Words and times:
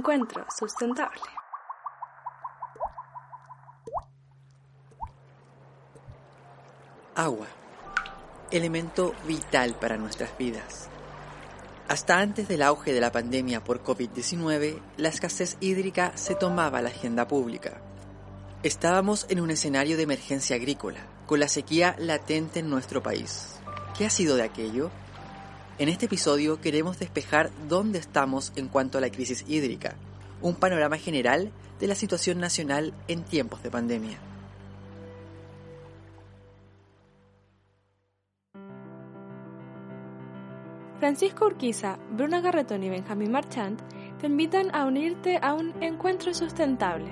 Encuentro 0.00 0.46
sustentable. 0.58 1.20
Agua, 7.14 7.46
elemento 8.50 9.14
vital 9.26 9.74
para 9.78 9.98
nuestras 9.98 10.38
vidas. 10.38 10.88
Hasta 11.86 12.18
antes 12.18 12.48
del 12.48 12.62
auge 12.62 12.94
de 12.94 13.00
la 13.02 13.12
pandemia 13.12 13.62
por 13.62 13.82
COVID-19, 13.82 14.80
la 14.96 15.10
escasez 15.10 15.58
hídrica 15.60 16.16
se 16.16 16.34
tomaba 16.34 16.80
la 16.80 16.88
agenda 16.88 17.28
pública. 17.28 17.82
Estábamos 18.62 19.26
en 19.28 19.40
un 19.40 19.50
escenario 19.50 19.98
de 19.98 20.04
emergencia 20.04 20.56
agrícola, 20.56 21.00
con 21.26 21.40
la 21.40 21.48
sequía 21.48 21.94
latente 21.98 22.60
en 22.60 22.70
nuestro 22.70 23.02
país. 23.02 23.60
¿Qué 23.98 24.06
ha 24.06 24.10
sido 24.10 24.36
de 24.36 24.44
aquello? 24.44 24.90
En 25.80 25.88
este 25.88 26.04
episodio 26.04 26.60
queremos 26.60 26.98
despejar 26.98 27.48
dónde 27.66 27.98
estamos 27.98 28.52
en 28.54 28.68
cuanto 28.68 28.98
a 28.98 29.00
la 29.00 29.08
crisis 29.08 29.46
hídrica, 29.48 29.94
un 30.42 30.54
panorama 30.54 30.98
general 30.98 31.52
de 31.80 31.86
la 31.86 31.94
situación 31.94 32.38
nacional 32.38 32.92
en 33.08 33.24
tiempos 33.24 33.62
de 33.62 33.70
pandemia. 33.70 34.18
Francisco 40.98 41.46
Urquiza, 41.46 41.98
Bruna 42.10 42.42
Garretón 42.42 42.84
y 42.84 42.90
Benjamín 42.90 43.32
Marchand 43.32 43.80
te 44.20 44.26
invitan 44.26 44.74
a 44.74 44.84
unirte 44.84 45.38
a 45.40 45.54
un 45.54 45.72
encuentro 45.82 46.34
sustentable. 46.34 47.08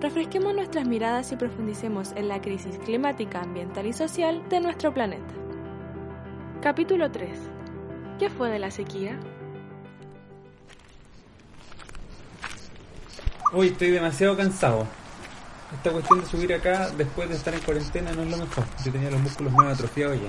Refresquemos 0.00 0.54
nuestras 0.54 0.86
miradas 0.86 1.32
y 1.32 1.36
profundicemos 1.36 2.12
en 2.12 2.28
la 2.28 2.40
crisis 2.40 2.78
climática, 2.84 3.40
ambiental 3.40 3.84
y 3.88 3.92
social 3.92 4.48
de 4.48 4.60
nuestro 4.60 4.94
planeta. 4.94 5.34
Capítulo 6.62 7.10
3. 7.10 7.59
¿Qué 8.20 8.28
fue 8.30 8.50
de 8.50 8.58
la 8.58 8.70
sequía? 8.70 9.18
Hoy 13.52 13.68
estoy 13.68 13.90
demasiado 13.90 14.36
cansado. 14.36 14.86
Esta 15.74 15.90
cuestión 15.90 16.20
de 16.20 16.26
subir 16.26 16.52
acá 16.52 16.90
después 16.90 17.30
de 17.30 17.36
estar 17.36 17.54
en 17.54 17.60
cuarentena 17.60 18.12
no 18.12 18.22
es 18.22 18.28
lo 18.28 18.36
mejor. 18.36 18.64
Yo 18.84 18.92
tenía 18.92 19.10
los 19.10 19.20
músculos 19.20 19.52
medio 19.54 19.70
atrofiados 19.70 20.18
ya. 20.20 20.28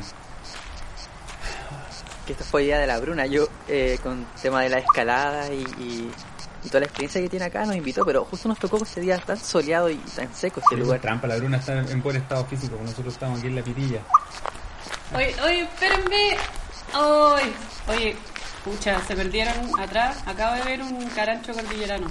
Que 2.26 2.32
esta 2.32 2.46
fue 2.46 2.64
idea 2.64 2.80
de 2.80 2.88
la 2.88 2.98
Bruna. 3.00 3.26
Yo, 3.26 3.48
eh, 3.68 4.00
con 4.02 4.26
tema 4.42 4.62
de 4.62 4.70
la 4.70 4.78
escalada 4.80 5.52
y, 5.54 5.60
y- 5.80 6.10
y 6.64 6.68
toda 6.68 6.80
la 6.82 6.86
experiencia 6.86 7.20
que 7.20 7.28
tiene 7.28 7.46
acá, 7.46 7.66
nos 7.66 7.76
invitó, 7.76 8.06
pero 8.06 8.24
justo 8.24 8.48
nos 8.48 8.58
tocó 8.58 8.82
ese 8.84 9.02
día 9.02 9.18
tan 9.18 9.36
soleado 9.38 9.90
y 9.90 9.96
tan 9.98 10.34
seco 10.34 10.62
Pero 10.70 10.84
lugar. 10.84 10.96
es 10.98 11.02
trampa, 11.02 11.28
la 11.28 11.36
Bruna 11.36 11.58
está 11.58 11.78
en 11.80 12.02
buen 12.02 12.16
estado 12.16 12.46
físico, 12.46 12.78
nosotros 12.82 13.16
estamos 13.16 13.40
aquí 13.40 13.48
en 13.48 13.56
la 13.56 13.64
pitilla. 13.64 14.00
Oye, 15.14 15.36
oye, 15.44 15.62
espérenme. 15.64 16.38
Oye, 16.94 17.52
oye, 17.88 18.16
pucha, 18.64 19.02
se 19.06 19.16
perdieron 19.16 19.54
atrás. 19.80 20.18
Acabo 20.26 20.56
de 20.56 20.64
ver 20.64 20.82
un 20.82 21.06
carancho 21.08 21.54
cordillerano. 21.54 22.08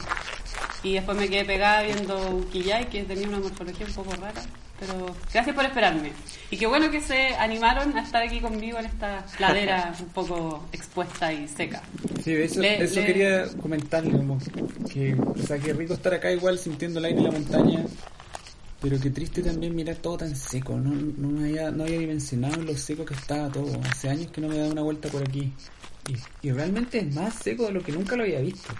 Y 0.82 0.94
después 0.94 1.16
me 1.18 1.28
quedé 1.28 1.44
pegada 1.44 1.82
viendo 1.82 2.18
un 2.30 2.44
quillay 2.44 2.86
que 2.86 3.02
tenía 3.04 3.28
una 3.28 3.38
morfología 3.40 3.86
un 3.86 3.92
poco 3.92 4.12
rara. 4.16 4.40
Pero 4.78 5.14
gracias 5.30 5.54
por 5.54 5.66
esperarme. 5.66 6.10
Y 6.50 6.56
qué 6.56 6.66
bueno 6.66 6.90
que 6.90 7.02
se 7.02 7.34
animaron 7.34 7.96
a 7.98 8.02
estar 8.02 8.22
aquí 8.22 8.40
conmigo 8.40 8.78
en 8.78 8.86
esta 8.86 9.26
ladera 9.38 9.92
un 10.00 10.06
poco 10.06 10.64
expuesta 10.72 11.30
y 11.34 11.46
seca. 11.48 11.82
Sí, 12.24 12.32
eso, 12.32 12.60
Le- 12.62 12.82
eso 12.82 13.00
le- 13.00 13.06
quería 13.06 13.44
comentarle, 13.60 14.12
como 14.12 14.38
que, 14.90 15.14
o 15.14 15.46
sea, 15.46 15.58
qué 15.58 15.74
rico 15.74 15.92
estar 15.92 16.14
acá 16.14 16.32
igual 16.32 16.58
sintiendo 16.58 16.98
el 16.98 17.04
aire 17.04 17.18
de 17.18 17.24
la 17.24 17.30
montaña, 17.32 17.84
pero 18.80 18.98
qué 18.98 19.10
triste 19.10 19.42
también 19.42 19.74
mirar 19.74 19.96
todo 19.96 20.18
tan 20.18 20.34
seco, 20.34 20.76
no, 20.76 20.90
no, 20.90 21.40
había, 21.40 21.70
no 21.70 21.84
había 21.84 21.98
dimensionado 21.98 22.62
lo 22.62 22.76
seco 22.76 23.04
que 23.04 23.14
estaba 23.14 23.50
todo, 23.50 23.80
hace 23.84 24.08
años 24.08 24.30
que 24.30 24.40
no 24.40 24.48
me 24.48 24.58
da 24.58 24.68
una 24.68 24.82
vuelta 24.82 25.08
por 25.08 25.22
aquí, 25.22 25.52
y, 26.08 26.48
y 26.48 26.52
realmente 26.52 26.98
es 26.98 27.14
más 27.14 27.34
seco 27.34 27.66
de 27.66 27.72
lo 27.72 27.82
que 27.82 27.92
nunca 27.92 28.16
lo 28.16 28.22
había 28.22 28.40
visto. 28.40 28.72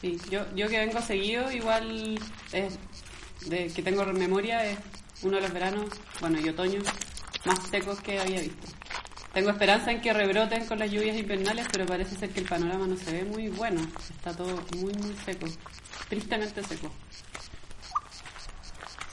Sí, 0.00 0.18
yo, 0.30 0.44
yo 0.54 0.68
que 0.68 0.78
vengo 0.78 1.00
seguido, 1.00 1.50
igual 1.52 2.18
es 2.52 2.78
de 3.48 3.68
que 3.68 3.82
tengo 3.82 4.04
memoria, 4.06 4.64
es 4.64 4.78
uno 5.22 5.36
de 5.36 5.42
los 5.42 5.52
veranos, 5.52 5.90
bueno, 6.20 6.38
y 6.40 6.48
otoño, 6.48 6.80
más 7.44 7.58
secos 7.68 8.00
que 8.00 8.18
había 8.18 8.40
visto. 8.40 8.66
Tengo 9.32 9.50
esperanza 9.50 9.92
en 9.92 10.00
que 10.00 10.14
rebroten 10.14 10.64
con 10.64 10.78
las 10.78 10.90
lluvias 10.90 11.16
invernales, 11.16 11.66
pero 11.70 11.84
parece 11.84 12.16
ser 12.16 12.30
que 12.30 12.40
el 12.40 12.46
panorama 12.46 12.86
no 12.86 12.96
se 12.96 13.12
ve 13.12 13.24
muy 13.24 13.48
bueno. 13.48 13.82
Está 14.08 14.32
todo 14.32 14.58
muy, 14.76 14.94
muy 14.94 15.14
seco. 15.26 15.46
Tristemente 16.08 16.62
seco. 16.62 16.90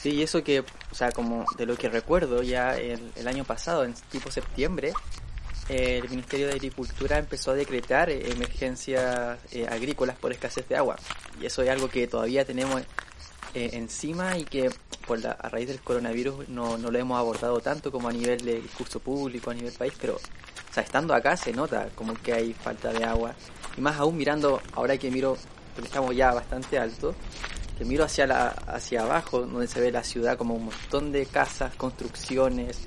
Sí, 0.03 0.09
y 0.09 0.21
eso 0.21 0.43
que, 0.43 0.59
o 0.59 0.95
sea, 0.95 1.13
como 1.13 1.45
de 1.57 1.65
lo 1.65 1.77
que 1.77 1.87
recuerdo, 1.87 2.43
ya 2.43 2.75
el, 2.75 2.99
el 3.15 3.25
año 3.25 3.45
pasado, 3.45 3.85
en 3.85 3.93
tipo 4.11 4.29
septiembre, 4.29 4.91
el 5.69 6.09
Ministerio 6.09 6.47
de 6.47 6.55
Agricultura 6.55 7.17
empezó 7.17 7.51
a 7.51 7.53
decretar 7.53 8.09
emergencias 8.09 9.39
eh, 9.53 9.65
agrícolas 9.65 10.17
por 10.17 10.33
escasez 10.33 10.67
de 10.67 10.75
agua. 10.75 10.97
Y 11.39 11.45
eso 11.45 11.61
es 11.61 11.69
algo 11.69 11.87
que 11.87 12.05
todavía 12.07 12.43
tenemos 12.43 12.81
eh, 13.53 13.69
encima 13.71 14.37
y 14.37 14.43
que 14.43 14.69
por 15.07 15.21
la, 15.21 15.31
a 15.31 15.47
raíz 15.47 15.69
del 15.69 15.79
coronavirus 15.79 16.49
no, 16.49 16.77
no 16.77 16.91
lo 16.91 16.99
hemos 16.99 17.17
abordado 17.17 17.61
tanto 17.61 17.89
como 17.89 18.09
a 18.09 18.11
nivel 18.11 18.43
de 18.43 18.59
discurso 18.59 18.99
público, 18.99 19.51
a 19.51 19.53
nivel 19.53 19.71
país, 19.71 19.93
pero 20.01 20.15
o 20.15 20.73
sea, 20.73 20.83
estando 20.83 21.13
acá 21.13 21.37
se 21.37 21.53
nota 21.53 21.87
como 21.95 22.13
que 22.15 22.33
hay 22.33 22.53
falta 22.53 22.91
de 22.91 23.05
agua. 23.05 23.35
Y 23.77 23.79
más 23.79 23.97
aún 23.97 24.17
mirando, 24.17 24.61
ahora 24.73 24.97
que 24.97 25.09
miro, 25.09 25.37
porque 25.75 25.87
estamos 25.87 26.13
ya 26.13 26.33
bastante 26.33 26.77
alto, 26.77 27.15
que 27.83 27.89
miro 27.89 28.03
hacia 28.05 28.25
la 28.27 28.47
hacia 28.47 29.01
abajo 29.03 29.41
donde 29.41 29.67
se 29.67 29.79
ve 29.81 29.91
la 29.91 30.03
ciudad 30.03 30.37
como 30.37 30.55
un 30.55 30.65
montón 30.65 31.11
de 31.11 31.25
casas, 31.25 31.75
construcciones, 31.75 32.79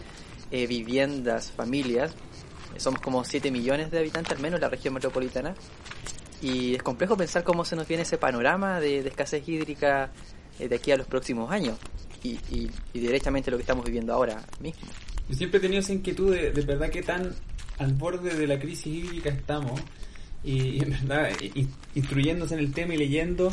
eh, 0.51 0.67
viviendas, 0.67 1.53
familias. 1.53 2.13
Eh, 2.75 2.81
Somos 2.81 3.01
como 3.01 3.25
7 3.25 3.51
millones 3.51 3.91
de 3.91 3.99
habitantes 3.99 4.33
al 4.33 4.41
menos 4.41 4.57
en 4.59 4.63
la 4.63 4.69
región 4.71 4.95
metropolitana. 4.95 5.55
Y 6.43 6.75
es 6.75 6.83
complejo 6.83 7.17
pensar 7.17 7.45
cómo 7.45 7.65
se 7.65 7.77
nos 7.77 7.89
viene 7.89 8.03
ese 8.03 8.19
panorama 8.19 8.79
de, 8.81 9.03
de 9.03 9.09
escasez 9.09 9.49
hídrica 9.49 10.11
eh, 10.59 10.69
de 10.69 10.77
aquí 10.77 10.93
a 10.93 10.97
los 10.97 11.07
próximos 11.07 11.51
años. 11.51 11.79
Y, 12.23 12.39
y, 12.51 12.71
y 12.93 12.99
directamente 13.01 13.51
lo 13.51 13.57
que 13.57 13.63
estamos 13.63 13.85
viviendo 13.85 14.13
ahora 14.13 14.43
mismo. 14.61 14.83
Yo 15.29 15.35
siempre 15.35 15.59
he 15.59 15.61
tenido 15.61 15.81
esa 15.81 15.93
inquietud 15.93 16.35
de, 16.35 16.51
de 16.51 16.63
verdad 16.63 16.91
qué 16.91 17.03
tan 17.03 17.35
al 17.79 17.93
borde 17.95 18.35
de 18.35 18.47
la 18.47 18.59
crisis 18.59 18.87
hídrica 18.87 19.29
estamos 19.31 19.81
y, 20.45 20.77
y 20.77 20.79
en 20.83 20.91
verdad 20.91 21.31
i- 21.43 21.69
instruyéndose 21.95 22.55
en 22.55 22.61
el 22.61 22.73
tema 22.73 22.95
y 22.95 22.99
leyendo 22.99 23.51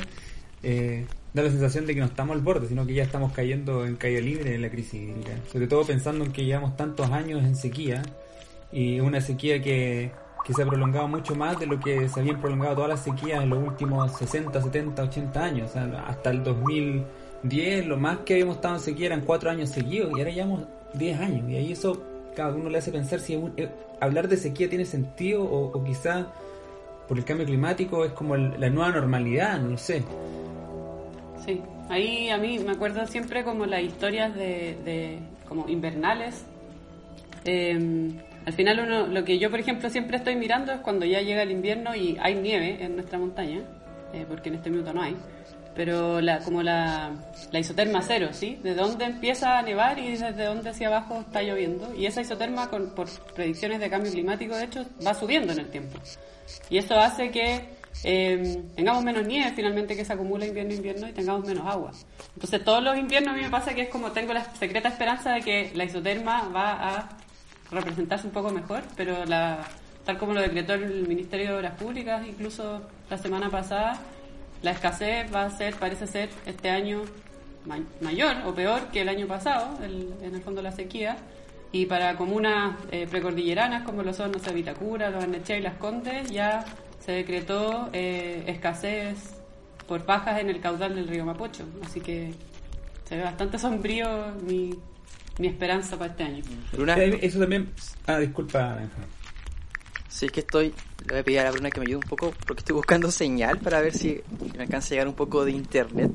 eh, 0.64 1.06
da 1.34 1.44
la 1.44 1.50
sensación 1.50 1.86
de 1.86 1.94
que 1.94 2.00
no 2.00 2.06
estamos 2.06 2.36
al 2.36 2.42
borde, 2.42 2.68
sino 2.68 2.86
que 2.86 2.94
ya 2.94 3.04
estamos 3.04 3.34
cayendo 3.34 3.86
en 3.86 3.96
caída 3.96 4.22
libre 4.22 4.56
en 4.56 4.62
la 4.62 4.70
crisis 4.70 4.94
hídrica. 4.94 5.32
Sobre 5.52 5.68
todo 5.68 5.84
pensando 5.84 6.24
en 6.24 6.32
que 6.32 6.46
llevamos 6.46 6.78
tantos 6.78 7.10
años 7.12 7.44
en 7.44 7.56
sequía 7.56 8.04
y 8.72 9.00
una 9.00 9.20
sequía 9.20 9.62
que, 9.62 10.12
que 10.46 10.54
se 10.54 10.64
ha 10.64 10.66
prolongado 10.66 11.08
mucho 11.08 11.36
más 11.36 11.60
de 11.60 11.66
lo 11.66 11.80
que 11.80 12.08
se 12.08 12.20
habían 12.20 12.40
prolongado 12.40 12.76
todas 12.76 12.90
las 12.90 13.04
sequías 13.04 13.44
en 13.44 13.50
los 13.50 13.60
últimos 13.64 14.12
60, 14.18 14.62
70, 14.62 15.04
80 15.04 15.44
años. 15.44 15.70
O 15.70 15.74
sea, 15.74 16.06
hasta 16.08 16.30
el 16.30 16.44
2010 16.44 17.88
lo 17.88 17.98
más 17.98 18.20
que 18.20 18.34
habíamos 18.34 18.58
estado 18.58 18.76
en 18.76 18.82
sequía 18.82 19.08
eran 19.08 19.22
cuatro 19.22 19.50
años 19.50 19.70
seguidos 19.70 20.12
y 20.16 20.20
ahora 20.20 20.32
llevamos 20.32 20.64
10 20.94 21.20
años. 21.20 21.50
Y 21.50 21.56
ahí 21.56 21.72
eso 21.72 22.02
cada 22.36 22.54
uno 22.54 22.70
le 22.70 22.78
hace 22.78 22.92
pensar 22.92 23.20
si 23.20 23.34
eh, 23.58 23.70
hablar 24.00 24.28
de 24.28 24.38
sequía 24.38 24.70
tiene 24.70 24.86
sentido 24.86 25.44
o, 25.44 25.78
o 25.78 25.84
quizá 25.84 26.28
por 27.08 27.18
el 27.18 27.26
cambio 27.26 27.46
climático 27.46 28.06
es 28.06 28.12
como 28.14 28.38
la 28.38 28.70
nueva 28.70 28.92
normalidad, 28.92 29.60
no 29.60 29.72
lo 29.72 29.78
sé. 29.78 30.04
Sí, 31.46 31.62
ahí 31.90 32.30
a 32.30 32.38
mí 32.38 32.60
me 32.60 32.72
acuerdo 32.72 33.06
siempre 33.08 33.44
como 33.44 33.66
las 33.66 33.82
historias 33.82 34.34
de, 34.34 34.78
de 34.86 35.20
como 35.48 35.68
invernales. 35.68 36.46
Eh, 37.46 38.12
al 38.46 38.54
final 38.54 38.80
uno, 38.80 39.08
lo 39.08 39.24
que 39.24 39.40
yo 39.40 39.50
por 39.50 39.60
ejemplo 39.60 39.90
siempre 39.90 40.18
estoy 40.18 40.36
mirando 40.36 40.72
es 40.72 40.80
cuando 40.82 41.06
ya 41.06 41.22
llega 41.22 41.44
el 41.44 41.52
invierno 41.52 41.96
y 41.96 42.18
hay 42.22 42.36
nieve 42.36 42.84
en 42.84 42.96
nuestra 42.96 43.18
montaña, 43.18 43.62
eh, 44.14 44.26
porque 44.28 44.50
en 44.50 44.56
este 44.56 44.70
minuto 44.70 44.94
no 44.94 45.02
hay, 45.02 45.16
pero 45.76 46.22
la, 46.22 46.40
como 46.40 46.62
la, 46.62 47.12
la 47.52 47.60
isoterma 47.60 48.02
cero, 48.02 48.30
¿sí? 48.32 48.60
De 48.64 48.76
dónde 48.76 49.06
empieza 49.06 49.58
a 49.58 49.62
nevar 49.62 50.00
y 50.00 50.12
desde 50.12 50.46
dónde 50.46 50.70
hacia 50.70 50.88
abajo 50.88 51.22
está 51.22 51.42
lloviendo. 51.42 51.94
Y 51.96 52.06
esa 52.06 52.22
isoterma, 52.22 52.70
con, 52.70 52.92
por 52.92 53.08
predicciones 53.34 53.80
de 53.80 53.90
cambio 53.90 54.12
climático, 54.12 54.56
de 54.56 54.66
hecho, 54.66 54.86
va 55.06 55.14
subiendo 55.14 55.54
en 55.54 55.60
el 55.60 55.70
tiempo. 55.70 56.00
Y 56.70 56.78
eso 56.78 56.96
hace 56.96 57.32
que 57.32 57.83
eh, 58.04 58.62
tengamos 58.76 59.04
menos 59.04 59.26
nieve 59.26 59.52
finalmente 59.56 59.96
que 59.96 60.06
se 60.06 60.14
acumula 60.14 60.46
invierno-invierno 60.46 61.08
y 61.08 61.12
tengamos 61.12 61.46
menos 61.46 61.66
agua. 61.68 61.92
Entonces 62.36 62.64
todos 62.64 62.84
los 62.84 62.98
inviernos 62.98 63.34
a 63.34 63.38
mí 63.38 63.44
me 63.44 63.50
pasa 63.50 63.74
que 63.74 63.84
es 63.84 63.90
como 63.90 64.12
tengo 64.12 64.34
la 64.34 64.46
secreta 64.56 64.90
esperanza 64.90 65.32
de 65.34 65.42
que 65.42 65.72
la 65.76 65.86
isoterma 65.86 66.50
va 66.50 66.72
a 66.72 67.10
representarse 67.72 68.28
un 68.28 68.34
poco 68.34 68.52
mejor, 68.52 68.84
pero 68.96 69.26
la 69.26 69.66
tal 70.06 70.18
como 70.18 70.34
lo 70.34 70.42
decretó 70.42 70.74
el 70.74 71.08
Ministerio 71.08 71.48
de 71.48 71.58
Obras 71.58 71.76
Públicas, 71.76 72.26
incluso 72.28 72.82
la 73.10 73.18
semana 73.18 73.50
pasada, 73.50 74.00
la 74.62 74.72
escasez 74.72 75.34
va 75.34 75.46
a 75.46 75.50
ser, 75.50 75.76
parece 75.76 76.08
ser, 76.08 76.30
este 76.46 76.70
año 76.70 77.04
mayor 78.02 78.36
o 78.46 78.54
peor 78.54 78.88
que 78.92 79.02
el 79.02 79.10
año 79.10 79.28
pasado, 79.28 79.78
en 79.84 80.36
el 80.36 80.42
fondo 80.42 80.62
la 80.62 80.72
sequía. 80.72 81.18
Y 81.72 81.88
para 81.88 82.16
comunas 82.16 82.76
eh, 82.92 83.08
precordilleranas 83.10 83.84
como 83.84 84.04
lo 84.04 84.14
son, 84.14 84.32
no 84.32 84.40
sé, 84.40 84.54
Vitacura, 84.54 85.10
Los 85.10 85.24
Arnechea 85.24 85.58
y 85.58 85.62
Las 85.62 85.76
Condes, 85.76 86.30
ya 86.30 86.64
se 87.06 87.12
decretó 87.12 87.90
eh, 87.94 88.44
escasez 88.48 89.36
por 89.88 90.06
bajas 90.06 90.40
en 90.40 90.50
el 90.50 90.62
caudal 90.62 90.96
del 90.96 91.08
río 91.08 91.26
Mapocho. 91.26 91.66
Así 91.84 92.00
que 92.00 92.34
se 93.04 93.18
ve 93.18 93.24
bastante 93.24 93.60
sombrío 93.60 94.34
mi, 94.42 94.74
mi 95.38 95.48
esperanza 95.48 95.98
para 95.98 96.12
este 96.12 96.24
año. 96.24 96.44
Eso 97.22 97.40
también... 97.40 97.72
Ah, 98.08 98.20
disculpa, 98.20 98.80
Sí, 100.08 100.28
es 100.28 100.32
que 100.32 100.42
estoy, 100.42 100.74
le 101.08 101.08
voy 101.10 101.18
a 101.18 101.24
pedir 101.24 101.40
a 101.40 101.44
la 101.46 101.52
Bruna 101.52 101.72
que 101.72 101.80
me 101.80 101.88
ayude 101.88 101.98
un 101.98 102.08
poco 102.08 102.34
porque 102.46 102.60
estoy 102.60 102.76
buscando 102.76 103.10
señal 103.10 103.58
para 103.58 103.82
ver 103.82 103.94
si 103.94 104.22
me 104.56 104.64
alcanza 104.64 104.90
a 104.90 104.90
llegar 104.92 105.08
un 105.08 105.16
poco 105.16 105.44
de 105.44 105.52
internet. 105.52 106.12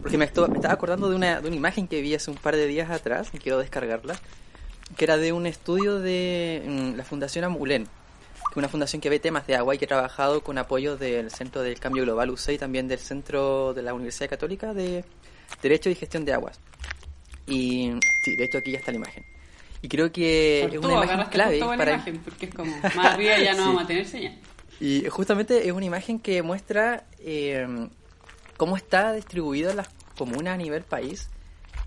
Porque 0.00 0.16
me, 0.16 0.24
estaba 0.24 0.48
acordando 0.70 1.10
de 1.10 1.16
una, 1.16 1.40
de 1.40 1.48
una 1.48 1.56
imagen 1.56 1.86
que 1.86 2.00
vi 2.00 2.14
hace 2.14 2.30
un 2.30 2.38
par 2.38 2.56
de 2.56 2.66
días 2.66 2.90
atrás, 2.90 3.28
y 3.34 3.38
quiero 3.38 3.58
descargarla, 3.58 4.16
que 4.96 5.04
era 5.04 5.18
de 5.18 5.32
un 5.32 5.46
estudio 5.46 6.00
de 6.00 6.62
mm, 6.66 6.96
la 6.96 7.04
Fundación 7.04 7.44
Amulén, 7.44 7.86
una 8.60 8.68
fundación 8.68 9.00
que 9.00 9.08
ve 9.08 9.18
temas 9.18 9.46
de 9.46 9.56
agua 9.56 9.74
y 9.74 9.78
que 9.78 9.86
ha 9.86 9.88
trabajado 9.88 10.42
con 10.42 10.58
apoyo 10.58 10.96
del 10.96 11.30
Centro 11.30 11.62
del 11.62 11.78
Cambio 11.80 12.02
Global 12.04 12.30
UCE 12.30 12.54
y 12.54 12.58
también 12.58 12.88
del 12.88 12.98
Centro 12.98 13.72
de 13.74 13.82
la 13.82 13.94
Universidad 13.94 14.30
Católica 14.30 14.74
de 14.74 15.04
Derecho 15.62 15.90
y 15.90 15.94
Gestión 15.94 16.24
de 16.24 16.34
Aguas. 16.34 16.60
Y 17.46 17.92
sí, 18.24 18.36
de 18.36 18.44
hecho 18.44 18.58
aquí 18.58 18.72
ya 18.72 18.78
está 18.78 18.90
la 18.92 18.98
imagen. 18.98 19.24
Y 19.80 19.88
creo 19.88 20.12
que 20.12 20.64
es 20.64 20.76
una 20.76 21.04
imagen 21.04 21.24
clave 21.30 21.58
para... 21.60 21.94
Imagen, 21.94 22.18
porque 22.18 22.46
es 22.46 22.54
como, 22.54 22.76
más 22.76 23.14
arriba 23.14 23.38
ya 23.38 23.54
no 23.54 23.64
vamos 23.66 23.84
a 23.84 23.86
tener 23.86 24.06
señal. 24.06 24.38
Y 24.80 25.04
justamente 25.08 25.66
es 25.66 25.72
una 25.72 25.84
imagen 25.84 26.18
que 26.18 26.42
muestra 26.42 27.04
eh, 27.18 27.88
cómo 28.56 28.76
está 28.76 29.12
distribuida 29.12 29.74
las 29.74 29.88
comunas 30.16 30.54
a 30.54 30.56
nivel 30.56 30.82
país 30.82 31.28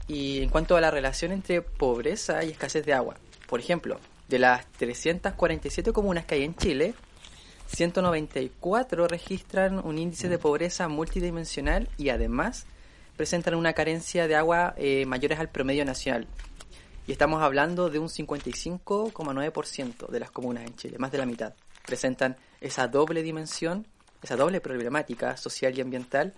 y 0.08 0.42
en 0.42 0.50
cuanto 0.50 0.76
a 0.76 0.82
la 0.82 0.92
relación 0.92 1.32
entre 1.32 1.62
pobreza 1.62 2.44
y 2.44 2.52
escasez 2.52 2.86
de 2.86 2.94
agua. 2.94 3.16
Por 3.48 3.60
ejemplo, 3.60 4.00
de 4.28 4.40
las 4.40 4.66
347 4.74 5.94
comunas 5.94 6.26
que 6.26 6.36
hay 6.36 6.44
en 6.44 6.56
Chile, 6.56 6.94
194 7.68 9.08
registran 9.08 9.86
un 9.86 9.98
índice 9.98 10.30
de 10.30 10.38
pobreza 10.38 10.88
multidimensional 10.88 11.90
y 11.98 12.10
además 12.10 12.66
presentan 13.18 13.56
una 13.56 13.74
carencia 13.74 14.28
de 14.28 14.36
agua 14.36 14.74
eh, 14.78 15.06
mayores 15.06 15.40
al 15.40 15.50
promedio 15.50 15.86
nacional, 15.86 16.28
y 17.08 17.12
estamos 17.12 17.44
hablando 17.44 17.90
de 17.90 18.00
un 18.00 18.08
55,9% 18.08 20.08
de 20.08 20.20
las 20.20 20.32
comunas 20.32 20.66
en 20.66 20.76
Chile, 20.76 20.98
más 20.98 21.12
de 21.12 21.20
la 21.20 21.26
mitad, 21.26 21.54
presentan 21.86 22.36
esa 22.62 22.88
doble 22.88 23.22
dimensión, 23.22 23.86
esa 24.24 24.36
doble 24.36 24.60
problemática 24.60 25.38
social 25.38 25.78
y 25.78 25.82
ambiental 25.82 26.34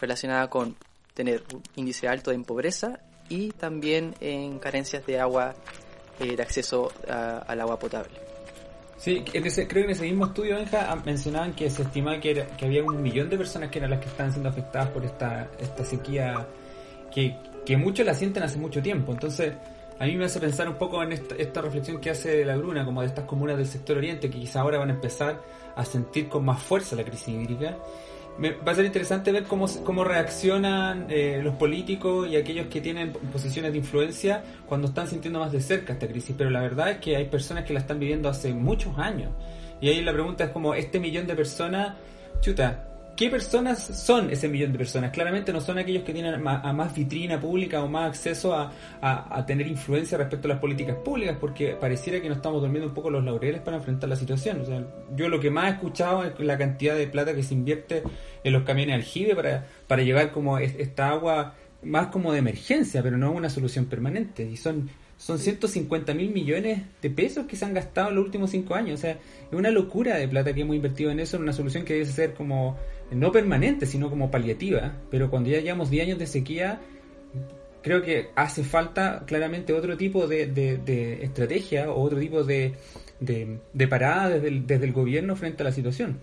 relacionada 0.00 0.48
con 0.48 0.76
tener 1.14 1.42
un 1.52 1.62
índice 1.74 2.06
alto 2.06 2.30
de 2.30 2.38
pobreza 2.38 3.00
y 3.28 3.50
también 3.50 4.14
en 4.20 4.60
carencias 4.60 5.04
de 5.06 5.18
agua, 5.18 5.56
de 6.28 6.42
acceso 6.42 6.90
al 7.08 7.60
agua 7.60 7.78
potable. 7.78 8.32
Sí, 8.96 9.24
creo 9.24 9.42
que 9.42 9.80
en 9.80 9.90
ese 9.90 10.04
mismo 10.04 10.26
estudio, 10.26 10.56
Benja, 10.56 10.94
mencionaban 11.04 11.54
que 11.54 11.68
se 11.68 11.82
estimaba 11.82 12.20
que, 12.20 12.46
que 12.56 12.64
había 12.64 12.84
un 12.84 13.02
millón 13.02 13.28
de 13.28 13.36
personas 13.36 13.68
que 13.68 13.78
eran 13.78 13.90
las 13.90 13.98
que 13.98 14.06
estaban 14.06 14.30
siendo 14.30 14.48
afectadas 14.48 14.90
por 14.90 15.04
esta, 15.04 15.50
esta 15.58 15.84
sequía 15.84 16.46
que, 17.12 17.36
que 17.66 17.76
muchos 17.76 18.06
la 18.06 18.14
sienten 18.14 18.44
hace 18.44 18.58
mucho 18.58 18.80
tiempo. 18.80 19.10
Entonces, 19.10 19.54
a 19.98 20.04
mí 20.04 20.16
me 20.16 20.24
hace 20.24 20.40
pensar 20.40 20.68
un 20.68 20.74
poco 20.74 21.02
en 21.02 21.12
esta, 21.12 21.60
reflexión 21.60 22.00
que 22.00 22.10
hace 22.10 22.44
la 22.44 22.56
Bruna, 22.56 22.84
como 22.84 23.02
de 23.02 23.08
estas 23.08 23.24
comunas 23.24 23.56
del 23.56 23.66
sector 23.66 23.98
oriente, 23.98 24.30
que 24.30 24.40
quizá 24.40 24.60
ahora 24.60 24.78
van 24.78 24.90
a 24.90 24.94
empezar 24.94 25.40
a 25.76 25.84
sentir 25.84 26.28
con 26.28 26.44
más 26.44 26.60
fuerza 26.62 26.96
la 26.96 27.04
crisis 27.04 27.28
hídrica. 27.28 27.76
Me, 28.38 28.52
va 28.52 28.72
a 28.72 28.74
ser 28.74 28.84
interesante 28.84 29.30
ver 29.30 29.44
cómo, 29.44 29.66
cómo 29.84 30.04
reaccionan 30.04 31.06
eh, 31.10 31.40
los 31.42 31.54
políticos 31.56 32.28
y 32.28 32.36
aquellos 32.36 32.66
que 32.68 32.80
tienen 32.80 33.12
posiciones 33.12 33.72
de 33.72 33.78
influencia 33.78 34.42
cuando 34.66 34.88
están 34.88 35.06
sintiendo 35.06 35.38
más 35.38 35.52
de 35.52 35.60
cerca 35.60 35.92
esta 35.92 36.08
crisis. 36.08 36.34
Pero 36.36 36.50
la 36.50 36.60
verdad 36.60 36.90
es 36.92 36.98
que 36.98 37.16
hay 37.16 37.26
personas 37.26 37.64
que 37.64 37.72
la 37.72 37.80
están 37.80 37.98
viviendo 37.98 38.28
hace 38.28 38.52
muchos 38.52 38.98
años. 38.98 39.30
Y 39.80 39.88
ahí 39.88 40.00
la 40.00 40.12
pregunta 40.12 40.44
es 40.44 40.50
como, 40.50 40.74
este 40.74 41.00
millón 41.00 41.26
de 41.26 41.34
personas, 41.34 41.94
chuta, 42.40 42.91
¿Qué 43.16 43.28
personas 43.28 43.78
son 43.78 44.30
ese 44.30 44.48
millón 44.48 44.72
de 44.72 44.78
personas? 44.78 45.10
Claramente 45.10 45.52
no 45.52 45.60
son 45.60 45.78
aquellos 45.78 46.02
que 46.02 46.14
tienen 46.14 46.34
a 46.34 46.72
más 46.72 46.94
vitrina 46.94 47.38
pública 47.38 47.82
o 47.82 47.88
más 47.88 48.08
acceso 48.08 48.54
a, 48.54 48.72
a, 49.00 49.44
tener 49.44 49.66
influencia 49.66 50.16
respecto 50.16 50.48
a 50.48 50.50
las 50.50 50.58
políticas 50.58 50.96
públicas, 50.96 51.36
porque 51.38 51.76
pareciera 51.78 52.20
que 52.20 52.28
nos 52.28 52.38
estamos 52.38 52.62
durmiendo 52.62 52.88
un 52.88 52.94
poco 52.94 53.10
los 53.10 53.22
laureles 53.22 53.60
para 53.60 53.76
enfrentar 53.76 54.08
la 54.08 54.16
situación. 54.16 54.62
O 54.62 54.64
sea, 54.64 54.82
yo 55.14 55.28
lo 55.28 55.40
que 55.40 55.50
más 55.50 55.66
he 55.66 55.74
escuchado 55.74 56.24
es 56.24 56.40
la 56.40 56.56
cantidad 56.56 56.96
de 56.96 57.06
plata 57.06 57.34
que 57.34 57.42
se 57.42 57.52
invierte 57.52 58.02
en 58.42 58.52
los 58.52 58.62
camiones 58.62 58.94
aljibe 58.94 59.36
para, 59.36 59.66
para 59.86 60.02
llevar 60.02 60.32
como 60.32 60.58
esta 60.58 61.10
agua 61.10 61.54
más 61.82 62.06
como 62.06 62.32
de 62.32 62.38
emergencia, 62.38 63.02
pero 63.02 63.18
no 63.18 63.32
una 63.32 63.50
solución 63.50 63.86
permanente. 63.86 64.42
Y 64.44 64.56
son 64.56 64.88
son 65.24 65.38
150 65.38 66.14
mil 66.14 66.32
millones 66.32 66.82
de 67.00 67.08
pesos 67.08 67.46
que 67.46 67.54
se 67.54 67.64
han 67.64 67.74
gastado 67.74 68.08
en 68.08 68.16
los 68.16 68.24
últimos 68.24 68.50
cinco 68.50 68.74
años. 68.74 68.98
O 68.98 69.02
sea, 69.02 69.12
es 69.12 69.52
una 69.52 69.70
locura 69.70 70.16
de 70.16 70.26
plata 70.26 70.52
que 70.52 70.62
hemos 70.62 70.74
invertido 70.74 71.12
en 71.12 71.20
eso, 71.20 71.36
en 71.36 71.44
una 71.44 71.52
solución 71.52 71.84
que 71.84 71.92
debe 71.92 72.06
ser 72.06 72.34
como 72.34 72.76
no 73.12 73.30
permanente, 73.30 73.86
sino 73.86 74.10
como 74.10 74.32
paliativa. 74.32 74.96
Pero 75.12 75.30
cuando 75.30 75.48
ya 75.48 75.60
llevamos 75.60 75.90
10 75.90 76.06
años 76.06 76.18
de 76.18 76.26
sequía, 76.26 76.80
creo 77.82 78.02
que 78.02 78.30
hace 78.34 78.64
falta 78.64 79.22
claramente 79.24 79.72
otro 79.72 79.96
tipo 79.96 80.26
de, 80.26 80.48
de, 80.48 81.22
estrategia 81.22 81.88
o 81.92 82.02
otro 82.02 82.18
tipo 82.18 82.42
de, 82.42 82.74
de, 83.20 83.88
parada 83.88 84.28
desde 84.28 84.48
el, 84.48 84.66
desde 84.66 84.86
el 84.86 84.92
gobierno 84.92 85.36
frente 85.36 85.62
a 85.62 85.66
la 85.66 85.72
situación. 85.72 86.18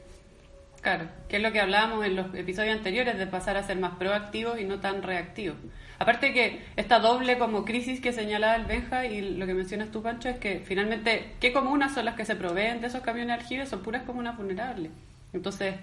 Claro, 0.81 1.07
que 1.29 1.37
es 1.37 1.41
lo 1.41 1.53
que 1.53 1.61
hablábamos 1.61 2.05
en 2.05 2.17
los 2.17 2.35
episodios 2.35 2.75
anteriores 2.75 3.17
de 3.17 3.27
pasar 3.27 3.55
a 3.55 3.63
ser 3.63 3.79
más 3.79 3.97
proactivos 3.97 4.59
y 4.59 4.65
no 4.65 4.81
tan 4.81 5.03
reactivos. 5.03 5.55
Aparte 5.99 6.31
que 6.33 6.61
esta 6.77 6.99
doble 6.99 7.37
como 7.37 7.65
crisis 7.65 7.99
que 7.99 8.13
señalaba 8.13 8.55
el 8.55 8.63
Benja 8.63 9.05
y 9.05 9.35
lo 9.35 9.45
que 9.45 9.53
mencionas 9.53 9.91
tú, 9.91 10.01
Pancho, 10.01 10.29
es 10.29 10.37
que 10.37 10.61
finalmente, 10.63 11.33
¿qué 11.41 11.51
comunas 11.51 11.93
son 11.93 12.05
las 12.05 12.15
que 12.15 12.23
se 12.23 12.37
proveen 12.37 12.79
de 12.79 12.87
esos 12.87 13.01
camiones 13.01 13.27
de 13.27 13.43
aljibe? 13.43 13.65
Son 13.65 13.81
puras 13.81 14.03
comunas 14.03 14.37
vulnerables. 14.37 14.91
Entonces, 15.33 15.75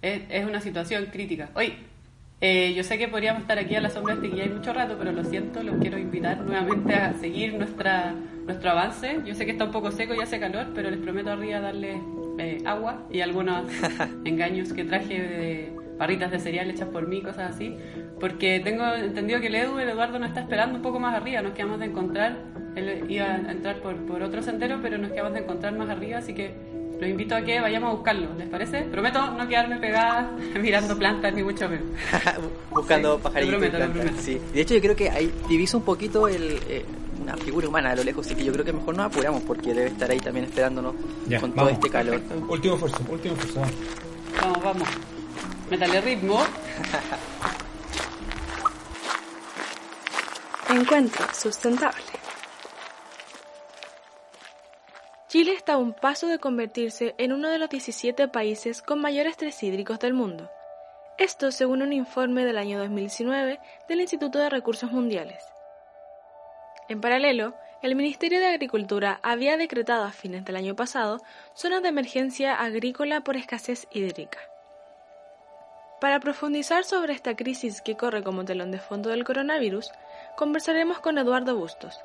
es, 0.00 0.46
una 0.46 0.62
situación 0.62 1.06
crítica. 1.12 1.50
Hoy, 1.54 1.74
eh, 2.40 2.72
yo 2.74 2.82
sé 2.82 2.96
que 2.96 3.08
podríamos 3.08 3.42
estar 3.42 3.58
aquí 3.58 3.74
a 3.74 3.82
la 3.82 3.90
sombra 3.90 4.14
de 4.14 4.22
este 4.22 4.34
guía 4.34 4.44
hay 4.44 4.50
mucho 4.50 4.72
rato, 4.72 4.96
pero 4.98 5.12
lo 5.12 5.22
siento, 5.24 5.62
los 5.62 5.76
quiero 5.76 5.98
invitar 5.98 6.38
nuevamente 6.38 6.94
a 6.94 7.12
seguir 7.14 7.52
nuestra, 7.52 8.14
nuestro 8.46 8.70
avance. 8.70 9.20
Yo 9.26 9.34
sé 9.34 9.44
que 9.44 9.52
está 9.52 9.64
un 9.64 9.72
poco 9.72 9.90
seco 9.90 10.14
y 10.14 10.20
hace 10.20 10.40
calor, 10.40 10.68
pero 10.74 10.88
les 10.88 10.98
prometo 10.98 11.30
arriba 11.30 11.60
darle 11.60 12.00
eh, 12.38 12.62
agua 12.64 13.02
y 13.10 13.20
algunos 13.20 13.70
engaños 14.24 14.72
que 14.72 14.84
traje 14.84 15.20
de 15.20 15.77
barritas 15.98 16.30
de 16.30 16.38
cereal 16.38 16.70
hechas 16.70 16.88
por 16.88 17.06
mí, 17.06 17.22
cosas 17.22 17.54
así, 17.54 17.76
porque 18.20 18.60
tengo 18.60 18.84
entendido 18.94 19.40
que 19.40 19.48
el 19.48 19.54
Edu, 19.56 19.78
el 19.78 19.88
Eduardo, 19.88 20.18
nos 20.18 20.28
está 20.28 20.40
esperando 20.40 20.76
un 20.76 20.82
poco 20.82 21.00
más 21.00 21.14
arriba, 21.14 21.42
nos 21.42 21.52
quedamos 21.52 21.80
de 21.80 21.86
encontrar, 21.86 22.36
él 22.76 23.04
iba 23.08 23.26
a 23.26 23.50
entrar 23.50 23.80
por, 23.80 23.96
por 24.06 24.22
otro 24.22 24.42
sendero, 24.42 24.78
pero 24.80 24.98
nos 24.98 25.10
quedamos 25.10 25.32
de 25.34 25.40
encontrar 25.40 25.76
más 25.76 25.90
arriba, 25.90 26.18
así 26.18 26.32
que 26.34 26.54
los 27.00 27.08
invito 27.08 27.36
a 27.36 27.42
que 27.42 27.60
vayamos 27.60 27.90
a 27.90 27.92
buscarlo, 27.94 28.28
¿les 28.36 28.48
parece? 28.48 28.82
Prometo 28.82 29.30
no 29.30 29.46
quedarme 29.46 29.76
pegada 29.78 30.32
mirando 30.60 30.96
plantas 30.98 31.32
ni 31.32 31.42
mucho 31.42 31.68
menos. 31.68 31.86
Buscando 32.70 33.18
pajaritos. 33.18 33.62
Sí. 34.18 34.40
De 34.52 34.60
hecho, 34.60 34.74
yo 34.74 34.80
creo 34.80 34.96
que 34.96 35.10
ahí 35.10 35.32
divisa 35.48 35.76
un 35.76 35.84
poquito 35.84 36.26
el, 36.26 36.58
eh, 36.68 36.84
una 37.22 37.36
figura 37.36 37.68
humana 37.68 37.90
a 37.90 37.96
lo 37.96 38.04
lejos, 38.04 38.26
así 38.26 38.34
que 38.34 38.44
yo 38.44 38.52
creo 38.52 38.64
que 38.64 38.72
mejor 38.72 38.96
nos 38.96 39.06
apuramos 39.06 39.42
porque 39.42 39.74
debe 39.74 39.88
estar 39.88 40.10
ahí 40.10 40.18
también 40.18 40.46
esperándonos 40.46 40.94
con 41.40 41.52
todo 41.52 41.68
este 41.68 41.88
calor. 41.88 42.20
Último 42.48 42.74
esfuerzo, 42.74 42.98
último 43.08 43.34
esfuerzo. 43.34 43.60
Vamos, 44.40 44.62
vamos. 44.62 44.88
Métale 45.70 46.00
ritmo. 46.00 46.40
Encuentro 50.70 51.26
sustentable. 51.34 52.02
Chile 55.28 55.52
está 55.52 55.74
a 55.74 55.76
un 55.76 55.92
paso 55.92 56.26
de 56.26 56.38
convertirse 56.38 57.14
en 57.18 57.34
uno 57.34 57.50
de 57.50 57.58
los 57.58 57.68
17 57.68 58.28
países 58.28 58.80
con 58.80 59.02
mayores 59.02 59.32
estrés 59.32 59.62
hídricos 59.62 59.98
del 59.98 60.14
mundo. 60.14 60.50
Esto 61.18 61.50
según 61.50 61.82
un 61.82 61.92
informe 61.92 62.46
del 62.46 62.56
año 62.56 62.78
2019 62.78 63.60
del 63.90 64.00
Instituto 64.00 64.38
de 64.38 64.48
Recursos 64.48 64.90
Mundiales. 64.90 65.44
En 66.88 67.02
paralelo, 67.02 67.54
el 67.82 67.94
Ministerio 67.94 68.40
de 68.40 68.46
Agricultura 68.46 69.20
había 69.22 69.58
decretado 69.58 70.04
a 70.04 70.12
fines 70.12 70.46
del 70.46 70.56
año 70.56 70.74
pasado 70.74 71.20
zonas 71.52 71.82
de 71.82 71.90
emergencia 71.90 72.54
agrícola 72.54 73.20
por 73.20 73.36
escasez 73.36 73.86
hídrica. 73.92 74.38
Para 76.00 76.20
profundizar 76.20 76.84
sobre 76.84 77.12
esta 77.12 77.34
crisis 77.34 77.82
que 77.82 77.96
corre 77.96 78.22
como 78.22 78.44
telón 78.44 78.70
de 78.70 78.78
fondo 78.78 79.10
del 79.10 79.24
coronavirus, 79.24 79.90
conversaremos 80.36 81.00
con 81.00 81.18
Eduardo 81.18 81.56
Bustos. 81.56 82.00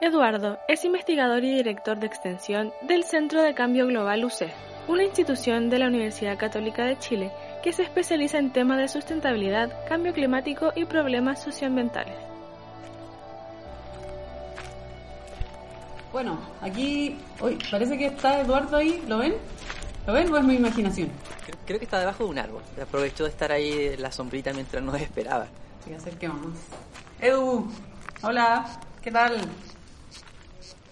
Eduardo 0.00 0.58
es 0.66 0.84
investigador 0.86 1.44
y 1.44 1.54
director 1.54 1.98
de 1.98 2.06
extensión 2.06 2.72
del 2.80 3.04
Centro 3.04 3.42
de 3.42 3.52
Cambio 3.52 3.86
Global 3.86 4.24
UC, 4.24 4.48
una 4.88 5.04
institución 5.04 5.68
de 5.68 5.78
la 5.78 5.88
Universidad 5.88 6.38
Católica 6.38 6.86
de 6.86 6.98
Chile 6.98 7.30
que 7.62 7.74
se 7.74 7.82
especializa 7.82 8.38
en 8.38 8.50
temas 8.50 8.78
de 8.78 8.88
sustentabilidad, 8.88 9.70
cambio 9.86 10.14
climático 10.14 10.72
y 10.74 10.86
problemas 10.86 11.42
socioambientales. 11.42 12.16
Bueno, 16.12 16.40
aquí, 16.62 17.18
uy, 17.40 17.58
parece 17.70 17.98
que 17.98 18.06
está 18.06 18.40
Eduardo 18.40 18.78
ahí, 18.78 19.02
¿lo 19.06 19.18
ven? 19.18 19.34
¿Lo 20.06 20.14
ven 20.14 20.32
o 20.32 20.38
es 20.38 20.44
mi 20.44 20.54
imaginación? 20.54 21.10
Creo, 21.44 21.58
creo 21.66 21.78
que 21.78 21.84
está 21.84 21.98
debajo 21.98 22.24
de 22.24 22.30
un 22.30 22.38
árbol. 22.38 22.62
Aprovechó 22.80 23.24
de 23.24 23.30
estar 23.30 23.50
ahí 23.52 23.88
en 23.94 24.02
la 24.02 24.12
sombrita 24.12 24.52
mientras 24.52 24.82
nos 24.82 25.00
esperaba. 25.00 25.46
Así 25.80 25.94
acerquémonos. 25.94 26.56
Edu, 27.20 27.70
hola, 28.22 28.80
¿qué 29.02 29.10
tal? 29.10 29.36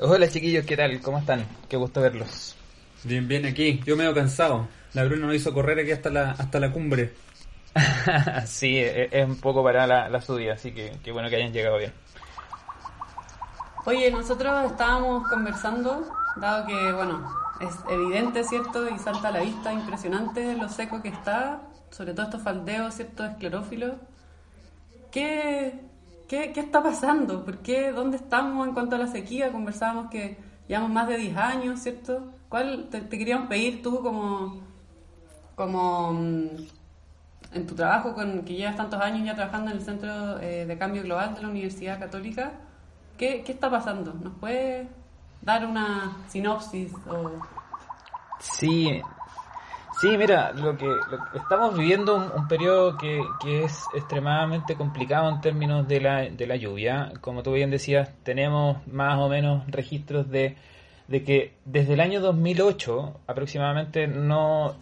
Hola 0.01 0.29
chiquillos, 0.29 0.65
¿qué 0.65 0.77
tal? 0.77 1.01
¿Cómo 1.01 1.19
están? 1.19 1.47
Qué 1.69 1.77
gusto 1.77 2.01
verlos. 2.01 2.57
Bien, 3.05 3.27
bien 3.29 3.47
aquí. 3.47 3.81
Yo 3.85 3.97
medio 3.97 4.15
cansado. 4.15 4.69
La 4.93 5.05
Bruna 5.05 5.27
nos 5.27 5.37
hizo 5.37 5.55
correr 5.55 5.79
aquí 5.79 5.93
hasta 5.93 6.11
la, 6.11 6.33
hasta 6.33 6.59
la 6.59 6.73
cumbre. 6.73 7.15
sí, 8.47 8.79
e- 8.79 9.09
es 9.13 9.27
un 9.27 9.37
poco 9.41 9.63
para 9.63 9.87
la, 9.87 10.09
la 10.09 10.21
subida, 10.21 10.55
así 10.55 10.73
que 10.73 10.93
qué 11.05 11.13
bueno 11.13 11.29
que 11.31 11.37
hayan 11.37 11.53
llegado 11.53 11.79
bien. 11.79 11.93
Oye, 13.87 14.11
nosotros 14.11 14.71
estábamos 14.71 15.27
conversando, 15.29 16.05
dado 16.37 16.67
que, 16.67 16.93
bueno, 16.93 17.27
es 17.61 17.79
evidente, 17.91 18.43
¿cierto? 18.45 18.89
Y 18.89 18.99
salta 18.99 19.29
a 19.29 19.33
la 19.33 19.41
vista, 19.41 19.73
impresionante 19.73 20.57
lo 20.57 20.69
seco 20.69 21.03
que 21.03 21.09
está, 21.09 21.61
sobre 21.91 22.15
todo 22.15 22.27
estos 22.27 22.43
faldeos, 22.43 22.95
¿cierto? 22.95 23.25
Esclerófilos. 23.25 23.93
¿Qué, 25.11 25.79
qué, 26.27 26.53
qué 26.53 26.61
está 26.61 26.83
pasando? 26.83 27.45
¿Por 27.45 27.59
qué? 27.59 27.93
¿Dónde 27.93 28.17
estamos 28.17 28.67
en 28.67 28.73
cuanto 28.73 28.97
a 28.97 28.99
la 28.99 29.07
sequía? 29.07 29.53
Conversábamos 29.53 30.11
que 30.11 30.39
llevamos 30.69 30.91
más 30.91 31.09
de 31.09 31.19
10 31.19 31.37
años, 31.37 31.81
¿cierto? 31.81 32.33
¿Cuál 32.49 32.89
te, 32.91 33.03
te 33.03 33.19
queríamos 33.19 33.49
pedir 33.49 33.83
tú 33.83 34.01
como, 34.03 34.61
como 35.55 36.13
mm, 36.15 36.47
en 37.53 37.67
tu 37.67 37.75
trabajo, 37.75 38.15
con 38.15 38.43
que 38.45 38.55
llevas 38.55 38.77
tantos 38.77 39.01
años 39.01 39.27
ya 39.27 39.35
trabajando 39.35 39.71
en 39.71 39.77
el 39.77 39.83
Centro 39.83 40.39
eh, 40.41 40.65
de 40.67 40.79
Cambio 40.79 41.03
Global 41.03 41.35
de 41.35 41.43
la 41.43 41.49
Universidad 41.49 41.99
Católica? 41.99 42.53
¿Qué, 43.19 43.43
qué 43.45 43.53
está 43.53 43.71
pasando? 43.71 44.15
¿Nos 44.15 44.33
puede 44.39 44.89
dar 45.43 45.67
una 45.67 46.17
sinopsis 46.29 46.93
o 47.07 47.41
Sí, 48.39 49.03
sí, 49.91 50.17
mira, 50.17 50.53
lo 50.53 50.77
que, 50.77 50.87
lo 51.11 51.19
que- 51.25 51.39
estamos 51.39 51.77
viviendo 51.77 52.17
un, 52.17 52.31
un 52.35 52.49
periodo 52.49 52.97
que, 52.97 53.27
que 53.39 53.65
es 53.65 53.89
extremadamente 53.93 54.77
complicado 54.77 55.29
en 55.29 55.41
términos 55.41 55.87
de 55.87 56.01
la, 56.01 56.21
de 56.23 56.47
la 56.47 56.57
lluvia. 56.57 57.13
Como 57.21 57.43
tú 57.43 57.53
bien 57.53 57.71
decías, 57.71 58.11
tenemos 58.23 58.87
más 58.87 59.19
o 59.19 59.29
menos 59.29 59.67
registros 59.71 60.31
de, 60.31 60.57
de 61.09 61.23
que 61.25 61.53
desde 61.67 61.95
el 61.95 62.01
año 62.01 62.21
2008 62.21 63.21
aproximadamente 63.27 64.07
no 64.07 64.75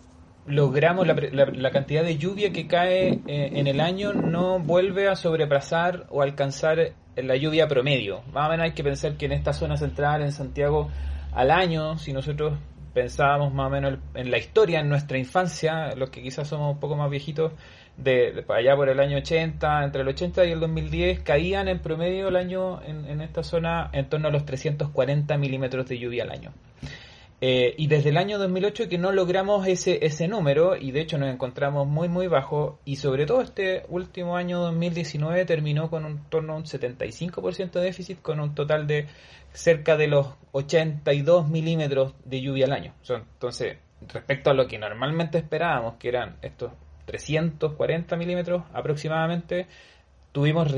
logramos 0.48 1.06
la, 1.06 1.14
la- 1.32 1.46
la 1.46 1.70
cantidad 1.70 2.02
de 2.02 2.16
lluvia 2.18 2.52
que 2.52 2.66
cae 2.66 3.20
eh, 3.26 3.50
en 3.54 3.66
el 3.66 3.80
año 3.80 4.12
no 4.12 4.58
vuelve 4.58 5.08
a 5.08 5.16
sobrepasar 5.16 6.06
o 6.10 6.22
alcanzar 6.22 6.92
la 7.16 7.36
lluvia 7.36 7.68
promedio. 7.68 8.22
Más 8.32 8.46
o 8.48 8.50
menos 8.50 8.64
hay 8.64 8.72
que 8.72 8.84
pensar 8.84 9.14
que 9.16 9.26
en 9.26 9.32
esta 9.32 9.52
zona 9.52 9.76
central, 9.76 10.22
en 10.22 10.32
Santiago, 10.32 10.88
al 11.32 11.50
año, 11.50 11.98
si 11.98 12.12
nosotros 12.12 12.54
pensábamos 12.94 13.52
más 13.52 13.66
o 13.66 13.70
menos 13.70 13.98
en 14.14 14.30
la 14.30 14.38
historia, 14.38 14.80
en 14.80 14.88
nuestra 14.88 15.18
infancia, 15.18 15.94
los 15.94 16.10
que 16.10 16.22
quizás 16.22 16.48
somos 16.48 16.72
un 16.74 16.80
poco 16.80 16.96
más 16.96 17.10
viejitos, 17.10 17.52
de, 17.96 18.32
de 18.32 18.44
allá 18.54 18.76
por 18.76 18.88
el 18.88 19.00
año 19.00 19.16
80, 19.18 19.84
entre 19.84 20.02
el 20.02 20.08
80 20.08 20.44
y 20.46 20.52
el 20.52 20.60
2010, 20.60 21.20
caían 21.20 21.66
en 21.68 21.80
promedio 21.80 22.28
el 22.28 22.36
año 22.36 22.80
en, 22.82 23.04
en 23.06 23.20
esta 23.20 23.42
zona 23.42 23.90
en 23.92 24.08
torno 24.08 24.28
a 24.28 24.30
los 24.30 24.44
340 24.46 25.36
milímetros 25.36 25.86
de 25.88 25.98
lluvia 25.98 26.22
al 26.22 26.30
año. 26.30 26.52
Eh, 27.40 27.74
y 27.78 27.86
desde 27.86 28.08
el 28.08 28.16
año 28.16 28.36
2008 28.36 28.88
que 28.88 28.98
no 28.98 29.12
logramos 29.12 29.64
ese, 29.68 30.04
ese 30.04 30.26
número 30.26 30.74
y 30.74 30.90
de 30.90 31.00
hecho 31.00 31.18
nos 31.18 31.32
encontramos 31.32 31.86
muy 31.86 32.08
muy 32.08 32.26
bajo 32.26 32.80
y 32.84 32.96
sobre 32.96 33.26
todo 33.26 33.42
este 33.42 33.84
último 33.88 34.36
año 34.36 34.58
2019 34.58 35.44
terminó 35.44 35.88
con 35.88 36.04
un 36.04 36.24
torno 36.30 36.54
a 36.54 36.56
un 36.56 36.64
75% 36.64 37.70
de 37.70 37.80
déficit 37.80 38.20
con 38.22 38.40
un 38.40 38.56
total 38.56 38.88
de 38.88 39.06
cerca 39.52 39.96
de 39.96 40.08
los 40.08 40.34
82 40.50 41.48
milímetros 41.48 42.14
de 42.24 42.40
lluvia 42.40 42.66
al 42.66 42.72
año. 42.72 42.94
Entonces, 43.08 43.78
respecto 44.12 44.50
a 44.50 44.54
lo 44.54 44.66
que 44.66 44.78
normalmente 44.78 45.38
esperábamos, 45.38 45.94
que 45.94 46.08
eran 46.08 46.36
estos 46.42 46.72
340 47.06 48.16
milímetros 48.16 48.64
aproximadamente, 48.72 49.66
tuvimos 50.32 50.70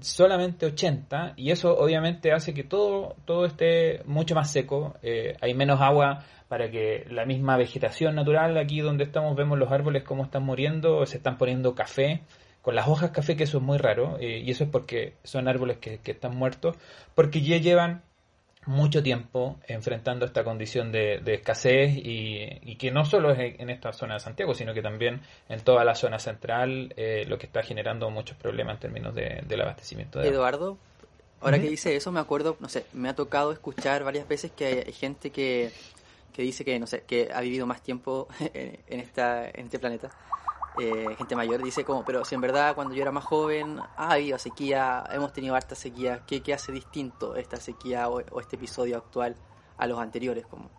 solamente 0.00 0.66
80 0.66 1.34
y 1.36 1.50
eso 1.50 1.76
obviamente 1.76 2.32
hace 2.32 2.52
que 2.52 2.64
todo, 2.64 3.16
todo 3.24 3.46
esté 3.46 4.02
mucho 4.04 4.34
más 4.34 4.50
seco, 4.50 4.94
eh, 5.02 5.36
hay 5.40 5.54
menos 5.54 5.80
agua 5.80 6.24
para 6.48 6.70
que 6.70 7.06
la 7.10 7.24
misma 7.24 7.56
vegetación 7.56 8.14
natural, 8.14 8.56
aquí 8.58 8.80
donde 8.80 9.04
estamos 9.04 9.34
vemos 9.36 9.58
los 9.58 9.70
árboles 9.72 10.04
cómo 10.04 10.24
están 10.24 10.44
muriendo, 10.44 11.04
se 11.06 11.16
están 11.16 11.38
poniendo 11.38 11.74
café, 11.74 12.22
con 12.62 12.74
las 12.74 12.88
hojas 12.88 13.10
café 13.10 13.36
que 13.36 13.44
eso 13.44 13.58
es 13.58 13.64
muy 13.64 13.78
raro 13.78 14.18
eh, 14.20 14.42
y 14.44 14.50
eso 14.50 14.64
es 14.64 14.70
porque 14.70 15.14
son 15.24 15.48
árboles 15.48 15.78
que, 15.78 15.98
que 15.98 16.12
están 16.12 16.36
muertos, 16.36 16.76
porque 17.14 17.40
ya 17.40 17.56
llevan 17.58 18.02
mucho 18.66 19.02
tiempo 19.02 19.58
enfrentando 19.66 20.26
esta 20.26 20.44
condición 20.44 20.92
de, 20.92 21.18
de 21.18 21.34
escasez 21.34 21.96
y, 21.96 22.48
y 22.62 22.76
que 22.76 22.90
no 22.90 23.04
solo 23.04 23.30
es 23.30 23.58
en 23.60 23.70
esta 23.70 23.92
zona 23.92 24.14
de 24.14 24.20
Santiago, 24.20 24.54
sino 24.54 24.74
que 24.74 24.82
también 24.82 25.20
en 25.48 25.60
toda 25.60 25.84
la 25.84 25.94
zona 25.94 26.18
central, 26.18 26.92
eh, 26.96 27.24
lo 27.28 27.38
que 27.38 27.46
está 27.46 27.62
generando 27.62 28.10
muchos 28.10 28.36
problemas 28.36 28.74
en 28.74 28.80
términos 28.80 29.14
de, 29.14 29.42
del 29.46 29.60
abastecimiento 29.62 30.18
de 30.18 30.26
agua. 30.26 30.36
Eduardo, 30.36 30.78
ahora 31.40 31.60
que 31.60 31.70
dice 31.70 31.94
eso, 31.94 32.10
me 32.10 32.20
acuerdo, 32.20 32.56
no 32.60 32.68
sé, 32.68 32.86
me 32.92 33.08
ha 33.08 33.14
tocado 33.14 33.52
escuchar 33.52 34.02
varias 34.02 34.26
veces 34.26 34.50
que 34.50 34.66
hay, 34.66 34.74
hay 34.86 34.92
gente 34.92 35.30
que, 35.30 35.70
que 36.32 36.42
dice 36.42 36.64
que, 36.64 36.78
no 36.80 36.86
sé, 36.86 37.02
que 37.06 37.30
ha 37.32 37.40
vivido 37.40 37.66
más 37.66 37.82
tiempo 37.82 38.28
en, 38.52 38.78
en 38.88 39.00
esta, 39.00 39.48
en 39.48 39.66
este 39.66 39.78
planeta. 39.78 40.10
Eh, 40.76 41.14
gente 41.16 41.34
mayor 41.36 41.62
dice 41.62 41.84
como, 41.84 42.04
pero 42.04 42.24
si 42.24 42.34
en 42.34 42.40
verdad 42.42 42.74
cuando 42.74 42.94
yo 42.94 43.02
era 43.02 43.12
más 43.12 43.24
joven 43.24 43.80
ha 43.96 44.12
habido 44.12 44.38
sequía, 44.38 45.04
hemos 45.10 45.32
tenido 45.32 45.54
harta 45.54 45.74
sequía, 45.74 46.22
¿qué, 46.26 46.42
qué 46.42 46.52
hace 46.54 46.72
distinto 46.72 47.34
esta 47.36 47.56
sequía 47.58 48.08
o, 48.08 48.20
o 48.30 48.40
este 48.40 48.56
episodio 48.56 48.96
actual 48.98 49.36
a 49.78 49.86
los 49.86 49.98
anteriores? 49.98 50.46
Como, 50.46 50.70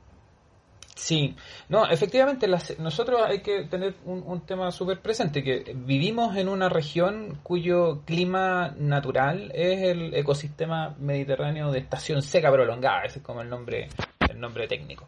Sí, 0.95 1.35
no, 1.69 1.85
efectivamente 1.87 2.47
las- 2.47 2.77
nosotros 2.79 3.21
hay 3.23 3.41
que 3.41 3.65
tener 3.65 3.93
un, 4.05 4.41
tema 4.47 4.71
súper 4.71 4.99
presente, 4.99 5.43
que 5.43 5.73
vivimos 5.75 6.35
en 6.35 6.49
una 6.49 6.69
región 6.69 7.39
cuyo 7.43 8.01
clima 8.03 8.73
natural 8.77 9.51
es 9.53 9.83
el 9.83 10.13
ecosistema 10.15 10.95
mediterráneo 10.99 11.71
de 11.71 11.79
estación 11.79 12.21
seca 12.23 12.51
prolongada, 12.51 13.03
ese 13.03 13.19
es 13.19 13.25
como 13.25 13.41
el 13.41 13.49
nombre, 13.49 13.89
el 14.27 14.39
nombre 14.39 14.67
técnico. 14.67 15.07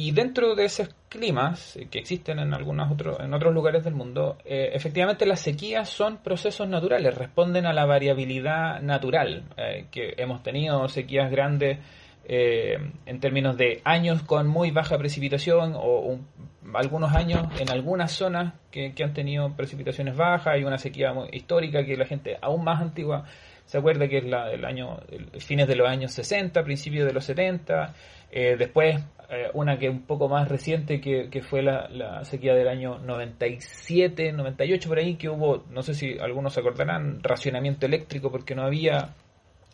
Y 0.00 0.12
dentro 0.12 0.54
de 0.54 0.64
esos 0.64 0.94
climas 1.08 1.76
eh, 1.76 1.88
que 1.90 1.98
existen 1.98 2.38
en 2.38 2.54
algunos 2.54 2.88
otros, 2.92 3.18
en 3.18 3.34
otros 3.34 3.52
lugares 3.52 3.82
del 3.82 3.94
mundo, 3.94 4.38
eh, 4.44 4.70
efectivamente 4.72 5.26
las 5.26 5.40
sequías 5.40 5.88
son 5.88 6.18
procesos 6.18 6.68
naturales, 6.68 7.16
responden 7.16 7.66
a 7.66 7.72
la 7.72 7.84
variabilidad 7.84 8.80
natural, 8.80 9.42
eh, 9.56 9.86
que 9.90 10.14
hemos 10.18 10.44
tenido 10.44 10.86
sequías 10.88 11.32
grandes 11.32 11.78
eh, 12.30 12.76
en 13.06 13.18
términos 13.18 13.56
de 13.56 13.80
años 13.82 14.22
con 14.22 14.46
muy 14.46 14.70
baja 14.70 14.96
precipitación 14.98 15.72
o 15.74 16.00
un- 16.00 16.28
algunos 16.74 17.12
años 17.16 17.48
en 17.58 17.68
algunas 17.68 18.12
zonas 18.12 18.54
que, 18.70 18.92
han 19.02 19.14
tenido 19.14 19.52
precipitaciones 19.56 20.14
bajas. 20.16 20.60
Y 20.60 20.64
una 20.64 20.78
sequía 20.78 21.12
muy 21.12 21.28
histórica 21.32 21.84
que 21.84 21.96
la 21.96 22.04
gente 22.06 22.36
aún 22.40 22.62
más 22.62 22.80
antigua 22.80 23.24
se 23.64 23.78
acuerda 23.78 24.06
que 24.08 24.18
es 24.18 24.24
la 24.24 24.46
del 24.46 24.64
año 24.64 24.98
fines 25.40 25.66
de 25.66 25.76
los 25.76 25.88
años 25.88 26.12
60 26.12 26.62
principios 26.62 27.06
de 27.06 27.12
los 27.12 27.24
70 27.24 27.94
eh, 28.30 28.56
después 28.58 28.96
eh, 29.30 29.50
una 29.52 29.78
que 29.78 29.88
un 29.88 30.02
poco 30.02 30.28
más 30.28 30.48
reciente 30.48 31.00
que, 31.00 31.28
que 31.30 31.42
fue 31.42 31.62
la, 31.62 31.88
la 31.88 32.24
sequía 32.24 32.54
del 32.54 32.68
año 32.68 32.98
97 32.98 34.32
98 34.32 34.88
por 34.88 34.98
ahí 34.98 35.16
que 35.16 35.28
hubo 35.28 35.64
no 35.70 35.82
sé 35.82 35.92
si 35.92 36.18
algunos 36.18 36.54
se 36.54 36.60
acordarán 36.60 37.22
racionamiento 37.22 37.84
eléctrico 37.84 38.30
porque 38.30 38.54
no 38.54 38.62
había 38.62 39.14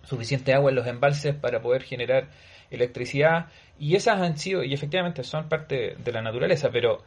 suficiente 0.05 0.53
agua 0.55 0.71
en 0.71 0.77
los 0.77 0.87
embalses 0.87 1.35
para 1.35 1.61
poder 1.63 1.83
generar 1.83 2.29
electricidad. 2.71 3.47
Y 3.79 3.97
esas 3.97 4.21
han 4.21 4.39
sido 4.39 4.63
y 4.63 4.75
efectivamente 4.75 5.23
son 5.23 5.49
parte 5.49 5.97
de 6.03 6.13
la 6.13 6.23
naturaleza 6.23 6.71
pero 6.71 7.03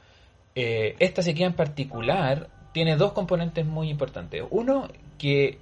eh, 0.55 0.95
esta 0.99 1.21
sequía 1.21 1.47
en 1.47 1.53
particular 1.53 2.49
tiene 2.73 2.95
dos 2.95 3.13
componentes 3.13 3.65
muy 3.65 3.89
importantes. 3.89 4.43
Uno 4.49 4.87
que 5.17 5.57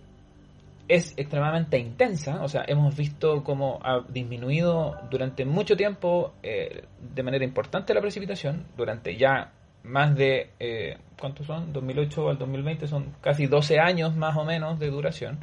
es 0.87 1.13
extremadamente 1.17 1.79
intensa, 1.79 2.43
o 2.43 2.47
sea, 2.47 2.63
hemos 2.67 2.95
visto 2.95 3.43
cómo 3.43 3.79
ha 3.83 4.05
disminuido 4.07 4.95
durante 5.09 5.45
mucho 5.45 5.75
tiempo 5.75 6.33
eh, 6.43 6.83
de 6.99 7.23
manera 7.23 7.43
importante 7.43 7.93
la 7.93 8.01
precipitación, 8.01 8.67
durante 8.77 9.17
ya 9.17 9.51
más 9.83 10.15
de, 10.15 10.51
eh, 10.59 10.97
¿cuántos 11.19 11.47
son? 11.47 11.73
2008 11.73 12.29
al 12.29 12.37
2020 12.37 12.87
son 12.87 13.15
casi 13.21 13.47
12 13.47 13.79
años 13.79 14.15
más 14.15 14.35
o 14.37 14.43
menos 14.43 14.79
de 14.79 14.89
duración, 14.89 15.39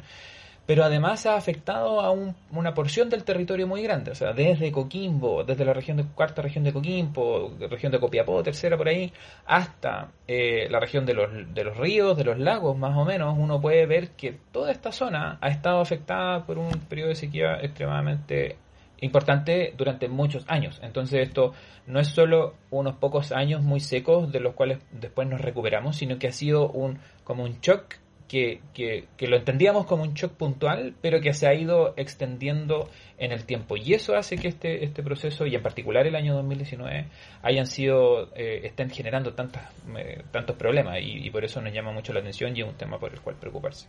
pero 0.65 0.83
además 0.85 1.25
ha 1.25 1.35
afectado 1.35 1.99
a 1.99 2.11
un- 2.11 2.35
una 2.51 2.73
porción 2.73 3.09
del 3.09 3.23
territorio 3.23 3.67
muy 3.67 3.81
grande, 3.83 4.11
o 4.11 4.15
sea, 4.15 4.31
desde 4.33 4.71
Coquimbo, 4.71 5.43
desde 5.43 5.65
la 5.65 5.73
región 5.73 5.97
de 5.97 6.05
cuarta 6.05 6.41
región 6.41 6.63
de 6.63 6.71
Coquimbo, 6.71 7.53
región 7.69 7.91
de 7.91 7.99
Copiapó, 7.99 8.41
tercera 8.43 8.77
por 8.77 8.87
ahí, 8.87 9.11
hasta 9.45 10.11
eh, 10.27 10.67
la 10.69 10.79
región 10.79 11.05
de 11.05 11.13
los, 11.13 11.29
de 11.53 11.63
los 11.63 11.75
ríos, 11.77 12.15
de 12.17 12.23
los 12.23 12.39
lagos, 12.39 12.77
más 12.77 12.95
o 12.97 13.03
menos, 13.05 13.35
uno 13.37 13.59
puede 13.59 13.85
ver 13.85 14.11
que 14.11 14.37
toda 14.51 14.71
esta 14.71 14.91
zona 14.91 15.37
ha 15.41 15.49
estado 15.49 15.81
afectada 15.81 16.45
por 16.45 16.57
un 16.57 16.71
periodo 16.89 17.09
de 17.09 17.15
sequía 17.15 17.57
extremadamente 17.61 18.57
importante 19.01 19.73
durante 19.77 20.07
muchos 20.07 20.45
años. 20.47 20.79
Entonces 20.81 21.27
esto 21.27 21.51
no 21.87 21.99
es 21.99 22.07
solo 22.07 22.53
unos 22.71 22.95
pocos 22.95 23.33
años 23.33 23.61
muy 23.61 23.81
secos 23.81 24.31
de 24.31 24.39
los 24.39 24.53
cuales 24.53 24.79
después 24.91 25.27
nos 25.27 25.41
recuperamos, 25.41 25.97
sino 25.97 26.17
que 26.17 26.27
ha 26.27 26.31
sido 26.31 26.69
un 26.69 26.99
como 27.25 27.43
un 27.43 27.59
shock 27.59 27.95
que, 28.33 29.05
que, 29.15 29.27
lo 29.27 29.37
entendíamos 29.37 29.85
como 29.85 30.01
un 30.01 30.15
shock 30.15 30.33
puntual, 30.33 30.95
pero 31.01 31.21
que 31.21 31.35
se 31.35 31.45
ha 31.45 31.53
ido 31.53 31.93
extendiendo 31.97 32.89
en 33.19 33.31
el 33.31 33.45
tiempo. 33.45 33.77
Y 33.77 33.93
eso 33.93 34.15
hace 34.15 34.37
que 34.37 34.47
este, 34.47 34.83
este 34.83 35.03
proceso, 35.03 35.45
y 35.45 35.53
en 35.53 35.61
particular 35.61 36.07
el 36.07 36.15
año 36.15 36.33
2019, 36.33 37.05
hayan 37.43 37.67
sido, 37.67 38.33
eh, 38.35 38.61
estén 38.63 38.89
generando 38.89 39.35
tantas, 39.35 39.71
eh, 39.99 40.23
tantos 40.31 40.55
problemas. 40.55 40.97
Y, 40.99 41.29
por 41.29 41.45
eso 41.45 41.61
nos 41.61 41.71
llama 41.71 41.91
mucho 41.91 42.11
la 42.11 42.21
atención 42.21 42.57
y 42.57 42.61
es 42.61 42.67
un 42.67 42.73
tema 42.73 42.97
por 42.97 43.13
el 43.13 43.21
cual 43.21 43.35
preocuparse. 43.35 43.87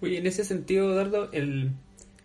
Oye, 0.00 0.16
en 0.16 0.26
ese 0.26 0.44
sentido, 0.44 0.94
Dardo, 0.94 1.30
el, 1.32 1.72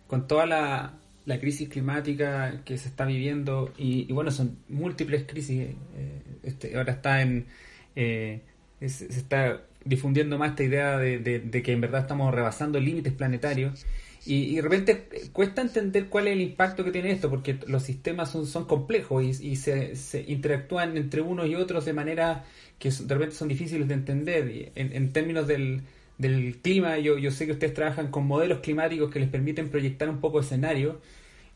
con 0.06 0.26
toda 0.26 0.46
la, 0.46 0.94
la 1.26 1.38
crisis 1.38 1.68
climática 1.68 2.62
que 2.64 2.78
se 2.78 2.88
está 2.88 3.04
viviendo, 3.04 3.70
y, 3.76 4.10
bueno, 4.14 4.30
son 4.30 4.60
múltiples 4.70 5.24
crisis, 5.24 5.60
eh, 5.94 6.22
este, 6.42 6.74
ahora 6.74 6.94
está 6.94 7.20
en... 7.20 7.48
Se 7.94 9.06
está 9.06 9.62
difundiendo 9.84 10.38
más 10.38 10.50
esta 10.50 10.64
idea 10.64 10.98
de, 10.98 11.18
de, 11.18 11.62
que 11.62 11.72
en 11.72 11.80
verdad 11.80 12.02
estamos 12.02 12.32
rebasando 12.34 12.80
límites 12.80 13.12
planetarios. 13.12 13.86
Y, 14.26 14.44
y, 14.44 14.56
de 14.56 14.62
repente 14.62 15.06
cuesta 15.32 15.60
entender 15.60 16.08
cuál 16.08 16.28
es 16.28 16.32
el 16.32 16.40
impacto 16.40 16.82
que 16.82 16.90
tiene 16.90 17.10
esto, 17.10 17.28
porque 17.28 17.58
los 17.66 17.82
sistemas 17.82 18.30
son, 18.30 18.46
son 18.46 18.64
complejos 18.64 19.22
y, 19.22 19.48
y 19.48 19.56
se, 19.56 19.96
se, 19.96 20.22
interactúan 20.22 20.96
entre 20.96 21.20
unos 21.20 21.46
y 21.46 21.54
otros 21.54 21.84
de 21.84 21.92
manera 21.92 22.44
que 22.78 22.90
de 22.90 23.14
repente 23.14 23.34
son 23.34 23.48
difíciles 23.48 23.86
de 23.86 23.94
entender. 23.94 24.72
En, 24.74 24.92
en 24.94 25.12
términos 25.12 25.46
del, 25.46 25.82
del 26.18 26.56
clima, 26.62 26.98
yo, 26.98 27.18
yo 27.18 27.30
sé 27.30 27.46
que 27.46 27.52
ustedes 27.52 27.74
trabajan 27.74 28.10
con 28.10 28.26
modelos 28.26 28.60
climáticos 28.60 29.10
que 29.10 29.20
les 29.20 29.28
permiten 29.28 29.68
proyectar 29.68 30.08
un 30.08 30.20
poco 30.20 30.40
escenario. 30.40 31.00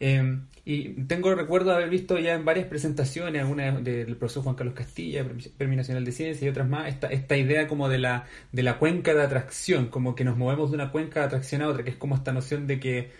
Eh, 0.01 0.39
y 0.65 0.91
tengo 1.05 1.35
recuerdo 1.35 1.71
de 1.71 1.77
haber 1.77 1.89
visto 1.89 2.19
ya 2.19 2.35
en 2.35 2.45
varias 2.45 2.67
presentaciones, 2.67 3.41
alguna 3.41 3.81
del 3.81 4.17
profesor 4.17 4.43
Juan 4.43 4.55
Carlos 4.55 4.75
Castilla, 4.75 5.25
Premio 5.57 5.79
Nacional 5.79 6.05
de 6.05 6.13
Ciencia 6.13 6.45
y 6.45 6.51
otras 6.51 6.69
más, 6.69 6.89
esta, 6.89 7.09
esta 7.09 7.39
idea 7.39 7.67
como 7.67 7.89
de 7.89 7.99
la, 7.99 8.27
de 8.53 8.63
la 8.63 8.79
cuenca 8.79 9.15
de 9.15 9.23
atracción, 9.23 9.87
como 9.87 10.15
que 10.15 10.25
nos 10.25 10.37
movemos 10.37 10.71
de 10.71 10.75
una 10.75 10.93
cuenca 10.93 11.21
de 11.21 11.27
atracción 11.27 11.63
a 11.63 11.69
otra, 11.69 11.85
que 11.85 11.91
es 11.91 11.97
como 11.97 12.17
esta 12.17 12.33
noción 12.33 12.67
de 12.67 12.81
que 12.81 13.11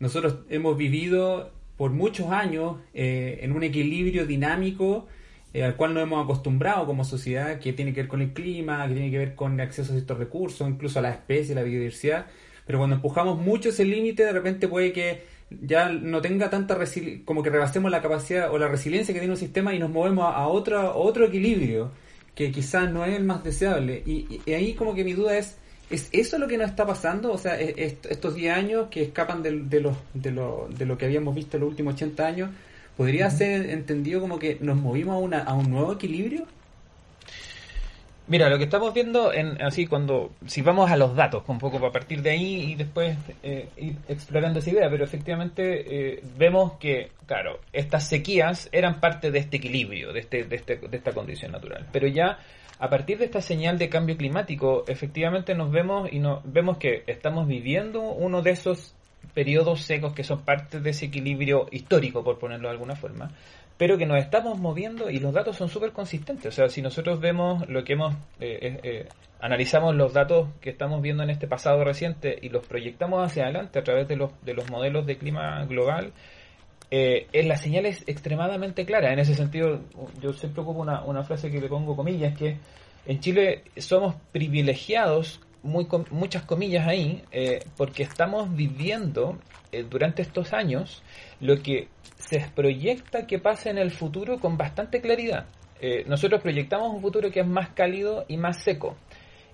nosotros 0.00 0.40
hemos 0.50 0.76
vivido 0.76 1.50
por 1.78 1.92
muchos 1.92 2.30
años 2.30 2.76
eh, 2.92 3.38
en 3.40 3.52
un 3.52 3.62
equilibrio 3.62 4.26
dinámico 4.26 5.06
eh, 5.54 5.64
al 5.64 5.76
cual 5.76 5.94
nos 5.94 6.02
hemos 6.02 6.22
acostumbrado 6.22 6.84
como 6.84 7.04
sociedad, 7.04 7.58
que 7.58 7.72
tiene 7.72 7.94
que 7.94 8.02
ver 8.02 8.08
con 8.08 8.20
el 8.20 8.34
clima, 8.34 8.86
que 8.86 8.94
tiene 8.94 9.10
que 9.10 9.18
ver 9.18 9.34
con 9.34 9.54
el 9.54 9.60
acceso 9.60 9.94
a 9.94 9.96
estos 9.96 10.18
recursos, 10.18 10.68
incluso 10.68 10.98
a 10.98 11.02
la 11.02 11.10
especie, 11.10 11.54
la 11.54 11.62
biodiversidad, 11.62 12.26
pero 12.66 12.78
cuando 12.78 12.96
empujamos 12.96 13.38
mucho 13.38 13.70
ese 13.70 13.86
límite, 13.86 14.24
de 14.24 14.32
repente 14.32 14.68
puede 14.68 14.92
que 14.92 15.37
ya 15.50 15.88
no 15.88 16.20
tenga 16.20 16.50
tanta 16.50 16.78
como 17.24 17.42
que 17.42 17.50
rebasemos 17.50 17.90
la 17.90 18.02
capacidad 18.02 18.52
o 18.52 18.58
la 18.58 18.68
resiliencia 18.68 19.14
que 19.14 19.20
tiene 19.20 19.32
un 19.32 19.40
sistema 19.40 19.74
y 19.74 19.78
nos 19.78 19.90
movemos 19.90 20.24
a, 20.24 20.36
a 20.36 20.48
otro, 20.48 20.78
a 20.78 20.94
otro 20.94 21.26
equilibrio 21.26 21.90
que 22.34 22.52
quizás 22.52 22.90
no 22.92 23.04
es 23.04 23.16
el 23.16 23.24
más 23.24 23.42
deseable. 23.42 24.02
Y, 24.06 24.40
y, 24.46 24.52
ahí 24.52 24.74
como 24.74 24.94
que 24.94 25.02
mi 25.02 25.12
duda 25.12 25.36
es, 25.36 25.56
¿es 25.90 26.08
eso 26.12 26.38
lo 26.38 26.46
que 26.46 26.56
nos 26.56 26.70
está 26.70 26.86
pasando? 26.86 27.32
O 27.32 27.38
sea, 27.38 27.58
est 27.60 28.06
estos 28.06 28.34
10 28.36 28.54
años 28.54 28.88
que 28.90 29.02
escapan 29.02 29.42
de, 29.42 29.58
de, 29.62 29.80
lo, 29.80 29.96
de, 30.14 30.30
lo, 30.30 30.68
de 30.70 30.86
lo 30.86 30.96
que 30.96 31.06
habíamos 31.06 31.34
visto 31.34 31.56
en 31.56 31.62
los 31.62 31.70
últimos 31.70 31.94
80 31.94 32.26
años, 32.26 32.50
¿podría 32.96 33.26
uh 33.26 33.30
-huh. 33.30 33.36
ser 33.36 33.70
entendido 33.70 34.20
como 34.20 34.38
que 34.38 34.58
nos 34.60 34.76
movimos 34.76 35.16
a, 35.16 35.18
una, 35.18 35.38
a 35.42 35.54
un 35.54 35.68
nuevo 35.68 35.92
equilibrio? 35.94 36.46
Mira, 38.28 38.50
lo 38.50 38.58
que 38.58 38.64
estamos 38.64 38.92
viendo, 38.92 39.32
en, 39.32 39.60
así 39.62 39.86
cuando, 39.86 40.32
si 40.46 40.60
vamos 40.60 40.90
a 40.90 40.98
los 40.98 41.16
datos, 41.16 41.42
un 41.48 41.58
poco 41.58 41.80
para 41.80 41.90
partir 41.90 42.20
de 42.20 42.30
ahí 42.30 42.72
y 42.72 42.74
después 42.74 43.16
eh, 43.42 43.70
ir 43.78 43.96
explorando 44.06 44.58
esa 44.58 44.70
idea, 44.70 44.90
pero 44.90 45.02
efectivamente 45.02 45.62
eh, 46.12 46.22
vemos 46.36 46.74
que, 46.74 47.10
claro, 47.26 47.60
estas 47.72 48.06
sequías 48.06 48.68
eran 48.70 49.00
parte 49.00 49.30
de 49.30 49.38
este 49.38 49.56
equilibrio, 49.56 50.12
de, 50.12 50.20
este, 50.20 50.44
de, 50.44 50.56
este, 50.56 50.76
de 50.76 50.94
esta 50.94 51.12
condición 51.12 51.52
natural. 51.52 51.86
Pero 51.90 52.06
ya 52.06 52.38
a 52.78 52.90
partir 52.90 53.16
de 53.16 53.24
esta 53.24 53.40
señal 53.40 53.78
de 53.78 53.88
cambio 53.88 54.18
climático, 54.18 54.84
efectivamente 54.86 55.54
nos 55.54 55.70
vemos 55.72 56.12
y 56.12 56.18
nos 56.18 56.42
vemos 56.44 56.76
que 56.76 57.04
estamos 57.06 57.48
viviendo 57.48 58.02
uno 58.02 58.42
de 58.42 58.50
esos 58.50 58.94
periodos 59.34 59.82
secos 59.82 60.12
que 60.12 60.24
son 60.24 60.42
parte 60.42 60.80
de 60.80 60.90
ese 60.90 61.06
equilibrio 61.06 61.66
histórico, 61.70 62.22
por 62.22 62.38
ponerlo 62.38 62.68
de 62.68 62.72
alguna 62.72 62.96
forma, 62.96 63.30
pero 63.76 63.96
que 63.96 64.06
nos 64.06 64.18
estamos 64.18 64.58
moviendo 64.58 65.08
y 65.08 65.20
los 65.20 65.32
datos 65.32 65.56
son 65.56 65.68
súper 65.68 65.92
consistentes. 65.92 66.46
O 66.46 66.52
sea, 66.52 66.68
si 66.68 66.82
nosotros 66.82 67.20
vemos 67.20 67.68
lo 67.68 67.84
que 67.84 67.92
hemos, 67.92 68.14
eh, 68.40 68.80
eh, 68.82 69.08
analizamos 69.40 69.94
los 69.94 70.12
datos 70.12 70.48
que 70.60 70.70
estamos 70.70 71.00
viendo 71.00 71.22
en 71.22 71.30
este 71.30 71.46
pasado 71.46 71.84
reciente 71.84 72.38
y 72.42 72.48
los 72.48 72.66
proyectamos 72.66 73.24
hacia 73.24 73.44
adelante 73.44 73.78
a 73.78 73.84
través 73.84 74.08
de 74.08 74.16
los, 74.16 74.32
de 74.44 74.54
los 74.54 74.68
modelos 74.70 75.06
de 75.06 75.16
clima 75.16 75.64
global, 75.66 76.12
eh, 76.90 77.28
la 77.44 77.56
señal 77.56 77.86
es 77.86 78.02
extremadamente 78.08 78.84
clara. 78.84 79.12
En 79.12 79.18
ese 79.18 79.34
sentido, 79.34 79.80
yo 80.20 80.32
siempre 80.32 80.62
ocupo 80.62 80.80
una, 80.80 81.04
una 81.04 81.22
frase 81.22 81.50
que 81.50 81.60
le 81.60 81.68
pongo 81.68 81.94
comillas, 81.94 82.36
que 82.36 82.56
en 83.06 83.20
Chile 83.20 83.62
somos 83.76 84.16
privilegiados 84.32 85.40
muy, 85.62 85.86
muchas 86.10 86.42
comillas 86.44 86.86
ahí, 86.86 87.22
eh, 87.30 87.60
porque 87.76 88.02
estamos 88.02 88.54
viviendo 88.54 89.38
eh, 89.72 89.84
durante 89.88 90.22
estos 90.22 90.52
años 90.52 91.02
lo 91.40 91.62
que 91.62 91.88
se 92.16 92.40
proyecta 92.54 93.26
que 93.26 93.38
pase 93.38 93.70
en 93.70 93.78
el 93.78 93.90
futuro 93.90 94.38
con 94.38 94.56
bastante 94.56 95.00
claridad. 95.00 95.46
Eh, 95.80 96.04
nosotros 96.06 96.42
proyectamos 96.42 96.92
un 96.94 97.00
futuro 97.00 97.30
que 97.30 97.40
es 97.40 97.46
más 97.46 97.70
cálido 97.70 98.24
y 98.28 98.36
más 98.36 98.62
seco. 98.62 98.96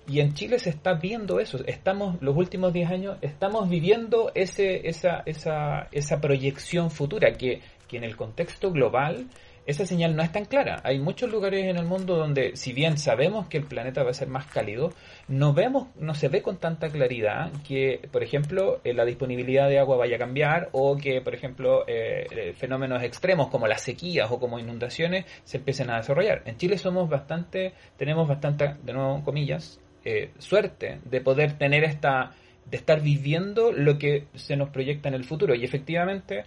Y 0.07 0.19
en 0.19 0.33
Chile 0.33 0.59
se 0.59 0.69
está 0.69 0.93
viendo 0.93 1.39
eso. 1.39 1.59
Estamos, 1.65 2.21
los 2.21 2.35
últimos 2.35 2.73
10 2.73 2.91
años, 2.91 3.17
estamos 3.21 3.69
viviendo 3.69 4.31
ese, 4.35 4.87
esa, 4.87 5.23
esa, 5.25 5.87
esa 5.91 6.21
proyección 6.21 6.91
futura 6.91 7.33
que, 7.33 7.61
que 7.87 7.97
en 7.97 8.03
el 8.03 8.15
contexto 8.15 8.71
global 8.71 9.27
esa 9.65 9.85
señal 9.85 10.15
no 10.15 10.21
es 10.21 10.31
tan 10.31 10.45
clara. 10.45 10.81
Hay 10.83 10.99
muchos 10.99 11.31
lugares 11.31 11.65
en 11.65 11.77
el 11.77 11.85
mundo 11.85 12.15
donde, 12.15 12.55
si 12.55 12.71
bien 12.71 12.97
sabemos 12.97 13.47
que 13.47 13.57
el 13.57 13.65
planeta 13.65 14.03
va 14.03 14.11
a 14.11 14.13
ser 14.13 14.27
más 14.27 14.45
cálido, 14.45 14.93
no 15.27 15.53
vemos, 15.53 15.87
no 15.99 16.13
se 16.13 16.27
ve 16.27 16.41
con 16.41 16.57
tanta 16.57 16.89
claridad 16.89 17.51
que, 17.67 18.07
por 18.11 18.21
ejemplo, 18.21 18.79
eh, 18.83 18.93
la 18.93 19.05
disponibilidad 19.05 19.67
de 19.67 19.79
agua 19.79 19.97
vaya 19.97 20.17
a 20.17 20.19
cambiar 20.19 20.69
o 20.71 20.97
que, 20.97 21.21
por 21.21 21.33
ejemplo, 21.33 21.83
eh, 21.87 22.53
fenómenos 22.57 23.01
extremos 23.01 23.47
como 23.47 23.67
las 23.67 23.81
sequías 23.81 24.29
o 24.31 24.39
como 24.39 24.59
inundaciones 24.59 25.25
se 25.43 25.57
empiecen 25.57 25.89
a 25.89 25.97
desarrollar. 25.97 26.43
En 26.45 26.57
Chile 26.57 26.77
somos 26.77 27.09
bastante, 27.09 27.73
tenemos 27.97 28.27
bastante, 28.27 28.75
de 28.83 28.93
nuevo 28.93 29.23
comillas, 29.23 29.79
eh, 30.03 30.31
suerte 30.37 30.99
de 31.03 31.21
poder 31.21 31.57
tener 31.57 31.83
esta, 31.83 32.33
de 32.69 32.77
estar 32.77 33.01
viviendo 33.01 33.71
lo 33.71 33.97
que 33.97 34.27
se 34.35 34.55
nos 34.55 34.69
proyecta 34.69 35.09
en 35.09 35.15
el 35.15 35.23
futuro 35.23 35.55
y 35.55 35.63
efectivamente 35.63 36.43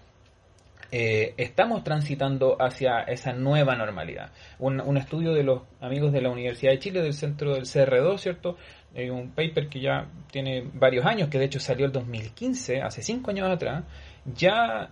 eh, 0.91 1.35
estamos 1.37 1.85
transitando 1.85 2.57
hacia 2.61 3.01
esa 3.03 3.33
nueva 3.33 3.77
normalidad. 3.77 4.31
Un, 4.59 4.97
estudio 4.97 5.33
de 5.35 5.43
los 5.43 5.63
amigos 5.81 6.13
de 6.13 6.23
la 6.23 6.31
Universidad 6.31 6.73
de 6.73 6.79
Chile, 6.79 7.03
del 7.03 7.13
centro 7.13 7.55
del 7.55 7.65
CR2, 7.65 8.19
¿cierto? 8.19 8.57
Eh, 8.95 9.11
un 9.11 9.31
paper 9.31 9.69
que 9.69 9.81
ya 9.81 10.09
tiene 10.31 10.65
varios 10.73 11.05
años, 11.05 11.29
que 11.29 11.39
de 11.39 11.45
hecho 11.45 11.61
salió 11.61 11.87
el 11.87 11.93
2015, 11.93 12.81
hace 12.81 13.03
cinco 13.03 13.31
años 13.31 13.51
atrás, 13.51 13.85
ya 14.25 14.91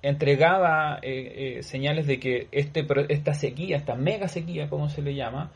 entregaba 0.00 0.98
eh, 1.02 1.56
eh, 1.58 1.62
señales 1.62 2.06
de 2.06 2.20
que 2.20 2.48
este, 2.52 2.86
esta 3.08 3.34
sequía, 3.34 3.76
esta 3.76 3.94
mega 3.96 4.28
sequía, 4.28 4.68
como 4.68 4.88
se 4.88 5.02
le 5.02 5.14
llama, 5.14 5.50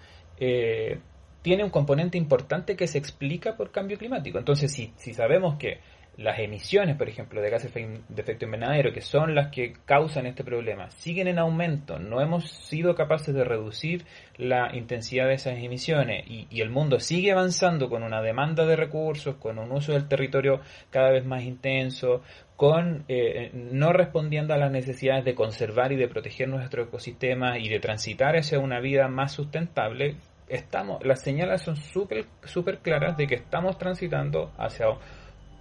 tiene 1.43 1.65
un 1.65 1.71
componente 1.71 2.19
importante 2.19 2.77
que 2.77 2.89
se 2.89 2.99
explica 2.99 3.57
por 3.57 3.71
cambio 3.71 3.97
climático. 3.97 4.39
Entonces, 4.39 4.73
si, 4.73 4.93
si 4.97 5.15
sabemos 5.15 5.57
que 5.57 5.79
las 6.17 6.39
emisiones, 6.39 6.97
por 6.97 7.09
ejemplo, 7.09 7.43
de 7.43 7.51
gases 7.51 7.73
de 7.75 8.23
efecto 8.23 8.47
invernadero, 8.47 8.93
que 8.93 9.03
son 9.03 9.35
las 9.35 9.49
que 9.49 9.75
causan 9.85 10.27
este 10.27 10.45
problema, 10.45 10.91
siguen 10.91 11.29
en 11.29 11.39
aumento, 11.39 11.99
no 11.99 12.23
hemos 12.23 12.51
sido 12.51 12.95
capaces 12.95 13.35
de 13.35 13.45
reducir 13.45 14.05
la 14.39 14.75
intensidad 14.75 15.27
de 15.27 15.35
esas 15.35 15.59
emisiones 15.59 16.25
y, 16.27 16.47
el 16.61 16.71
mundo 16.71 16.99
sigue 17.01 17.33
avanzando 17.33 17.91
con 17.91 18.03
una 18.03 18.23
demanda 18.23 18.65
de 18.65 18.77
recursos, 18.77 19.37
con 19.37 19.59
un 19.59 19.71
uso 19.71 19.93
del 19.93 20.09
territorio 20.09 20.61
cada 20.91 21.11
vez 21.11 21.25
más 21.25 21.43
intenso, 21.45 22.23
con 22.57 23.05
eh, 23.09 23.51
no 23.53 23.93
respondiendo 23.93 24.55
a 24.55 24.57
las 24.57 24.73
necesidades 24.73 25.25
de 25.25 25.35
conservar 25.35 25.93
y 25.93 25.97
de 25.97 26.09
proteger 26.09 26.49
nuestro 26.49 26.85
ecosistema 26.85 27.59
y 27.59 27.69
de 27.69 27.79
transitar 27.79 28.37
hacia 28.37 28.59
una 28.59 28.81
vida 28.81 29.07
más 29.09 29.33
sustentable, 29.33 30.17
estamos, 30.49 31.05
las 31.05 31.21
señales 31.21 31.61
son 31.61 31.77
súper 31.77 32.25
super 32.45 32.79
claras 32.79 33.17
de 33.17 33.27
que 33.27 33.35
estamos 33.35 33.79
transitando 33.79 34.53
hacia 34.57 34.87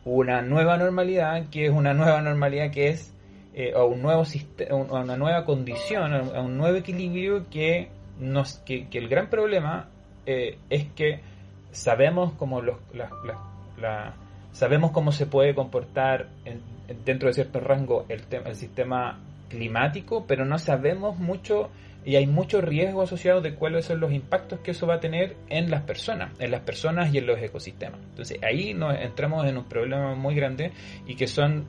una 0.06 0.42
nueva 0.42 0.78
normalidad, 0.78 1.50
que 1.50 1.66
es 1.66 1.72
una 1.72 1.94
nueva 1.94 2.22
normalidad 2.22 2.72
que 2.72 2.90
es 2.90 3.14
eh, 3.54 3.74
un 3.76 4.02
nuevo 4.02 4.24
una 4.70 5.18
nueva 5.18 5.46
condición, 5.46 6.14
a 6.14 6.42
un 6.42 6.58
nuevo 6.58 6.78
equilibrio 6.78 7.50
que 7.50 7.90
nos, 8.20 8.58
que, 8.60 8.88
que 8.88 9.00
el 9.00 9.10
gran 9.10 9.30
problema 9.30 9.90
eh, 10.26 10.58
es 10.70 10.86
que 10.96 11.22
sabemos 11.72 12.34
cómo 12.34 12.62
los, 12.62 12.78
la, 12.94 14.16
sabemos 14.52 14.92
cómo 14.92 15.12
se 15.12 15.26
puede 15.26 15.56
comportar 15.56 16.28
en, 16.46 16.62
dentro 17.04 17.28
de 17.28 17.34
cierto 17.34 17.60
rango 17.60 18.06
el, 18.08 18.24
el 18.32 18.56
sistema 18.56 19.20
climático, 19.50 20.26
pero 20.28 20.46
no 20.46 20.60
sabemos 20.60 21.18
mucho 21.18 21.70
y 22.06 22.16
hay 22.16 22.28
mucho 22.28 22.62
riesgo 22.62 23.02
asociado 23.02 23.42
de 23.42 23.56
cuáles 23.56 23.86
son 23.86 24.00
los 24.00 24.14
impactos 24.14 24.60
que 24.60 24.72
eso 24.72 24.86
va 24.86 24.96
a 24.96 25.00
tener 25.00 25.36
en 25.50 25.72
las 25.72 25.82
personas, 25.82 26.32
en 26.40 26.52
las 26.52 26.62
personas 26.62 27.14
y 27.14 27.18
en 27.18 27.26
los 27.26 27.42
ecosistemas. 27.42 28.00
Entonces 28.12 28.38
ahí 28.44 28.74
nos 28.76 28.96
entramos 28.96 29.46
en 29.48 29.58
un 29.58 29.66
problema 29.66 30.14
muy 30.14 30.36
grande 30.36 30.72
y 31.08 31.16
que 31.16 31.26
son 31.26 31.66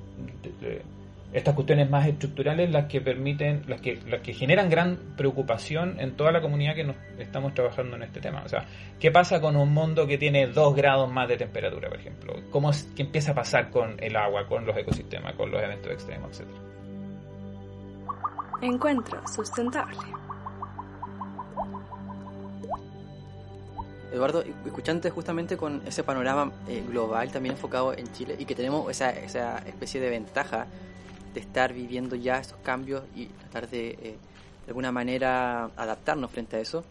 estas 1.32 1.54
cuestiones 1.54 1.90
más 1.90 2.06
estructurales 2.06 2.70
las 2.70 2.86
que 2.86 3.00
permiten, 3.00 3.62
las 3.66 3.80
que, 3.80 3.98
las 4.08 4.20
que 4.20 4.34
generan 4.34 4.68
gran 4.68 4.98
preocupación 5.16 5.98
en 6.00 6.16
toda 6.16 6.32
la 6.32 6.40
comunidad 6.40 6.74
que 6.74 6.84
nos 6.84 6.96
estamos 7.18 7.54
trabajando 7.54 7.96
en 7.96 8.02
este 8.02 8.20
tema. 8.20 8.42
O 8.44 8.48
sea, 8.48 8.66
¿qué 9.00 9.10
pasa 9.10 9.40
con 9.40 9.56
un 9.56 9.72
mundo 9.72 10.06
que 10.06 10.18
tiene 10.18 10.46
dos 10.46 10.74
grados 10.74 11.10
más 11.10 11.28
de 11.28 11.36
temperatura, 11.38 11.88
por 11.88 11.98
ejemplo? 11.98 12.34
¿Cómo 12.50 12.70
es, 12.70 12.90
qué 12.94 13.02
empieza 13.02 13.32
a 13.32 13.34
pasar 13.34 13.70
con 13.70 13.96
el 14.02 14.16
agua, 14.16 14.46
con 14.46 14.66
los 14.66 14.76
ecosistemas, 14.76 15.34
con 15.34 15.50
los 15.50 15.62
eventos 15.62 15.92
extremos, 15.92 16.30
etcétera? 16.30 16.60
Encuentro 18.62 19.20
sustentable. 19.26 20.25
Eduardo, 24.12 24.44
escuchante 24.64 25.10
justamente 25.10 25.56
con 25.56 25.82
ese 25.86 26.02
panorama 26.04 26.52
eh, 26.68 26.82
global 26.88 27.30
también 27.32 27.54
enfocado 27.54 27.92
en 27.92 28.10
Chile 28.12 28.36
y 28.38 28.44
que 28.44 28.54
tenemos 28.54 28.90
esa, 28.90 29.10
esa 29.10 29.58
especie 29.58 30.00
de 30.00 30.10
ventaja 30.10 30.66
de 31.34 31.40
estar 31.40 31.72
viviendo 31.72 32.16
ya 32.16 32.38
estos 32.38 32.58
cambios 32.60 33.02
y 33.14 33.26
tratar 33.26 33.68
de, 33.68 33.90
eh, 33.90 33.96
de 34.00 34.68
alguna 34.68 34.92
manera 34.92 35.70
adaptarnos 35.76 36.30
frente 36.30 36.56
a 36.56 36.60
eso. 36.60 36.84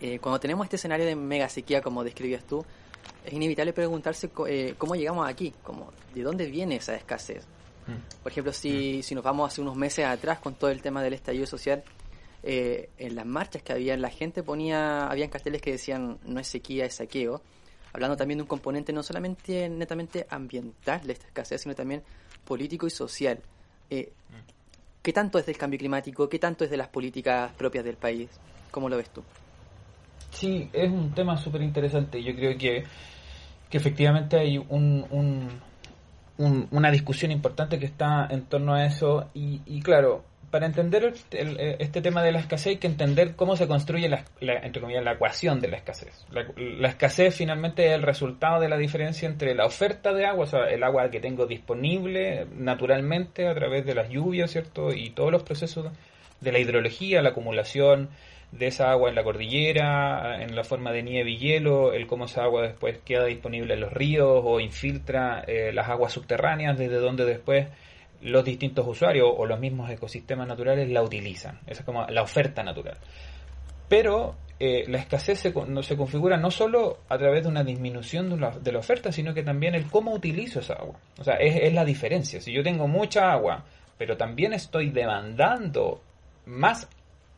Eh, 0.00 0.18
cuando 0.18 0.40
tenemos 0.40 0.64
este 0.64 0.76
escenario 0.76 1.06
de 1.06 1.16
mega 1.16 1.48
sequía 1.48 1.80
como 1.80 2.04
describías 2.04 2.44
tú, 2.44 2.64
es 3.24 3.32
inevitable 3.32 3.72
preguntarse 3.72 4.28
cómo 4.76 4.96
llegamos 4.96 5.26
aquí, 5.28 5.54
como, 5.62 5.92
de 6.14 6.22
dónde 6.22 6.46
viene 6.46 6.76
esa 6.76 6.94
escasez. 6.94 7.44
Por 8.22 8.32
ejemplo, 8.32 8.52
si, 8.52 9.02
si 9.02 9.14
nos 9.14 9.22
vamos 9.22 9.52
hace 9.52 9.60
unos 9.60 9.76
meses 9.76 10.06
atrás 10.06 10.38
con 10.38 10.54
todo 10.54 10.70
el 10.70 10.80
tema 10.82 11.02
del 11.02 11.12
estallido 11.12 11.46
social, 11.46 11.84
eh, 12.44 12.90
en 12.98 13.14
las 13.16 13.26
marchas 13.26 13.62
que 13.62 13.72
había, 13.72 13.96
la 13.96 14.10
gente 14.10 14.42
ponía, 14.42 15.06
habían 15.08 15.30
carteles 15.30 15.62
que 15.62 15.72
decían 15.72 16.18
no 16.24 16.38
es 16.40 16.46
sequía, 16.46 16.84
es 16.84 16.94
saqueo, 16.94 17.40
hablando 17.92 18.16
también 18.16 18.38
de 18.38 18.42
un 18.42 18.48
componente 18.48 18.92
no 18.92 19.02
solamente 19.02 19.68
netamente 19.68 20.26
ambiental 20.30 21.06
de 21.06 21.14
esta 21.14 21.26
escasez, 21.26 21.62
sino 21.62 21.74
también 21.74 22.02
político 22.44 22.86
y 22.86 22.90
social. 22.90 23.40
Eh, 23.90 24.12
¿Qué 25.02 25.12
tanto 25.12 25.38
es 25.38 25.46
del 25.46 25.56
cambio 25.58 25.78
climático? 25.78 26.28
¿Qué 26.28 26.38
tanto 26.38 26.64
es 26.64 26.70
de 26.70 26.76
las 26.76 26.88
políticas 26.88 27.52
propias 27.52 27.84
del 27.84 27.96
país? 27.96 28.28
¿Cómo 28.70 28.88
lo 28.88 28.96
ves 28.96 29.10
tú? 29.10 29.22
Sí, 30.30 30.68
es 30.72 30.90
un 30.90 31.12
tema 31.12 31.36
súper 31.36 31.62
interesante. 31.62 32.22
Yo 32.22 32.34
creo 32.34 32.56
que, 32.58 32.84
que 33.70 33.76
efectivamente 33.76 34.38
hay 34.38 34.58
un, 34.58 35.06
un, 35.10 35.48
un- 36.38 36.68
una 36.70 36.90
discusión 36.90 37.30
importante 37.30 37.78
que 37.78 37.86
está 37.86 38.26
en 38.30 38.46
torno 38.46 38.74
a 38.74 38.84
eso. 38.86 39.28
Y, 39.34 39.60
y 39.66 39.80
claro, 39.82 40.24
para 40.54 40.66
entender 40.66 41.02
el- 41.32 41.58
el- 41.58 41.76
este 41.80 42.00
tema 42.00 42.22
de 42.22 42.30
la 42.30 42.38
escasez 42.38 42.66
hay 42.68 42.76
que 42.76 42.86
entender 42.86 43.34
cómo 43.34 43.56
se 43.56 43.66
construye 43.66 44.08
la, 44.08 44.24
la- 44.38 44.60
entre 44.60 44.80
comillas, 44.80 45.02
la 45.02 45.14
ecuación 45.14 45.58
de 45.58 45.66
la 45.66 45.78
escasez. 45.78 46.24
La, 46.30 46.46
la 46.56 46.88
escasez 46.90 47.34
finalmente 47.34 47.86
es 47.88 47.90
el 47.92 48.02
resultado 48.02 48.60
de 48.60 48.68
la 48.68 48.76
diferencia 48.78 49.28
entre 49.28 49.52
la 49.56 49.66
oferta 49.66 50.12
de 50.12 50.26
agua, 50.26 50.44
o 50.44 50.46
sea, 50.46 50.66
el 50.70 50.84
agua 50.84 51.10
que 51.10 51.18
tengo 51.18 51.46
disponible 51.46 52.46
naturalmente 52.56 53.48
a 53.48 53.54
través 53.56 53.84
de 53.84 53.96
las 53.96 54.08
lluvias, 54.10 54.52
¿cierto? 54.52 54.92
Y 54.92 55.10
todos 55.10 55.32
los 55.32 55.42
procesos 55.42 55.90
de 56.40 56.52
la 56.52 56.60
hidrología, 56.60 57.20
la 57.20 57.30
acumulación 57.30 58.10
de 58.52 58.68
esa 58.68 58.92
agua 58.92 59.08
en 59.08 59.16
la 59.16 59.24
cordillera, 59.24 60.40
en 60.40 60.54
la 60.54 60.62
forma 60.62 60.92
de 60.92 61.02
nieve 61.02 61.30
y 61.32 61.38
hielo, 61.38 61.92
el 61.94 62.06
cómo 62.06 62.26
esa 62.26 62.44
agua 62.44 62.62
después 62.62 62.98
queda 63.04 63.24
disponible 63.24 63.74
en 63.74 63.80
los 63.80 63.92
ríos 63.92 64.40
o 64.44 64.60
infiltra 64.60 65.42
eh, 65.48 65.72
las 65.74 65.88
aguas 65.88 66.12
subterráneas, 66.12 66.78
desde 66.78 66.98
donde 67.00 67.24
después 67.24 67.66
los 68.24 68.44
distintos 68.44 68.86
usuarios 68.86 69.28
o 69.36 69.46
los 69.46 69.60
mismos 69.60 69.90
ecosistemas 69.90 70.48
naturales 70.48 70.90
la 70.90 71.02
utilizan. 71.02 71.60
Esa 71.66 71.80
es 71.80 71.86
como 71.86 72.06
la 72.06 72.22
oferta 72.22 72.62
natural. 72.62 72.96
Pero 73.88 74.34
eh, 74.58 74.84
la 74.88 74.98
escasez 74.98 75.38
se, 75.40 75.52
se 75.82 75.96
configura 75.96 76.38
no 76.38 76.50
solo 76.50 77.00
a 77.08 77.18
través 77.18 77.42
de 77.42 77.50
una 77.50 77.62
disminución 77.62 78.30
de 78.30 78.36
la, 78.38 78.50
de 78.50 78.72
la 78.72 78.78
oferta, 78.78 79.12
sino 79.12 79.34
que 79.34 79.42
también 79.42 79.74
el 79.74 79.86
cómo 79.86 80.12
utilizo 80.12 80.60
esa 80.60 80.74
agua. 80.74 80.94
O 81.18 81.24
sea, 81.24 81.34
es, 81.34 81.72
la 81.72 81.84
diferencia. 81.84 82.40
Si 82.40 82.50
yo 82.50 82.62
tengo 82.62 82.88
mucha 82.88 83.30
agua, 83.30 83.64
pero 83.98 84.16
también 84.16 84.54
estoy 84.54 84.90
demandando 84.90 86.00
más, 86.46 86.88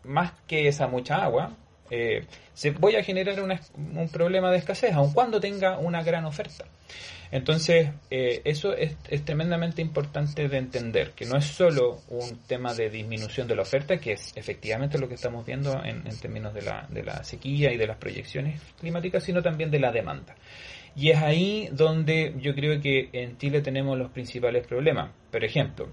más 0.04 0.32
que 0.46 0.68
esa 0.68 0.86
mucha 0.86 1.16
agua, 1.16 1.50
eh, 1.90 2.24
se, 2.54 2.70
voy 2.70 2.94
a 2.94 3.02
generar 3.02 3.40
un 3.40 4.08
problema 4.08 4.52
de 4.52 4.58
escasez, 4.58 4.92
aun 4.92 5.12
cuando 5.12 5.40
tenga 5.40 5.78
una 5.78 6.04
gran 6.04 6.24
oferta. 6.26 6.64
Entonces, 7.30 7.90
eh, 8.10 8.42
eso 8.44 8.74
es, 8.74 8.96
es 9.08 9.24
tremendamente 9.24 9.82
importante 9.82 10.48
de 10.48 10.58
entender, 10.58 11.12
que 11.12 11.26
no 11.26 11.36
es 11.36 11.44
solo 11.44 11.98
un 12.08 12.38
tema 12.46 12.74
de 12.74 12.90
disminución 12.90 13.48
de 13.48 13.56
la 13.56 13.62
oferta, 13.62 13.98
que 13.98 14.12
es 14.12 14.32
efectivamente 14.36 14.98
lo 14.98 15.08
que 15.08 15.14
estamos 15.14 15.44
viendo 15.44 15.82
en, 15.84 16.06
en 16.06 16.18
términos 16.20 16.54
de 16.54 16.62
la, 16.62 16.86
de 16.88 17.02
la 17.02 17.24
sequía 17.24 17.72
y 17.72 17.76
de 17.76 17.86
las 17.86 17.96
proyecciones 17.96 18.60
climáticas, 18.78 19.24
sino 19.24 19.42
también 19.42 19.70
de 19.70 19.80
la 19.80 19.92
demanda. 19.92 20.34
Y 20.94 21.10
es 21.10 21.18
ahí 21.18 21.68
donde 21.72 22.34
yo 22.38 22.54
creo 22.54 22.80
que 22.80 23.10
en 23.12 23.36
Chile 23.36 23.60
tenemos 23.60 23.98
los 23.98 24.10
principales 24.10 24.66
problemas. 24.66 25.10
Por 25.30 25.44
ejemplo, 25.44 25.88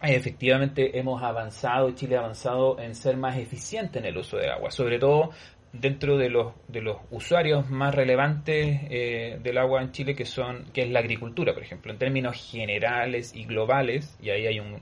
efectivamente 0.00 0.98
hemos 0.98 1.22
avanzado, 1.22 1.90
Chile 1.92 2.16
ha 2.16 2.20
avanzado 2.20 2.78
en 2.78 2.94
ser 2.94 3.18
más 3.18 3.36
eficiente 3.36 3.98
en 3.98 4.06
el 4.06 4.16
uso 4.16 4.38
del 4.38 4.50
agua, 4.50 4.70
sobre 4.70 4.98
todo 4.98 5.30
dentro 5.72 6.16
de 6.18 6.28
los, 6.30 6.52
de 6.68 6.80
los 6.82 6.96
usuarios 7.10 7.70
más 7.70 7.94
relevantes 7.94 8.80
eh, 8.90 9.38
del 9.42 9.58
agua 9.58 9.82
en 9.82 9.92
Chile, 9.92 10.14
que 10.16 10.24
son 10.24 10.64
que 10.72 10.82
es 10.82 10.90
la 10.90 10.98
agricultura, 11.00 11.54
por 11.54 11.62
ejemplo, 11.62 11.92
en 11.92 11.98
términos 11.98 12.36
generales 12.50 13.32
y 13.34 13.44
globales, 13.44 14.16
y 14.20 14.30
ahí 14.30 14.46
hay 14.46 14.58
un, 14.60 14.80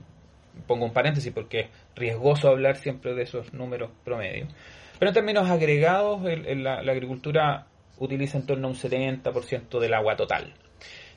pongo 0.67 0.85
un 0.85 0.93
paréntesis 0.93 1.31
porque 1.31 1.59
es 1.61 1.67
riesgoso 1.95 2.49
hablar 2.49 2.75
siempre 2.77 3.13
de 3.13 3.23
esos 3.23 3.53
números 3.53 3.91
promedios, 4.03 4.49
pero 4.97 5.09
en 5.09 5.13
términos 5.13 5.49
agregados, 5.49 6.25
el- 6.25 6.45
el- 6.47 6.63
la, 6.63 6.81
la 6.81 6.91
agricultura 6.91 7.67
utiliza 7.99 8.37
en 8.37 8.45
torno 8.45 8.67
a 8.67 8.71
un 8.71 8.75
70% 8.77 9.79
del 9.79 9.93
agua 9.93 10.15
total, 10.15 10.53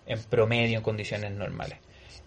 en 0.06 0.22
promedio 0.24 0.78
en 0.78 0.82
condiciones 0.85 1.32
normales. 1.32 1.78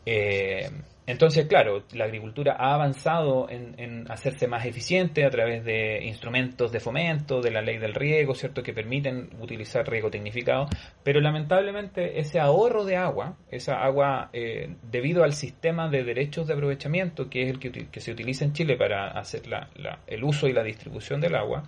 Eh, 0.05 0.69
entonces, 1.07 1.45
claro, 1.45 1.83
la 1.93 2.05
agricultura 2.05 2.55
ha 2.57 2.73
avanzado 2.73 3.47
en, 3.49 4.09
hacerse 4.09 4.47
más 4.47 4.65
eficiente 4.65 5.23
a 5.23 5.29
través 5.29 5.63
de 5.63 6.03
instrumentos 6.03 6.71
de 6.71 6.79
fomento, 6.79 7.41
de 7.41 7.51
la 7.51 7.61
ley 7.61 7.77
del 7.77 7.93
riego, 7.93 8.33
¿cierto?, 8.33 8.63
que 8.63 8.73
permiten 8.73 9.29
utilizar 9.39 9.87
riego 9.87 10.09
tecnificado, 10.09 10.67
pero 11.03 11.21
lamentablemente 11.21 12.19
ese 12.19 12.39
ahorro 12.39 12.85
de 12.85 12.97
agua, 12.97 13.37
esa 13.51 13.83
agua, 13.83 14.29
eh, 14.33 14.75
debido 14.89 15.23
al 15.23 15.33
sistema 15.33 15.89
de 15.89 16.03
derechos 16.03 16.47
de 16.47 16.53
aprovechamiento, 16.53 17.29
que 17.29 17.43
es 17.43 17.49
el 17.49 17.59
que, 17.59 17.99
se 17.99 18.11
utiliza 18.11 18.45
en 18.45 18.53
Chile 18.53 18.75
para 18.75 19.09
hacer 19.11 19.43
el 20.07 20.23
uso 20.23 20.47
y 20.47 20.53
la 20.53 20.63
distribución 20.63 21.21
del 21.21 21.35
agua, 21.35 21.63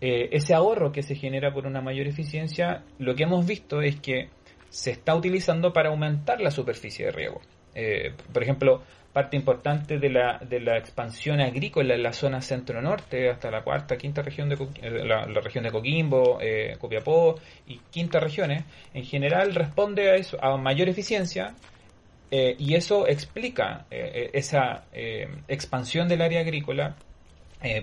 eh, 0.00 0.30
ese 0.32 0.54
ahorro 0.54 0.90
que 0.90 1.02
se 1.02 1.14
genera 1.14 1.52
por 1.52 1.66
una 1.66 1.82
mayor 1.82 2.06
eficiencia, 2.06 2.82
lo 2.98 3.14
que 3.14 3.24
hemos 3.24 3.46
visto 3.46 3.82
es 3.82 4.00
que 4.00 4.30
se 4.70 4.92
está 4.92 5.14
utilizando 5.14 5.74
para 5.74 5.90
aumentar 5.90 6.40
la 6.40 6.50
superficie 6.50 7.06
de 7.06 7.12
riego. 7.12 7.42
Eh, 7.74 8.12
por 8.32 8.42
ejemplo, 8.42 8.82
parte 9.12 9.36
importante 9.36 9.98
de 9.98 10.08
la, 10.08 10.38
de 10.38 10.60
la 10.60 10.78
expansión 10.78 11.40
agrícola 11.40 11.94
en 11.94 12.02
la 12.02 12.12
zona 12.12 12.40
centro-norte, 12.40 13.28
hasta 13.28 13.50
la 13.50 13.62
cuarta, 13.62 13.96
quinta 13.96 14.22
región 14.22 14.48
de 14.48 14.56
Coqui- 14.56 14.80
eh, 14.82 15.04
la, 15.04 15.26
región 15.40 15.64
de 15.64 15.70
Coquimbo, 15.70 16.38
eh, 16.40 16.76
Copiapó 16.78 17.40
y 17.66 17.78
quinta 17.90 18.20
regiones, 18.20 18.64
en 18.94 19.04
general 19.04 19.54
responde 19.54 20.10
a 20.10 20.14
eso, 20.14 20.36
a 20.42 20.56
mayor 20.56 20.88
eficiencia, 20.88 21.54
eh, 22.30 22.54
y 22.58 22.74
eso 22.76 23.08
explica 23.08 23.86
eh, 23.90 24.30
esa 24.32 24.84
expansión 25.48 26.06
del 26.06 26.22
área 26.22 26.40
agrícola 26.40 26.94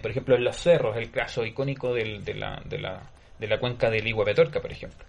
por 0.02 0.10
ejemplo, 0.10 0.36
en 0.36 0.44
los 0.44 0.56
cerros, 0.58 0.98
el 0.98 1.12
caso 1.12 1.46
icónico 1.46 1.94
del- 1.94 2.26
de, 2.26 2.34
la, 2.34 2.60
de, 2.66 2.80
la, 2.80 3.04
de 3.38 3.48
la 3.48 3.60
cuenca 3.60 3.92
del 3.92 4.08
Igua 4.08 4.26
Petorca, 4.26 4.60
por 4.60 4.72
ejemplo. 4.72 5.06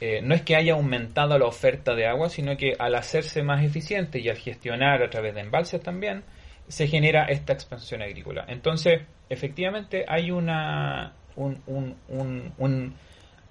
Eh, 0.00 0.20
no 0.22 0.34
es 0.34 0.42
que 0.42 0.54
haya 0.54 0.74
aumentado 0.74 1.36
la 1.38 1.46
oferta 1.46 1.94
de 1.94 2.06
agua, 2.06 2.28
sino 2.30 2.56
que 2.56 2.74
al 2.78 2.94
hacerse 2.94 3.42
más 3.42 3.64
eficiente 3.64 4.20
y 4.20 4.28
al 4.28 4.36
gestionar 4.36 5.02
a 5.02 5.10
través 5.10 5.34
de 5.34 5.40
embalses 5.40 5.82
también, 5.82 6.22
se 6.68 6.86
genera 6.86 7.24
esta 7.24 7.52
expansión 7.52 8.02
agrícola. 8.02 8.44
Entonces, 8.48 9.00
efectivamente, 9.28 10.04
hay 10.06 10.30
una, 10.30 11.14
un, 11.36 11.60
un- 11.66 11.96
un- 12.08 12.52
un- 12.58 12.94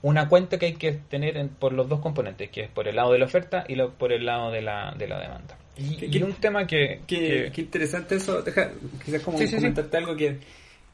una 0.04 0.30
cuenta 0.30 0.58
que 0.58 0.68
hay 0.68 0.74
que 0.76 0.92
tener 0.94 1.36
en- 1.38 1.50
por 1.50 1.74
los 1.74 1.90
dos 1.90 2.00
componentes, 2.00 2.50
que 2.50 2.62
es 2.62 2.70
por 2.70 2.88
el 2.88 2.96
lado 2.96 3.12
de 3.12 3.20
la 3.20 3.26
oferta 3.26 3.66
y 3.68 3.76
lo- 3.76 3.92
por 3.94 4.14
el 4.14 4.26
lado 4.26 4.52
de 4.52 4.62
la, 4.62 4.94
de 4.98 5.08
la 5.08 5.20
demanda. 5.20 5.58
Y, 5.76 5.98
¿Qué- 5.98 6.06
y 6.06 6.10
qué- 6.12 6.24
un 6.24 6.34
tema 6.34 6.66
que... 6.66 7.02
Qué, 7.08 7.20
que- 7.20 7.52
qué 7.54 7.62
interesante 7.62 8.16
eso. 8.16 8.42
Deja, 8.42 8.72
quizás 9.04 9.22
como 9.22 9.38
Sí, 9.38 9.46
sí, 9.48 9.50
sí. 9.52 9.56
comentarte 9.58 9.98
algo 9.98 10.16
que, 10.16 10.38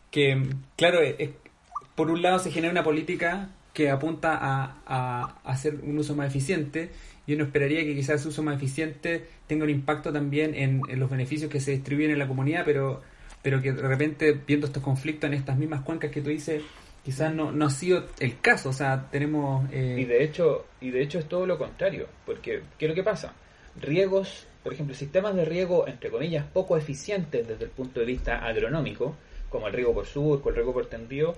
que 0.10 0.42
claro, 0.78 1.02
es- 1.02 1.30
por 1.96 2.10
un 2.10 2.22
lado 2.24 2.40
se 2.40 2.50
genera 2.52 2.72
una 2.72 2.84
política 2.84 3.50
que 3.74 3.90
apunta 3.90 4.38
a, 4.40 4.78
a 4.86 5.36
hacer 5.44 5.76
un 5.84 5.98
uso 5.98 6.16
más 6.16 6.28
eficiente 6.28 6.92
y 7.26 7.34
uno 7.34 7.46
esperaría 7.46 7.84
que 7.84 7.96
quizás 7.96 8.20
ese 8.20 8.30
uso 8.30 8.44
más 8.44 8.58
eficiente 8.58 9.26
tenga 9.48 9.64
un 9.64 9.70
impacto 9.70 10.12
también 10.12 10.54
en, 10.56 10.82
los 11.00 11.10
beneficios 11.10 11.50
que 11.50 11.60
se 11.60 11.72
distribuyen 11.72 12.12
en 12.12 12.20
la 12.20 12.28
comunidad, 12.28 12.64
pero, 12.66 13.02
pero 13.42 13.62
que 13.62 13.72
de 13.72 13.82
repente 13.82 14.38
viendo 14.46 14.68
estos 14.68 14.84
conflictos 14.84 15.30
en 15.30 15.36
estas 15.36 15.58
mismas 15.58 15.82
cuencas 15.82 16.12
que 16.12 16.22
tú 16.22 16.30
dices, 16.30 16.62
quizás 17.04 17.34
no, 17.34 17.52
no 17.52 17.66
ha 17.68 17.70
sido 17.70 18.06
el 18.20 18.40
caso. 18.40 18.70
O 18.70 18.74
sea, 18.74 19.08
tenemos... 19.10 19.68
eh, 19.72 19.98
Y 20.00 20.06
de 20.06 20.24
hecho, 20.24 20.66
y 20.82 20.92
de 20.92 21.02
hecho 21.02 21.20
es 21.20 21.28
todo 21.28 21.46
lo 21.46 21.58
contrario, 21.58 22.08
porque 22.26 22.62
¿qué 22.78 22.86
es 22.86 22.90
lo 22.90 22.96
que 22.96 23.04
pasa? 23.04 23.34
Riegos, 23.82 24.46
por 24.62 24.74
ejemplo, 24.74 24.94
sistemas 24.94 25.34
de 25.36 25.46
riego 25.46 25.88
entre 25.88 26.12
comillas 26.12 26.46
poco 26.46 26.78
eficientes 26.78 27.48
desde 27.48 27.64
el 27.64 27.72
punto 27.72 28.02
de 28.02 28.06
vista 28.06 28.46
agronómico, 28.46 29.16
como 29.50 29.68
el 29.68 29.74
riego 29.74 29.94
por 29.94 30.06
surco, 30.06 30.50
el 30.50 30.56
riego 30.56 30.74
por 30.74 30.88
tendido, 30.88 31.36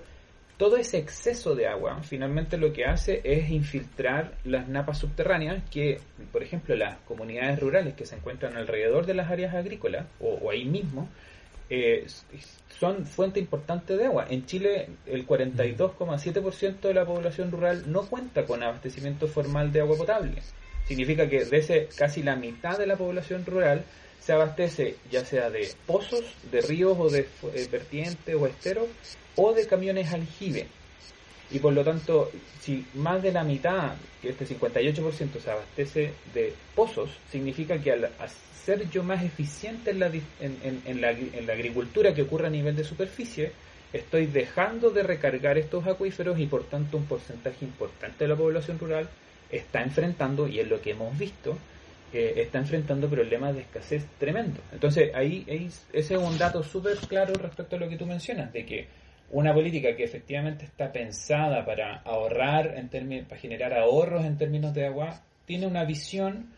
todo 0.56 0.76
ese 0.76 0.98
exceso 0.98 1.54
de 1.54 1.66
agua 1.66 2.02
finalmente 2.02 2.56
lo 2.56 2.72
que 2.72 2.86
hace 2.86 3.20
es 3.24 3.50
infiltrar 3.50 4.32
las 4.44 4.68
napas 4.68 4.98
subterráneas 4.98 5.62
que, 5.70 6.00
por 6.32 6.42
ejemplo, 6.42 6.74
las 6.76 6.96
comunidades 7.00 7.60
rurales 7.60 7.94
que 7.94 8.06
se 8.06 8.16
encuentran 8.16 8.56
alrededor 8.56 9.04
de 9.06 9.14
las 9.14 9.30
áreas 9.30 9.54
agrícolas 9.54 10.06
o, 10.20 10.50
ahí 10.50 10.64
mismo, 10.64 11.08
eh, 11.68 12.06
son 12.78 13.04
fuente 13.04 13.40
importante 13.40 13.96
de 13.96 14.06
agua. 14.06 14.26
En 14.30 14.46
Chile 14.46 14.88
el 15.06 15.26
42,7% 15.26 16.80
de 16.80 16.94
la 16.94 17.04
población 17.04 17.50
rural 17.50 17.84
no 17.90 18.02
cuenta 18.06 18.44
con 18.44 18.62
abastecimiento 18.62 19.26
formal 19.26 19.72
de 19.72 19.80
agua 19.80 19.96
potable. 19.96 20.42
Significa 20.86 21.28
que 21.28 21.44
de 21.44 21.56
ese 21.58 21.88
casi 21.96 22.22
la 22.22 22.36
mitad 22.36 22.78
de 22.78 22.86
la 22.86 22.96
población 22.96 23.44
rural 23.44 23.84
se 24.26 24.32
abastece 24.32 24.96
ya 25.08 25.24
sea 25.24 25.50
de 25.50 25.72
pozos, 25.86 26.24
de 26.50 26.60
ríos 26.60 26.96
o 26.98 27.08
de 27.08 27.28
eh, 27.54 27.68
vertientes 27.70 28.34
o 28.34 28.48
esteros 28.48 28.88
o 29.36 29.52
de 29.52 29.68
camiones 29.68 30.12
aljibe. 30.12 30.66
Y 31.52 31.60
por 31.60 31.72
lo 31.72 31.84
tanto, 31.84 32.32
si 32.60 32.84
más 32.94 33.22
de 33.22 33.30
la 33.30 33.44
mitad, 33.44 33.94
que 34.20 34.30
este 34.30 34.44
58% 34.44 35.40
se 35.40 35.50
abastece 35.50 36.12
de 36.34 36.52
pozos, 36.74 37.10
significa 37.30 37.80
que 37.80 37.92
al 37.92 38.10
ser 38.64 38.90
yo 38.90 39.04
más 39.04 39.22
eficiente 39.22 39.92
en 39.92 40.00
la, 40.00 40.10
en, 40.40 41.00
la, 41.00 41.10
en 41.12 41.46
la 41.46 41.52
agricultura 41.52 42.12
que 42.12 42.22
ocurre 42.22 42.48
a 42.48 42.50
nivel 42.50 42.74
de 42.74 42.82
superficie, 42.82 43.52
estoy 43.92 44.26
dejando 44.26 44.90
de 44.90 45.04
recargar 45.04 45.56
estos 45.56 45.86
acuíferos 45.86 46.40
y 46.40 46.46
por 46.46 46.64
tanto 46.64 46.96
un 46.96 47.06
porcentaje 47.06 47.64
importante 47.64 48.24
de 48.24 48.28
la 48.28 48.36
población 48.36 48.80
rural 48.80 49.08
está 49.52 49.82
enfrentando, 49.82 50.48
y 50.48 50.58
es 50.58 50.68
lo 50.68 50.80
que 50.80 50.90
hemos 50.90 51.16
visto, 51.16 51.56
está 52.12 52.58
enfrentando 52.58 53.08
problemas 53.08 53.54
de 53.54 53.62
escasez 53.62 54.06
tremendo. 54.18 54.60
Entonces, 54.72 55.10
ahí, 55.14 55.44
ese 55.92 56.14
es 56.14 56.20
un 56.20 56.38
dato 56.38 56.62
súper 56.62 56.96
claro 56.96 57.34
respecto 57.34 57.76
a 57.76 57.78
lo 57.78 57.88
que 57.88 57.96
tú 57.96 58.06
mencionas, 58.06 58.52
de 58.52 58.64
que 58.64 58.88
una 59.30 59.52
política 59.52 59.94
que 59.96 60.04
efectivamente 60.04 60.64
está 60.64 60.92
pensada 60.92 61.64
para 61.64 61.96
ahorrar, 61.98 62.76
en 62.76 62.88
términos, 62.88 63.26
para 63.28 63.40
generar 63.40 63.74
ahorros 63.74 64.24
en 64.24 64.38
términos 64.38 64.72
de 64.72 64.86
agua, 64.86 65.20
tiene 65.46 65.66
una 65.66 65.84
visión 65.84 66.50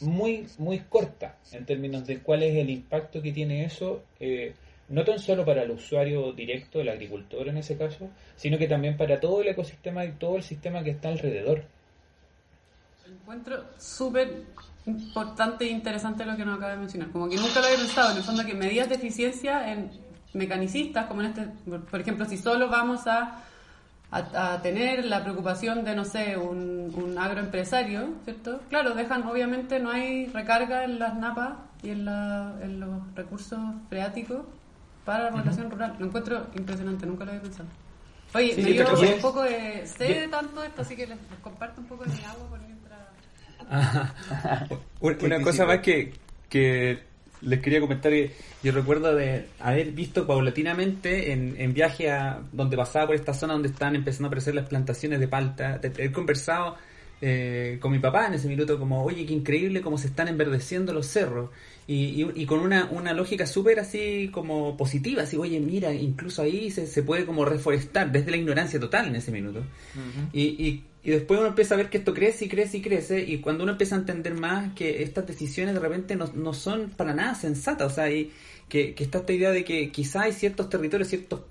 muy, 0.00 0.46
muy 0.58 0.80
corta 0.80 1.36
en 1.52 1.64
términos 1.64 2.06
de 2.06 2.20
cuál 2.20 2.42
es 2.42 2.56
el 2.56 2.70
impacto 2.70 3.22
que 3.22 3.32
tiene 3.32 3.64
eso, 3.64 4.02
eh, 4.20 4.54
no 4.88 5.04
tan 5.04 5.18
solo 5.18 5.44
para 5.44 5.62
el 5.62 5.70
usuario 5.70 6.32
directo, 6.32 6.80
el 6.80 6.88
agricultor 6.88 7.48
en 7.48 7.56
ese 7.56 7.76
caso, 7.76 8.10
sino 8.36 8.58
que 8.58 8.68
también 8.68 8.96
para 8.96 9.18
todo 9.20 9.40
el 9.40 9.48
ecosistema 9.48 10.04
y 10.04 10.12
todo 10.12 10.36
el 10.36 10.42
sistema 10.42 10.82
que 10.82 10.90
está 10.90 11.08
alrededor. 11.08 11.64
Encuentro 13.06 13.64
súper 13.78 14.28
importante 14.86 15.64
e 15.64 15.70
interesante 15.70 16.24
lo 16.24 16.36
que 16.36 16.44
nos 16.44 16.56
acaba 16.56 16.72
de 16.72 16.78
mencionar. 16.78 17.10
Como 17.10 17.28
que 17.28 17.36
nunca 17.36 17.60
lo 17.60 17.66
había 17.66 17.78
pensado, 17.78 18.10
en 18.12 18.16
el 18.18 18.22
fondo 18.22 18.44
que 18.44 18.54
medidas 18.54 18.88
de 18.88 18.96
eficiencia 18.96 19.72
en 19.72 19.90
mecanicistas, 20.34 21.06
como 21.06 21.22
en 21.22 21.28
este, 21.28 21.48
por 21.90 22.00
ejemplo, 22.00 22.26
si 22.26 22.36
solo 22.36 22.68
vamos 22.68 23.06
a, 23.06 23.42
a, 24.10 24.60
tener 24.62 25.04
la 25.04 25.22
preocupación 25.22 25.84
de, 25.84 25.94
no 25.94 26.04
sé, 26.04 26.36
un, 26.36 26.92
un, 26.94 27.18
agroempresario, 27.18 28.14
¿cierto? 28.24 28.60
Claro, 28.68 28.94
dejan, 28.94 29.26
obviamente 29.26 29.80
no 29.80 29.90
hay 29.90 30.26
recarga 30.26 30.84
en 30.84 30.98
las 30.98 31.14
napas 31.14 31.54
y 31.82 31.90
en, 31.90 32.04
la, 32.04 32.54
en 32.60 32.80
los 32.80 33.14
recursos 33.14 33.58
freáticos 33.88 34.42
para 35.04 35.24
la 35.24 35.30
población 35.30 35.70
rural. 35.70 35.96
Lo 35.98 36.06
encuentro 36.06 36.46
impresionante, 36.54 37.06
nunca 37.06 37.24
lo 37.24 37.30
había 37.30 37.42
pensado. 37.42 37.68
Oye, 38.34 38.56
me 38.56 38.72
dio 38.72 39.14
un 39.14 39.20
poco 39.20 39.42
de... 39.42 39.86
Sé 39.86 40.26
tanto 40.28 40.62
esto, 40.62 40.82
así 40.82 40.96
que 40.96 41.06
les, 41.06 41.18
comparto 41.40 41.80
un 41.80 41.86
poco 41.86 42.04
de 42.04 42.10
mi 42.10 42.24
agua 42.24 42.48
por 42.50 42.73
una 45.00 45.40
cosa 45.42 45.66
más 45.66 45.78
que, 45.80 46.12
que 46.48 46.98
les 47.42 47.60
quería 47.60 47.80
comentar 47.80 48.12
yo 48.62 48.72
recuerdo 48.72 49.14
de 49.14 49.46
haber 49.60 49.92
visto 49.92 50.26
paulatinamente 50.26 51.32
en, 51.32 51.54
en 51.58 51.74
viaje 51.74 52.10
a 52.10 52.40
donde 52.52 52.76
pasaba 52.76 53.06
por 53.06 53.14
esta 53.14 53.34
zona 53.34 53.52
donde 53.52 53.68
están 53.68 53.94
empezando 53.94 54.26
a 54.26 54.28
aparecer 54.28 54.54
las 54.54 54.68
plantaciones 54.68 55.20
de 55.20 55.28
palta, 55.28 55.80
he 55.98 56.10
conversado 56.10 56.76
eh, 57.20 57.78
con 57.80 57.92
mi 57.92 58.00
papá 58.00 58.26
en 58.26 58.34
ese 58.34 58.48
minuto 58.48 58.78
como, 58.78 59.02
oye, 59.02 59.24
qué 59.24 59.32
increíble 59.32 59.80
cómo 59.80 59.96
se 59.96 60.08
están 60.08 60.28
enverdeciendo 60.28 60.92
los 60.92 61.06
cerros. 61.06 61.50
Y, 61.86 62.26
y, 62.34 62.46
con 62.46 62.60
una, 62.60 62.86
una 62.86 63.12
lógica 63.12 63.46
súper 63.46 63.78
así 63.78 64.30
como 64.32 64.74
positiva, 64.74 65.22
así, 65.22 65.36
oye, 65.36 65.60
mira, 65.60 65.92
incluso 65.92 66.40
ahí 66.40 66.70
se, 66.70 66.86
se 66.86 67.02
puede 67.02 67.26
como 67.26 67.44
reforestar 67.44 68.10
desde 68.10 68.30
la 68.30 68.38
ignorancia 68.38 68.80
total 68.80 69.08
en 69.08 69.16
ese 69.16 69.30
minuto. 69.30 69.62
y, 70.32 70.42
y, 70.42 70.84
y, 71.02 71.10
después 71.10 71.40
uno 71.40 71.50
empieza 71.50 71.74
a 71.74 71.76
ver 71.76 71.90
que 71.90 71.98
esto 71.98 72.14
crece 72.14 72.46
y 72.46 72.48
crece 72.48 72.78
y 72.78 72.80
crece, 72.80 73.22
y 73.22 73.38
cuando 73.38 73.64
uno 73.64 73.72
empieza 73.72 73.96
a 73.96 73.98
entender 73.98 74.32
más 74.32 74.72
que 74.72 75.02
estas 75.02 75.26
decisiones 75.26 75.74
de 75.74 75.80
repente 75.80 76.16
no, 76.16 76.30
no 76.34 76.54
son 76.54 76.88
para 76.88 77.12
nada 77.12 77.34
sensatas, 77.34 77.92
o 77.92 77.94
sea, 77.94 78.10
y 78.10 78.32
que, 78.70 78.94
que 78.94 79.04
está 79.04 79.18
esta 79.18 79.34
idea 79.34 79.50
de 79.50 79.62
que 79.64 79.90
quizá 79.90 80.22
hay 80.22 80.32
ciertos 80.32 80.70
territorios, 80.70 81.08
ciertos, 81.08 81.42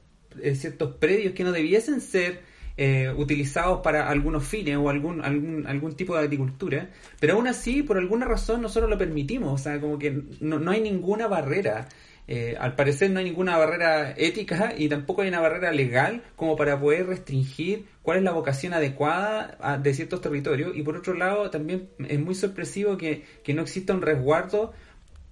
eh, 0.41 0.55
ciertos 0.55 0.95
predios 0.95 1.35
que 1.35 1.43
no 1.43 1.51
debiesen 1.51 2.01
ser 2.01 2.41
eh, 2.75 3.13
utilizados 3.15 3.81
para 3.81 4.09
algunos 4.09 4.43
fines 4.43 4.77
o 4.77 4.89
algún, 4.89 5.23
algún, 5.23 5.67
algún 5.67 5.95
tipo 5.95 6.15
de 6.15 6.23
agricultura, 6.23 6.89
pero 7.19 7.35
aún 7.35 7.47
así, 7.47 7.83
por 7.83 7.97
alguna 7.97 8.25
razón, 8.25 8.63
nosotros 8.63 8.89
lo 8.89 8.97
permitimos, 8.97 9.53
o 9.53 9.63
sea, 9.63 9.79
como 9.79 9.99
que 9.99 10.23
no, 10.39 10.57
no 10.57 10.71
hay 10.71 10.81
ninguna 10.81 11.27
barrera. 11.27 11.87
Eh, 12.25 12.55
al 12.57 12.75
parecer 12.75 13.11
no 13.11 13.19
hay 13.19 13.25
ninguna 13.25 13.57
barrera 13.57 14.11
ética 14.17 14.73
y 14.77 14.87
tampoco 14.87 15.21
hay 15.21 15.27
una 15.27 15.41
barrera 15.41 15.73
legal 15.73 16.23
como 16.37 16.55
para 16.55 16.79
poder 16.79 17.05
restringir 17.05 17.85
cuál 18.01 18.19
es 18.19 18.23
la 18.23 18.31
vocación 18.31 18.73
adecuada 18.73 19.77
de 19.83 19.93
ciertos 19.93 20.21
territorios 20.21 20.71
y 20.73 20.83
por 20.83 20.95
otro 20.95 21.15
lado 21.15 21.49
también 21.49 21.89
es 21.99 22.19
muy 22.21 22.33
sorpresivo 22.33 22.97
que, 22.97 23.25
que 23.43 23.53
no 23.53 23.63
exista 23.63 23.93
un 23.93 24.01
resguardo 24.01 24.71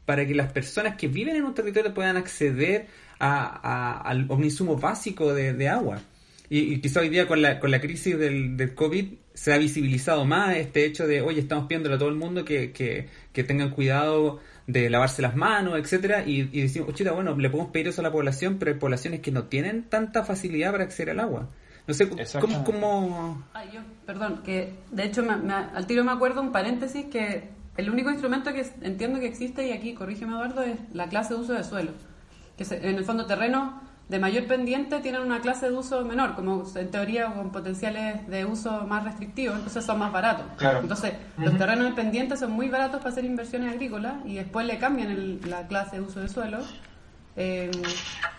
para 0.06 0.27
que 0.27 0.36
las 0.36 0.51
personas 0.51 0.97
que 0.97 1.08
viven 1.08 1.38
en 1.38 1.45
un 1.45 1.54
territorio 1.54 1.93
puedan 1.93 2.17
acceder 2.17 2.88
a, 3.19 4.01
a, 4.04 4.13
un 4.13 4.43
insumo 4.43 4.75
básico 4.75 5.34
de 5.34 5.69
agua. 5.69 6.01
Y, 6.54 6.82
quizá 6.82 7.00
hoy 7.00 7.08
día 7.08 7.30
con 7.30 7.42
la, 7.42 7.62
con 7.62 7.72
la 7.72 7.80
crisis 7.80 8.20
del, 8.20 8.58
del 8.58 8.76
COVID 8.76 9.14
se 9.34 9.54
ha 9.54 9.58
visibilizado 9.58 10.26
más 10.26 10.58
este 10.58 10.84
hecho 10.84 11.08
de, 11.08 11.22
oye, 11.22 11.40
estamos 11.40 11.66
pidiéndole 11.68 11.96
a 11.96 11.98
todo 11.98 12.10
el 12.10 12.16
mundo 12.16 12.44
que, 12.44 12.74
que, 12.74 13.08
que 13.32 13.46
tengan 13.46 13.70
cuidado 13.70 14.42
de 14.68 14.90
lavarse 14.90 15.22
las 15.22 15.34
manos, 15.38 15.80
etcétera, 15.80 16.26
y, 16.26 16.50
y 16.52 16.64
decimos, 16.64 16.90
oh, 16.90 17.16
bueno, 17.16 17.38
le 17.38 17.50
podemos 17.50 17.72
pedir 17.72 17.88
eso 17.88 18.02
a 18.02 18.04
la 18.04 18.12
población, 18.12 18.58
pero 18.60 18.74
hay 18.74 18.78
poblaciones 18.78 19.22
que 19.22 19.32
no 19.32 19.46
tienen 19.46 19.84
tanta 19.84 20.26
facilidad 20.26 20.74
para 20.74 20.84
acceder 20.84 21.12
al 21.12 21.22
agua. 21.22 21.50
No 21.88 21.94
sé, 21.94 22.10
¿cómo...? 22.10 22.66
cómo... 22.66 23.48
Ay, 23.54 23.70
yo, 23.74 23.80
perdón, 24.06 24.42
que 24.44 24.74
de 24.92 25.06
hecho 25.06 25.24
me, 25.24 25.54
al 25.54 25.88
tiro 25.88 26.04
me 26.04 26.12
acuerdo 26.12 26.42
un 26.42 26.52
paréntesis 26.52 27.06
que 27.06 27.48
el 27.78 27.90
único 27.90 28.12
instrumento 28.12 28.52
que 28.52 28.66
entiendo 28.82 29.22
que 29.22 29.28
existe, 29.28 29.70
y 29.70 29.72
aquí 29.72 29.94
corrígeme 29.94 30.34
Eduardo, 30.34 30.64
es 30.64 30.78
la 30.92 31.08
clase 31.08 31.34
de 31.34 31.40
uso 31.40 31.54
de 31.54 31.64
suelo. 31.64 31.94
Que 32.58 32.66
en 32.76 32.98
el 32.98 33.06
fondo 33.06 33.26
terreno 33.26 33.90
de 34.12 34.19
mayor 34.19 34.45
pendiente 34.45 35.00
tienen 35.00 35.21
una 35.21 35.39
clase 35.39 35.69
de 35.69 35.74
uso 35.74 36.04
menor, 36.04 36.36
como 36.36 36.65
en 36.76 36.91
teoría 36.91 37.34
con 37.34 37.50
potenciales 37.50 38.28
de 38.28 38.43
uso 38.43 38.86
más 38.86 39.06
restrictivos, 39.06 39.56
entonces 39.56 39.86
son 39.86 40.00
más 40.00 40.12
baratos. 40.12 40.45
Entonces, 40.60 41.13
los 41.38 41.58
terrenos 41.58 41.93
pendientes 41.93 42.39
son 42.39 42.52
muy 42.52 42.67
baratos 42.67 43.00
para 43.00 43.12
hacer 43.12 43.24
inversiones 43.24 43.71
agrícolas 43.71 44.15
y 44.26 44.36
después 44.36 44.67
le 44.67 44.78
cambian 44.80 45.39
la 45.50 45.65
clase 45.65 45.95
de 45.95 46.02
uso 46.02 46.19
de 46.19 46.28
suelo. 46.28 46.58
Eh, 47.38 47.71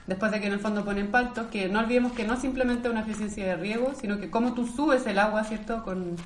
después 0.07 0.31
de 0.31 0.41
que 0.41 0.49
en 0.49 0.53
el 0.53 0.61
fondo 0.61 0.85
ponen 0.85 1.11
paltos, 1.11 1.47
que 1.47 1.71
no 1.71 1.79
olvidemos 1.79 2.13
que 2.13 2.25
no 2.25 2.39
simplemente 2.39 2.91
una 2.91 3.01
eficiencia 3.01 3.47
de 3.47 3.57
riego, 3.57 3.95
sino 3.99 4.21
que 4.21 4.29
como 4.29 4.53
tú 4.53 4.67
subes 4.67 5.07
el 5.07 5.19
agua, 5.19 5.43
¿cierto?, 5.45 5.85
con 5.85 6.17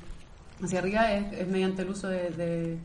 hacia 0.61 0.79
arriba 0.79 1.13
es, 1.13 1.47
mediante 1.47 1.83
el 1.83 1.89
uso 1.91 2.09
de 2.09 2.31
de 2.31 2.77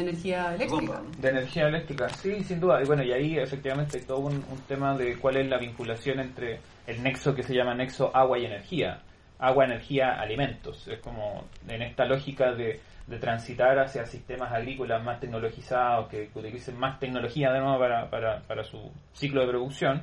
energía 0.00 0.54
eléctrica. 0.54 1.00
De 1.18 1.28
energía 1.28 1.68
eléctrica, 1.68 2.08
sí, 2.08 2.42
sin 2.44 2.60
duda. 2.60 2.82
Y 2.82 2.86
bueno, 2.86 3.02
y 3.02 3.12
ahí 3.12 3.38
efectivamente 3.38 4.00
todo 4.00 4.18
un, 4.18 4.42
tema 4.68 4.96
de 4.96 5.16
cuál 5.16 5.36
es 5.36 5.48
la 5.48 5.58
vinculación 5.58 6.20
entre 6.20 6.60
el 6.86 7.02
nexo 7.02 7.34
que 7.34 7.42
se 7.42 7.54
llama 7.54 7.74
nexo 7.74 8.10
agua 8.14 8.38
y 8.38 8.46
energía. 8.46 9.00
Agua, 9.38 9.66
energía, 9.66 10.18
alimentos. 10.18 10.88
Es 10.88 11.00
como 11.00 11.44
en 11.68 11.82
esta 11.82 12.06
lógica 12.06 12.52
de, 12.52 12.80
de 13.06 13.18
transitar 13.18 13.78
hacia 13.78 14.06
sistemas 14.06 14.52
agrícolas 14.52 15.02
más 15.04 15.20
tecnologizados, 15.20 16.08
que, 16.08 16.30
utilicen 16.34 16.78
más 16.78 16.98
tecnología 16.98 17.52
de 17.52 17.60
nuevo 17.60 17.78
para, 17.78 18.10
para, 18.10 18.40
para 18.42 18.64
su 18.64 18.90
ciclo 19.12 19.42
de 19.42 19.48
producción, 19.48 20.02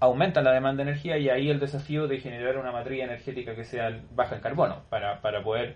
aumentan 0.00 0.44
la 0.44 0.52
demanda 0.52 0.84
de 0.84 0.90
energía 0.90 1.18
y 1.18 1.28
ahí 1.28 1.50
el 1.50 1.58
desafío 1.58 2.06
de 2.06 2.18
generar 2.18 2.56
una 2.56 2.70
matriz 2.70 3.02
energética 3.02 3.54
que 3.54 3.64
sea 3.64 4.00
baja 4.14 4.36
en 4.36 4.40
carbono 4.40 4.82
para, 4.88 5.20
para 5.20 5.42
poder 5.42 5.74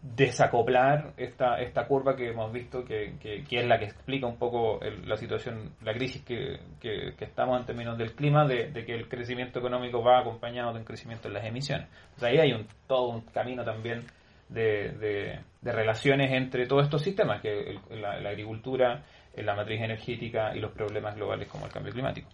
desacoplar 0.00 1.12
esta, 1.16 1.60
esta 1.60 1.86
curva 1.86 2.14
que 2.14 2.28
hemos 2.28 2.52
visto, 2.52 2.84
que, 2.84 3.14
que, 3.20 3.44
es 3.50 3.66
la 3.66 3.78
que 3.78 3.86
explica 3.86 4.26
un 4.26 4.36
poco 4.36 4.78
la 5.06 5.16
situación, 5.16 5.72
la 5.82 5.92
crisis 5.92 6.22
que, 6.22 6.60
que, 6.80 7.14
estamos 7.18 7.58
en 7.58 7.66
términos 7.66 7.98
del 7.98 8.14
clima, 8.14 8.46
de, 8.46 8.72
que 8.84 8.94
el 8.94 9.08
crecimiento 9.08 9.58
económico 9.58 10.02
va 10.02 10.20
acompañado 10.20 10.72
de 10.72 10.78
un 10.78 10.84
crecimiento 10.84 11.28
en 11.28 11.34
las 11.34 11.44
emisiones. 11.44 11.88
Ahí 12.22 12.38
hay 12.38 12.52
un, 12.52 12.66
todo 12.86 13.08
un 13.08 13.22
camino 13.22 13.64
también 13.64 14.04
de, 14.48 15.42
de, 15.62 15.72
relaciones 15.72 16.32
entre 16.32 16.66
todos 16.66 16.84
estos 16.84 17.02
sistemas, 17.02 17.42
que 17.42 17.78
la, 17.90 18.12
agricultura, 18.30 19.02
la 19.36 19.54
matriz 19.56 19.80
energética 19.80 20.54
y 20.56 20.60
los 20.60 20.70
problemas 20.72 21.16
globales 21.16 21.48
como 21.48 21.66
el 21.66 21.72
cambio 21.72 21.92
climático. 21.92 22.28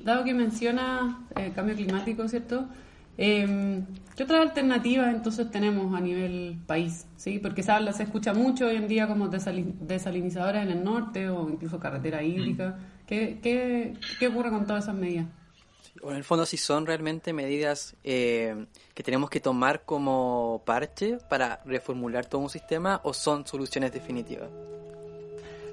Dado 0.00 0.24
que 0.24 0.34
menciona 0.34 1.26
el 1.34 1.46
eh, 1.46 1.52
cambio 1.52 1.74
climático, 1.74 2.28
¿cierto? 2.28 2.68
Eh, 3.18 3.82
¿Qué 4.16 4.22
otras 4.22 4.40
alternativas 4.40 5.14
entonces 5.14 5.50
tenemos 5.50 5.94
a 5.94 6.00
nivel 6.00 6.58
país? 6.66 7.06
¿sí? 7.16 7.38
Porque 7.38 7.62
se, 7.62 7.70
habla, 7.70 7.92
se 7.92 8.04
escucha 8.04 8.32
mucho 8.32 8.66
hoy 8.66 8.76
en 8.76 8.88
día 8.88 9.06
como 9.06 9.28
desalinizadoras 9.28 10.64
en 10.64 10.70
el 10.70 10.82
norte 10.82 11.28
o 11.28 11.48
incluso 11.48 11.78
carretera 11.78 12.22
hídrica. 12.22 12.78
¿Qué, 13.06 13.38
qué, 13.42 13.94
qué 14.18 14.28
ocurre 14.28 14.50
con 14.50 14.66
todas 14.66 14.84
esas 14.84 14.96
medidas? 14.96 15.26
Bueno, 16.00 16.12
en 16.12 16.18
el 16.18 16.24
fondo, 16.24 16.46
si 16.46 16.56
son 16.56 16.86
realmente 16.86 17.32
medidas 17.32 17.96
eh, 18.04 18.66
que 18.94 19.02
tenemos 19.02 19.30
que 19.30 19.40
tomar 19.40 19.84
como 19.84 20.62
parche 20.64 21.18
para 21.28 21.60
reformular 21.64 22.26
todo 22.26 22.40
un 22.40 22.50
sistema 22.50 23.00
o 23.04 23.12
son 23.12 23.46
soluciones 23.46 23.92
definitivas. 23.92 24.50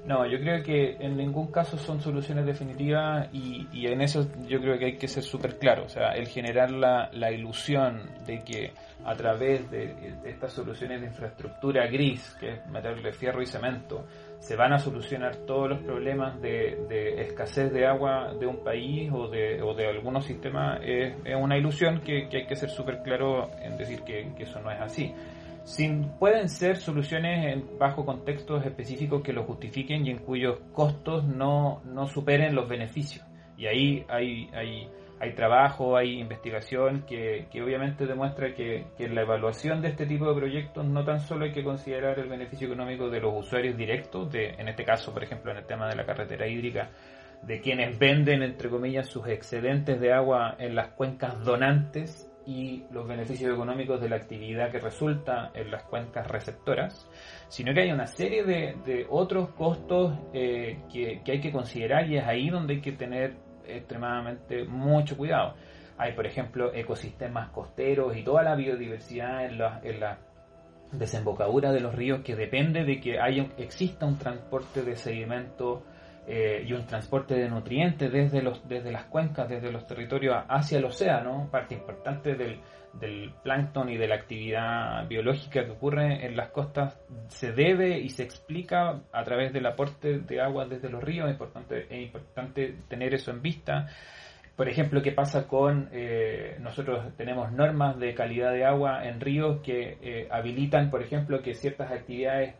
No, 0.06 0.24
yo 0.24 0.38
creo 0.38 0.62
que 0.62 0.96
en 1.00 1.16
ningún 1.16 1.50
caso 1.50 1.76
son 1.76 2.00
soluciones 2.00 2.46
definitivas 2.46 3.28
y, 3.32 3.66
en 3.86 4.00
eso 4.00 4.28
yo 4.46 4.60
creo 4.60 4.78
que 4.78 4.84
hay 4.84 4.96
que 4.96 5.08
ser 5.08 5.24
súper 5.24 5.58
claro. 5.58 5.84
O 5.84 5.88
sea, 5.88 6.12
el 6.12 6.28
generar 6.28 6.70
la, 6.70 7.10
la, 7.12 7.32
ilusión 7.32 8.02
de 8.24 8.42
que 8.44 8.72
a 9.04 9.14
través 9.16 9.68
de, 9.68 10.14
estas 10.24 10.52
soluciones 10.52 11.00
de 11.00 11.08
infraestructura 11.08 11.88
gris, 11.88 12.36
que 12.38 12.50
es 12.50 12.66
meterle 12.68 13.12
fierro 13.12 13.42
y 13.42 13.46
cemento, 13.46 14.06
se 14.38 14.54
van 14.54 14.72
a 14.72 14.78
solucionar 14.78 15.38
todos 15.38 15.68
los 15.68 15.80
problemas 15.80 16.40
de, 16.40 17.20
escasez 17.22 17.72
de 17.72 17.86
agua 17.86 18.32
de 18.38 18.46
un 18.46 18.62
país 18.62 19.10
o 19.12 19.26
de, 19.26 19.60
o 19.60 19.74
de 19.74 19.88
algunos 19.88 20.24
sistemas, 20.24 20.80
es, 20.84 21.16
una 21.36 21.58
ilusión 21.58 22.00
que, 22.00 22.28
hay 22.32 22.46
que 22.46 22.54
ser 22.54 22.70
súper 22.70 23.02
claro 23.02 23.50
en 23.60 23.76
decir 23.76 24.02
que 24.02 24.32
eso 24.38 24.60
no 24.60 24.70
es 24.70 24.80
así. 24.80 25.12
Sin, 25.66 26.10
pueden 26.20 26.48
ser 26.48 26.76
soluciones 26.76 27.52
en, 27.52 27.76
bajo 27.76 28.06
contextos 28.06 28.64
específicos 28.64 29.20
que 29.20 29.32
lo 29.32 29.42
justifiquen 29.42 30.06
y 30.06 30.10
en 30.10 30.18
cuyos 30.18 30.60
costos 30.72 31.24
no, 31.24 31.82
no 31.84 32.06
superen 32.06 32.54
los 32.54 32.68
beneficios. 32.68 33.26
Y 33.58 33.66
ahí 33.66 34.06
hay, 34.08 34.48
hay, 34.54 34.88
hay 35.18 35.34
trabajo, 35.34 35.96
hay 35.96 36.20
investigación 36.20 37.02
que, 37.04 37.48
que 37.50 37.62
obviamente 37.64 38.06
demuestra 38.06 38.54
que, 38.54 38.86
que, 38.96 39.06
en 39.06 39.16
la 39.16 39.22
evaluación 39.22 39.82
de 39.82 39.88
este 39.88 40.06
tipo 40.06 40.28
de 40.28 40.36
proyectos 40.36 40.86
no 40.86 41.04
tan 41.04 41.18
solo 41.18 41.46
hay 41.46 41.52
que 41.52 41.64
considerar 41.64 42.16
el 42.20 42.28
beneficio 42.28 42.68
económico 42.68 43.10
de 43.10 43.20
los 43.20 43.34
usuarios 43.34 43.76
directos, 43.76 44.30
de, 44.30 44.50
en 44.50 44.68
este 44.68 44.84
caso, 44.84 45.12
por 45.12 45.24
ejemplo, 45.24 45.50
en 45.50 45.58
el 45.58 45.66
tema 45.66 45.88
de 45.88 45.96
la 45.96 46.06
carretera 46.06 46.46
hídrica, 46.46 46.90
de 47.42 47.60
quienes 47.60 47.98
venden, 47.98 48.44
entre 48.44 48.70
comillas, 48.70 49.08
sus 49.08 49.26
excedentes 49.26 50.00
de 50.00 50.12
agua 50.12 50.54
en 50.60 50.76
las 50.76 50.90
cuencas 50.90 51.44
donantes 51.44 52.25
y 52.46 52.84
los 52.92 53.06
beneficios 53.06 53.52
económicos 53.52 54.00
de 54.00 54.08
la 54.08 54.16
actividad 54.16 54.70
que 54.70 54.78
resulta 54.78 55.50
en 55.52 55.70
las 55.70 55.82
cuencas 55.84 56.28
receptoras, 56.28 57.08
sino 57.48 57.74
que 57.74 57.80
hay 57.80 57.92
una 57.92 58.06
serie 58.06 58.44
de, 58.44 59.06
otros 59.10 59.50
costos 59.50 60.14
eh, 60.32 60.78
que, 60.92 61.22
que, 61.24 61.32
hay 61.32 61.40
que 61.40 61.52
considerar 61.52 62.08
y 62.08 62.16
es 62.16 62.24
ahí 62.24 62.48
donde 62.48 62.74
hay 62.74 62.80
que 62.80 62.92
tener 62.92 63.34
extremadamente 63.66 64.64
mucho 64.64 65.16
cuidado. 65.16 65.54
Hay, 65.98 66.12
por 66.12 66.26
ejemplo, 66.26 66.72
ecosistemas 66.74 67.50
costeros 67.50 68.16
y 68.16 68.22
toda 68.22 68.42
la 68.42 68.54
biodiversidad 68.54 69.46
en 69.46 69.58
la, 69.58 69.80
en 69.82 70.00
la 70.00 70.18
desembocadura 70.92 71.72
de 71.72 71.80
los 71.80 71.94
ríos 71.94 72.20
que 72.20 72.36
depende 72.36 72.84
de 72.84 73.00
que 73.00 73.18
haya, 73.18 73.46
exista 73.56 74.06
un 74.06 74.18
transporte 74.18 74.82
de 74.82 74.96
sedimentos 74.96 75.82
eh, 76.26 76.64
y 76.66 76.72
un 76.72 76.86
transporte 76.86 77.34
de 77.34 77.48
nutrientes 77.48 78.10
desde, 78.10 78.42
los, 78.42 78.66
desde 78.68 78.90
las 78.90 79.04
cuencas, 79.04 79.48
desde 79.48 79.70
los 79.70 79.86
territorios 79.86 80.36
hacia 80.48 80.78
el 80.78 80.84
océano, 80.84 81.48
parte 81.52 81.74
importante 81.74 82.34
del, 82.34 82.60
del 82.92 83.32
plancton 83.42 83.88
y 83.90 83.96
de 83.96 84.08
la 84.08 84.16
actividad 84.16 85.06
biológica 85.08 85.64
que 85.64 85.70
ocurre 85.70 86.26
en 86.26 86.36
las 86.36 86.50
costas, 86.50 86.98
se 87.28 87.52
debe 87.52 87.98
y 88.00 88.08
se 88.08 88.22
explica 88.22 89.02
a 89.12 89.24
través 89.24 89.52
del 89.52 89.66
aporte 89.66 90.18
de 90.18 90.40
agua 90.40 90.66
desde 90.66 90.88
los 90.88 91.02
ríos. 91.02 91.26
Es 91.26 91.32
importante, 91.32 91.86
es 91.90 92.02
importante 92.06 92.74
tener 92.88 93.14
eso 93.14 93.30
en 93.30 93.42
vista. 93.42 93.86
Por 94.56 94.68
ejemplo, 94.68 95.02
¿qué 95.02 95.12
pasa 95.12 95.46
con 95.46 95.90
eh, 95.92 96.56
nosotros 96.60 97.14
tenemos 97.16 97.52
normas 97.52 97.98
de 97.98 98.14
calidad 98.14 98.52
de 98.52 98.64
agua 98.64 99.06
en 99.06 99.20
ríos 99.20 99.60
que 99.60 99.98
eh, 100.00 100.28
habilitan, 100.30 100.90
por 100.90 101.02
ejemplo, 101.02 101.42
que 101.42 101.54
ciertas 101.54 101.92
actividades 101.92 102.54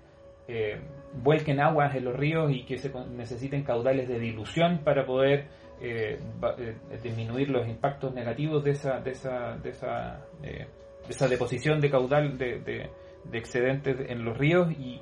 eh, 0.46 0.78
vuelquen 1.22 1.60
aguas 1.60 1.94
en 1.94 2.04
los 2.04 2.16
ríos 2.16 2.50
y 2.52 2.64
que 2.64 2.78
se 2.78 2.92
necesiten 3.10 3.62
caudales 3.62 4.08
de 4.08 4.18
dilución 4.18 4.80
para 4.84 5.06
poder 5.06 5.46
eh, 5.80 6.18
eh, 6.58 6.76
disminuir 7.02 7.50
los 7.50 7.68
impactos 7.68 8.14
negativos 8.14 8.64
de 8.64 8.70
esa, 8.70 9.00
de 9.00 9.10
esa, 9.10 9.56
de 9.56 9.70
esa, 9.70 10.24
eh, 10.42 10.66
de 11.06 11.10
esa 11.10 11.28
deposición 11.28 11.80
de 11.80 11.90
caudal 11.90 12.38
de, 12.38 12.60
de, 12.60 12.90
de, 13.24 13.38
excedentes 13.38 13.98
en 14.08 14.24
los 14.24 14.36
ríos 14.36 14.70
y, 14.72 15.00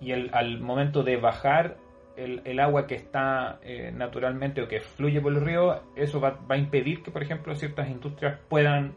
y 0.00 0.12
el, 0.12 0.30
al 0.34 0.60
momento 0.60 1.02
de 1.02 1.16
bajar 1.16 1.76
el, 2.16 2.42
el 2.44 2.60
agua 2.60 2.86
que 2.86 2.96
está 2.96 3.60
eh, 3.62 3.92
naturalmente 3.92 4.62
o 4.62 4.68
que 4.68 4.80
fluye 4.80 5.20
por 5.20 5.32
los 5.32 5.42
ríos, 5.42 5.80
eso 5.96 6.20
va, 6.20 6.38
va, 6.50 6.56
a 6.56 6.58
impedir 6.58 7.02
que, 7.02 7.10
por 7.10 7.22
ejemplo, 7.22 7.54
ciertas 7.54 7.88
industrias 7.88 8.38
puedan, 8.48 8.94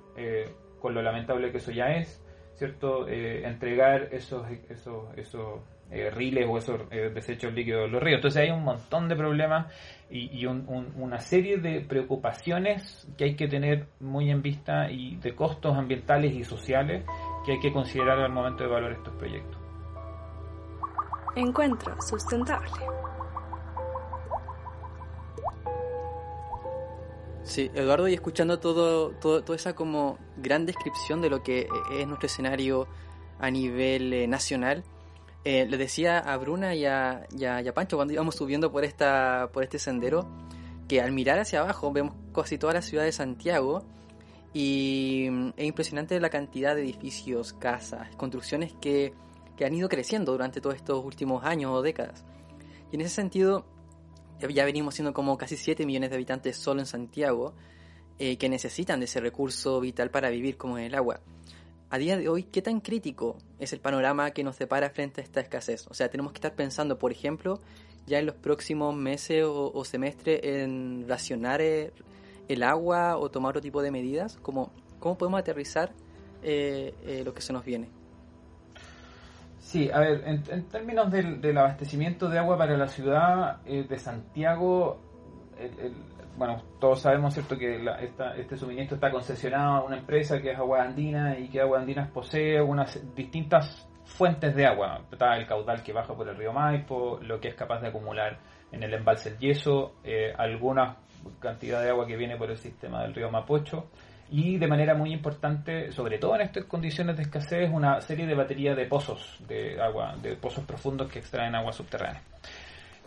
con 0.80 0.93
lo 0.93 1.02
lamentable 1.02 1.52
que 1.52 1.58
eso 1.58 1.71
ya 1.71 1.95
es, 1.95 2.21
¿cierto? 2.56 3.08
entregar 3.08 4.10
esos, 4.12 4.45
esos, 4.69 5.17
esos 5.17 5.62
eh, 5.91 6.10
riles 6.10 6.48
o 6.50 6.58
esos 6.58 6.82
eh, 6.91 7.12
desechos 7.13 7.54
líquidos 7.54 7.84
de 7.84 7.88
los 7.89 8.02
ríos. 8.02 8.17
Entonces 8.17 8.41
hay 8.41 8.52
un 8.52 8.63
montón 8.63 9.08
de 9.08 9.15
problemas 9.15 9.74
y, 10.10 10.39
y 10.39 10.46
un, 10.46 10.65
un, 10.67 10.93
una 10.96 11.19
serie 11.19 11.58
de 11.58 11.82
preocupaciones 11.82 13.08
que 13.17 13.26
hay 13.26 13.36
que 13.36 13.48
tener 13.48 13.88
muy 14.00 14.30
en 14.30 14.41
vista 14.41 14.89
y 14.91 15.17
de 15.17 15.36
costos 15.36 15.78
ambientales 15.78 16.34
y 16.34 16.43
sociales 16.43 17.06
que 17.46 17.54
hay 17.54 17.60
que 17.60 17.72
considerar 17.72 18.19
al 18.19 18.32
momento 18.32 18.63
de 18.63 18.69
evaluar 18.69 18.91
estos 18.93 19.13
proyectos. 19.15 19.58
Encuentro 21.36 22.00
sustentable. 22.02 22.69
Sí, 27.43 27.69
Eduardo, 27.74 28.08
y 28.08 28.13
escuchando 28.13 28.60
todo, 28.60 29.12
todo, 29.19 29.43
toda 29.43 29.56
esa 29.58 29.76
como 29.76 30.17
gran 30.38 30.65
descripción 30.65 31.22
de 31.22 31.30
lo 31.30 31.43
que 31.43 31.67
es 31.91 32.08
nuestro 32.08 32.28
escenario 32.28 32.88
a 33.39 33.52
nivel 33.52 34.13
eh, 34.13 34.28
nacional, 34.28 34.84
eh, 35.43 35.65
le 35.65 35.77
decía 35.77 36.19
a 36.19 36.38
Bruna 36.38 36.73
y 36.73 36.86
a, 36.86 37.25
a, 37.25 37.73
Pancho 37.73 37.97
cuando 37.97 38.13
íbamos 38.13 38.36
subiendo 38.36 38.71
por, 38.71 38.86
esta, 38.86 39.49
por 39.51 39.63
este 39.63 39.77
sendero 39.77 40.25
que 40.88 41.01
al 41.01 41.12
mirar 41.12 41.39
hacia 41.39 41.60
abajo 41.60 41.91
vemos 41.91 42.15
casi 42.34 42.58
toda 42.58 42.73
la 42.73 42.82
ciudad 42.82 43.03
de 43.03 43.12
Santiago 43.12 43.84
y 44.53 45.27
mm, 45.29 45.49
es 45.58 45.65
impresionante 45.65 46.19
la 46.19 46.29
cantidad 46.29 46.75
de 46.75 46.84
edificios, 46.84 47.53
casas, 47.53 48.15
construcciones 48.15 48.73
que, 48.79 49.13
que 49.58 49.65
han 49.65 49.73
ido 49.73 49.89
creciendo 49.89 50.32
durante 50.32 50.62
todos 50.62 50.75
estos 50.75 51.03
últimos 51.03 51.43
años 51.43 51.71
o 51.73 51.82
décadas. 51.82 52.23
Y 52.91 52.95
en 52.95 53.01
ese 53.01 53.15
sentido 53.15 53.65
ya 54.39 54.65
venimos 54.65 54.95
siendo 54.95 55.13
como 55.13 55.38
casi 55.38 55.58
7 55.58 55.86
millones 55.86 56.10
de 56.10 56.15
habitantes 56.15 56.58
solo 56.58 56.79
en 56.79 56.86
Santiago 56.86 57.53
eh, 58.19 58.38
que 58.38 58.49
necesitan 58.49 58.99
de 58.99 59.06
ese 59.06 59.19
recurso 59.19 59.79
vital 59.79 60.10
para 60.10 60.29
vivir 60.29 60.58
como 60.58 60.77
en 60.77 60.86
el 60.86 60.95
agua 60.95 61.21
a 61.93 61.99
día 61.99 62.17
de 62.17 62.27
hoy, 62.27 62.41
¿qué 62.41 62.63
tan 62.63 62.79
crítico 62.79 63.38
es 63.60 63.71
el 63.71 63.79
panorama 63.79 64.32
que 64.32 64.43
nos 64.43 64.58
depara 64.58 64.89
frente 64.89 65.21
a 65.21 65.23
esta 65.23 65.41
escasez? 65.41 65.86
O 65.91 65.93
sea, 65.93 66.10
tenemos 66.10 66.32
que 66.32 66.38
estar 66.38 66.56
pensando, 66.56 66.97
por 66.97 67.12
ejemplo, 67.12 67.60
ya 68.08 68.17
en 68.17 68.25
los 68.25 68.34
próximos 68.34 68.95
meses 68.95 69.43
o, 69.43 69.71
o 69.71 69.86
semestres 69.86 70.39
en 70.41 71.08
racionar 71.08 71.62
el 71.62 72.63
agua 72.63 73.17
o 73.17 73.29
tomar 73.29 73.51
otro 73.51 73.62
tipo 73.62 73.84
de 73.84 73.91
medidas. 73.91 74.39
¿Cómo, 74.41 74.71
cómo 74.97 75.19
podemos 75.19 75.39
aterrizar 75.39 75.91
eh, 76.41 76.95
eh, 77.06 77.21
lo 77.23 77.32
que 77.36 77.41
se 77.41 77.53
nos 77.53 77.63
viene? 77.63 77.89
Sí, 79.60 79.91
a 79.91 79.99
ver, 79.99 80.23
en, 80.25 80.63
términos 80.69 81.12
del, 81.12 81.56
abastecimiento 81.56 82.27
de 82.27 82.39
agua 82.39 82.58
para 82.58 82.75
la 82.75 82.88
ciudad 82.88 83.58
eh, 83.67 83.86
de 83.88 83.99
Santiago, 83.99 84.97
el, 85.60 85.93
bueno, 86.38 86.62
todos 86.80 87.02
sabemos, 87.02 87.34
¿cierto?, 87.34 87.58
que 87.58 87.80
la, 87.80 88.00
esta, 88.02 88.36
este 88.36 88.58
suministro 88.58 88.96
está 88.96 89.12
concesionado 89.12 89.76
a 89.76 89.84
una 89.84 89.98
empresa 89.98 90.41
que 90.41 90.52
es 90.52 90.58
Agua 90.58 90.84
Andina 90.84 91.38
y 91.38 91.50
que 91.50 91.62
Agua 91.62 91.80
Andina 91.80 92.10
posee 92.12 92.62
unas 92.62 93.00
distintas 93.15 93.88
fuentes 94.06 94.56
de 94.56 94.65
agua. 94.65 95.02
Está 95.12 95.36
el 95.38 95.48
caudal 95.48 95.84
que 95.84 95.93
baja 95.93 96.13
por 96.15 96.28
el 96.28 96.36
río 96.36 96.54
Maipo, 96.54 97.19
lo 97.22 97.39
que 97.39 97.50
es 97.50 97.56
capaz 97.56 97.80
de 97.82 97.88
acumular 97.88 98.38
en 98.72 98.84
el 98.84 98.93
embalse 98.93 99.30
el 99.30 99.38
yeso, 99.38 99.96
eh, 100.04 100.34
alguna 100.38 100.98
cantidad 101.39 101.82
de 101.82 101.89
agua 101.89 102.06
que 102.06 102.17
viene 102.17 102.36
por 102.36 102.50
el 102.50 102.58
sistema 102.58 103.04
del 103.04 103.13
río 103.13 103.32
Mapocho 103.32 103.88
y 104.30 104.58
de 104.58 104.67
manera 104.67 104.96
muy 104.96 105.13
importante, 105.13 105.91
sobre 105.91 106.17
todo 106.17 106.36
en 106.36 106.41
estas 106.41 106.65
condiciones 106.65 107.15
de 107.17 107.24
escasez, 107.24 107.69
una 107.72 108.02
serie 108.02 108.26
de 108.26 108.34
baterías 108.34 108.76
de 108.76 108.86
pozos 108.86 109.38
de 109.48 109.80
agua, 109.82 110.15
de 110.22 110.36
pozos 110.36 110.65
profundos 110.65 111.12
que 111.12 111.19
extraen 111.19 111.56
agua 111.56 111.72
subterránea. 111.72 112.22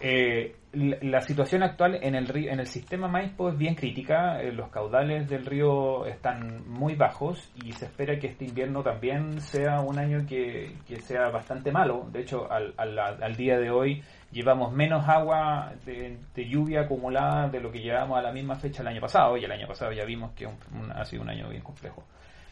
Eh, 0.01 0.55
la 0.73 1.23
situación 1.23 1.63
actual 1.63 1.99
en 2.03 2.15
el 2.15 2.29
río, 2.29 2.53
en 2.53 2.61
el 2.61 2.67
sistema 2.67 3.09
Maipo 3.09 3.49
es 3.49 3.57
bien 3.57 3.75
crítica. 3.75 4.43
Eh, 4.43 4.53
los 4.53 4.69
caudales 4.69 5.27
del 5.27 5.47
río 5.47 6.05
están 6.05 6.69
muy 6.69 6.95
bajos 6.97 7.51
y 7.65 7.73
se 7.73 7.87
espera 7.87 8.19
que 8.19 8.27
este 8.27 8.45
invierno 8.45 8.83
también 8.83 9.41
sea 9.41 9.81
un 9.81 9.99
año 9.99 10.27
que, 10.27 10.77
sea 11.01 11.31
bastante 11.31 11.73
malo. 11.73 12.07
De 12.13 12.21
hecho, 12.21 12.51
al, 12.53 12.75
al, 12.77 12.99
al, 12.99 13.37
día 13.37 13.59
de 13.59 13.71
hoy 13.71 14.03
llevamos 14.31 14.75
menos 14.75 15.09
agua 15.09 15.73
de, 15.87 16.19
lluvia 16.37 16.83
acumulada 16.83 17.49
de 17.49 17.61
lo 17.61 17.73
que 17.73 17.81
llevamos 17.81 18.19
a 18.19 18.23
la 18.23 18.33
misma 18.33 18.57
fecha 18.57 18.83
el 18.83 18.89
año 18.89 19.01
pasado. 19.01 19.39
Y 19.39 19.45
el 19.45 19.53
año 19.53 19.67
pasado 19.67 19.93
ya 19.93 20.05
vimos 20.05 20.33
que 20.33 20.47
un, 20.47 20.59
un, 20.75 20.93
ha 20.93 21.07
sido 21.07 21.23
un 21.23 21.31
año 21.31 21.49
bien 21.49 21.63
complejo. 21.63 22.05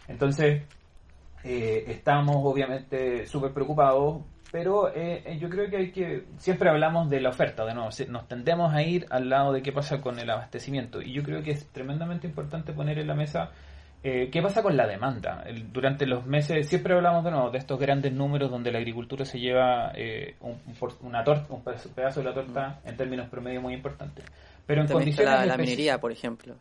Entonces, 0.09 0.63
eh, 1.45 1.85
estamos 1.89 2.37
obviamente 2.39 3.27
súper 3.27 3.53
preocupados 3.53 4.23
pero 4.55 4.88
eh, 4.95 5.37
yo 5.40 5.51
creo 5.51 5.69
que 5.69 5.77
hay 5.77 5.90
que 5.90 6.27
siempre 6.38 6.71
hablamos 6.71 7.11
de 7.11 7.21
la 7.21 7.31
oferta 7.31 7.64
de 7.64 7.75
nuevo 7.75 7.88
nos 8.07 8.29
tendemos 8.29 8.73
a 8.73 8.85
ir 8.85 9.05
al 9.11 9.29
lado 9.29 9.53
de 9.53 9.62
qué 9.62 9.73
pasa 9.73 10.01
con 10.01 10.21
el 10.21 10.31
abastecimiento 10.31 11.02
y 11.02 11.13
yo 11.13 11.25
creo 11.25 11.42
que 11.42 11.50
es 11.50 11.67
tremendamente 11.73 12.29
importante 12.29 12.73
poner 12.73 13.00
en 13.00 13.09
la 13.09 13.17
mesa 13.17 13.50
eh, 14.05 14.29
qué 14.31 14.40
pasa 14.40 14.63
con 14.63 14.77
la 14.77 14.87
demanda. 14.87 15.42
El, 15.44 15.73
durante 15.73 16.07
los 16.07 16.25
meses 16.25 16.69
siempre 16.69 16.94
hablamos 16.94 17.25
de 17.25 17.33
nuevo 17.33 17.50
de 17.50 17.59
estos 17.59 17.81
grandes 17.81 18.13
números 18.13 18.48
donde 18.48 18.71
la 18.71 18.79
agricultura 18.79 19.25
se 19.25 19.40
lleva 19.40 19.90
eh, 19.96 20.37
un, 20.38 20.57
una 21.00 21.25
torta 21.25 21.52
un 21.52 21.65
pedazo 21.65 22.21
de 22.21 22.25
la 22.25 22.33
torta 22.33 22.79
en 22.85 22.96
términos 22.96 23.29
promedio 23.29 23.61
muy 23.61 23.75
importante 23.75 24.23
pero 24.67 24.83
en 24.83 24.87
También 24.87 25.07
condiciones 25.07 25.35
la, 25.35 25.46
la 25.46 25.57
minería 25.57 25.98
por 25.98 26.13
ejemplo 26.13 26.55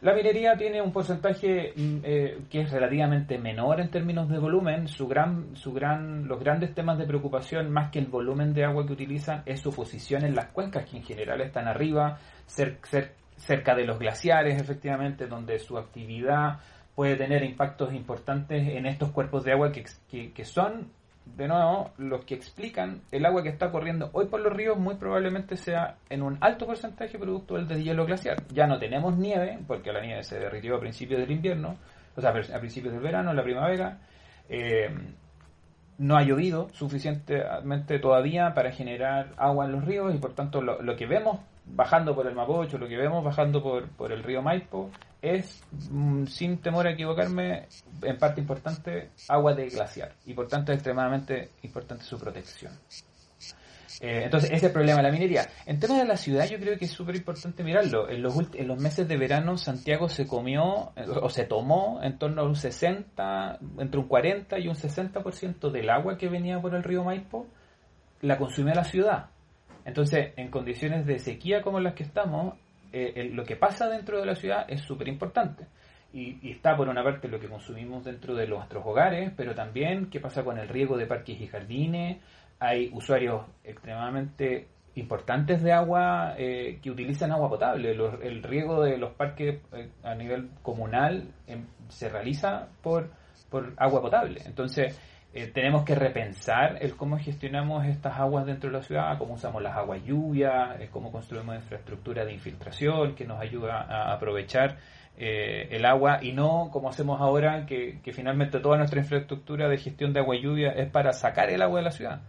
La 0.00 0.14
minería 0.14 0.56
tiene 0.56 0.80
un 0.80 0.92
porcentaje 0.92 1.72
mm, 1.76 1.98
eh, 2.02 2.38
que 2.50 2.62
es 2.62 2.70
relativamente 2.70 3.38
menor 3.38 3.80
en 3.80 3.90
términos 3.90 4.28
de 4.28 4.38
volumen. 4.38 4.88
Su 4.88 5.06
gran, 5.06 5.56
su 5.56 5.72
gran, 5.72 6.26
los 6.26 6.40
grandes 6.40 6.74
temas 6.74 6.98
de 6.98 7.06
preocupación, 7.06 7.70
más 7.70 7.90
que 7.90 7.98
el 7.98 8.06
volumen 8.06 8.54
de 8.54 8.64
agua 8.64 8.86
que 8.86 8.92
utilizan, 8.92 9.42
es 9.46 9.60
su 9.60 9.72
posición 9.72 10.24
en 10.24 10.34
las 10.34 10.46
cuencas, 10.46 10.88
que 10.88 10.96
en 10.96 11.02
general 11.02 11.40
están 11.40 11.68
arriba, 11.68 12.18
cerca 12.46 13.74
de 13.74 13.84
los 13.84 13.98
glaciares, 13.98 14.60
efectivamente, 14.60 15.26
donde 15.26 15.58
su 15.58 15.78
actividad 15.78 16.60
puede 16.94 17.16
tener 17.16 17.42
impactos 17.44 17.94
importantes 17.94 18.68
en 18.68 18.84
estos 18.86 19.10
cuerpos 19.10 19.44
de 19.44 19.52
agua 19.52 19.72
que, 19.72 20.44
son 20.44 20.90
de 21.36 21.48
nuevo, 21.48 21.90
los 21.98 22.24
que 22.24 22.34
explican 22.34 23.02
el 23.10 23.24
agua 23.26 23.42
que 23.42 23.48
está 23.48 23.70
corriendo 23.70 24.10
hoy 24.12 24.26
por 24.26 24.40
los 24.40 24.52
ríos 24.52 24.78
muy 24.78 24.96
probablemente 24.96 25.56
sea 25.56 25.96
en 26.08 26.22
un 26.22 26.38
alto 26.40 26.66
porcentaje 26.66 27.18
producto 27.18 27.54
del 27.54 27.68
deshielo 27.68 28.06
glaciar. 28.06 28.42
Ya 28.52 28.66
no 28.66 28.78
tenemos 28.78 29.16
nieve, 29.16 29.58
porque 29.66 29.92
la 29.92 30.00
nieve 30.00 30.22
se 30.22 30.38
derritió 30.38 30.76
a 30.76 30.80
principios 30.80 31.20
del 31.20 31.30
invierno, 31.30 31.76
o 32.16 32.20
sea, 32.20 32.30
a 32.30 32.58
principios 32.60 32.92
del 32.92 33.02
verano, 33.02 33.30
en 33.30 33.36
la 33.36 33.42
primavera. 33.42 33.98
Eh, 34.48 34.88
no 35.98 36.16
ha 36.16 36.22
llovido 36.22 36.68
suficientemente 36.70 37.98
todavía 37.98 38.54
para 38.54 38.72
generar 38.72 39.34
agua 39.36 39.66
en 39.66 39.72
los 39.72 39.84
ríos 39.84 40.14
y 40.14 40.18
por 40.18 40.34
tanto 40.34 40.62
lo, 40.62 40.80
lo 40.80 40.96
que 40.96 41.06
vemos 41.06 41.40
bajando 41.74 42.14
por 42.14 42.26
el 42.26 42.34
Mapocho, 42.34 42.78
lo 42.78 42.88
que 42.88 42.96
vemos 42.96 43.24
bajando 43.24 43.62
por, 43.62 43.88
por 43.90 44.12
el 44.12 44.22
río 44.22 44.42
Maipo, 44.42 44.90
es, 45.22 45.62
mm, 45.90 46.26
sin 46.26 46.58
temor 46.58 46.86
a 46.86 46.92
equivocarme, 46.92 47.66
en 48.02 48.18
parte 48.18 48.40
importante, 48.40 49.10
agua 49.28 49.54
de 49.54 49.68
glaciar. 49.68 50.12
Y 50.26 50.34
por 50.34 50.48
tanto 50.48 50.72
es 50.72 50.76
extremadamente 50.76 51.50
importante 51.62 52.04
su 52.04 52.18
protección. 52.18 52.72
Eh, 54.00 54.22
entonces, 54.24 54.50
ese 54.50 54.56
es 54.56 54.62
el 54.64 54.72
problema 54.72 54.98
de 54.98 55.02
la 55.02 55.12
minería. 55.12 55.46
En 55.66 55.78
temas 55.78 55.98
de 55.98 56.06
la 56.06 56.16
ciudad, 56.16 56.48
yo 56.48 56.58
creo 56.58 56.78
que 56.78 56.86
es 56.86 56.90
súper 56.90 57.16
importante 57.16 57.62
mirarlo. 57.62 58.08
En 58.08 58.22
los, 58.22 58.34
en 58.54 58.66
los 58.66 58.78
meses 58.80 59.06
de 59.06 59.16
verano, 59.18 59.58
Santiago 59.58 60.08
se 60.08 60.26
comió 60.26 60.92
o 60.96 61.28
se 61.28 61.44
tomó 61.44 62.00
en 62.02 62.18
torno 62.18 62.40
a 62.40 62.44
un 62.46 62.56
60, 62.56 63.58
entre 63.78 64.00
un 64.00 64.08
40 64.08 64.58
y 64.58 64.68
un 64.68 64.74
60% 64.74 65.70
del 65.70 65.90
agua 65.90 66.16
que 66.16 66.28
venía 66.28 66.58
por 66.60 66.74
el 66.74 66.82
río 66.82 67.04
Maipo, 67.04 67.46
la 68.22 68.38
consumió 68.38 68.74
la 68.74 68.84
ciudad. 68.84 69.26
Entonces, 69.90 70.34
en 70.36 70.52
condiciones 70.52 71.04
de 71.04 71.18
sequía 71.18 71.62
como 71.62 71.80
las 71.80 71.94
que 71.94 72.04
estamos, 72.04 72.54
eh, 72.92 73.28
lo 73.32 73.42
que 73.42 73.56
pasa 73.56 73.88
dentro 73.88 74.20
de 74.20 74.24
la 74.24 74.36
ciudad 74.36 74.64
es 74.68 74.82
súper 74.82 75.08
importante. 75.08 75.66
Y, 76.12 76.48
está 76.48 76.76
por 76.76 76.88
una 76.88 77.02
parte 77.02 77.26
lo 77.26 77.40
que 77.40 77.48
consumimos 77.48 78.04
dentro 78.04 78.36
de 78.36 78.46
nuestros 78.46 78.86
hogares, 78.86 79.32
pero 79.36 79.52
también 79.52 80.08
qué 80.08 80.20
pasa 80.20 80.44
con 80.44 80.58
el 80.58 80.68
riego 80.68 80.96
de 80.96 81.06
parques 81.06 81.40
y 81.40 81.48
jardines. 81.48 82.22
Hay 82.60 82.88
usuarios 82.92 83.46
extremadamente 83.64 84.68
importantes 84.94 85.60
de 85.60 85.72
agua 85.72 86.36
eh, 86.38 86.78
que 86.80 86.92
utilizan 86.92 87.32
agua 87.32 87.48
potable. 87.48 87.90
el 87.90 88.44
riego 88.44 88.84
de 88.84 88.96
los 88.96 89.14
parques 89.14 89.60
eh, 89.72 89.90
a 90.04 90.14
nivel 90.14 90.50
comunal 90.62 91.34
em, 91.48 91.64
se 91.88 92.08
realiza 92.08 92.68
por, 92.80 93.10
por 93.50 93.72
agua 93.76 94.00
potable. 94.00 94.40
Entonces, 94.46 94.96
eh, 95.32 95.46
tenemos 95.46 95.84
que 95.84 95.94
repensar 95.94 96.78
el 96.80 96.96
cómo 96.96 97.16
gestionamos 97.16 97.86
estas 97.86 98.18
aguas 98.18 98.46
dentro 98.46 98.68
de 98.70 98.78
la 98.78 98.82
ciudad, 98.82 99.16
cómo 99.16 99.34
usamos 99.34 99.62
las 99.62 99.76
aguas 99.76 100.02
lluvias, 100.04 100.76
cómo 100.90 101.12
construimos 101.12 101.54
infraestructura 101.54 102.24
de 102.24 102.32
infiltración 102.32 103.14
que 103.14 103.24
nos 103.26 103.40
ayuda 103.40 103.80
a 103.80 104.12
aprovechar 104.12 104.78
eh, 105.16 105.68
el 105.70 105.84
agua 105.84 106.18
y 106.22 106.32
no 106.32 106.70
como 106.72 106.88
hacemos 106.88 107.20
ahora 107.20 107.66
que, 107.66 108.00
finalmente 108.12 108.58
toda 108.58 108.78
nuestra 108.78 109.00
infraestructura 109.00 109.68
de 109.68 109.78
gestión 109.78 110.12
de 110.12 110.20
agua 110.20 110.34
y 110.34 110.42
lluvia 110.42 110.70
es 110.72 110.90
para 110.90 111.12
sacar 111.12 111.50
el 111.50 111.62
agua 111.62 111.78
de 111.78 111.84
la 111.84 111.92
ciudad. 111.92 112.20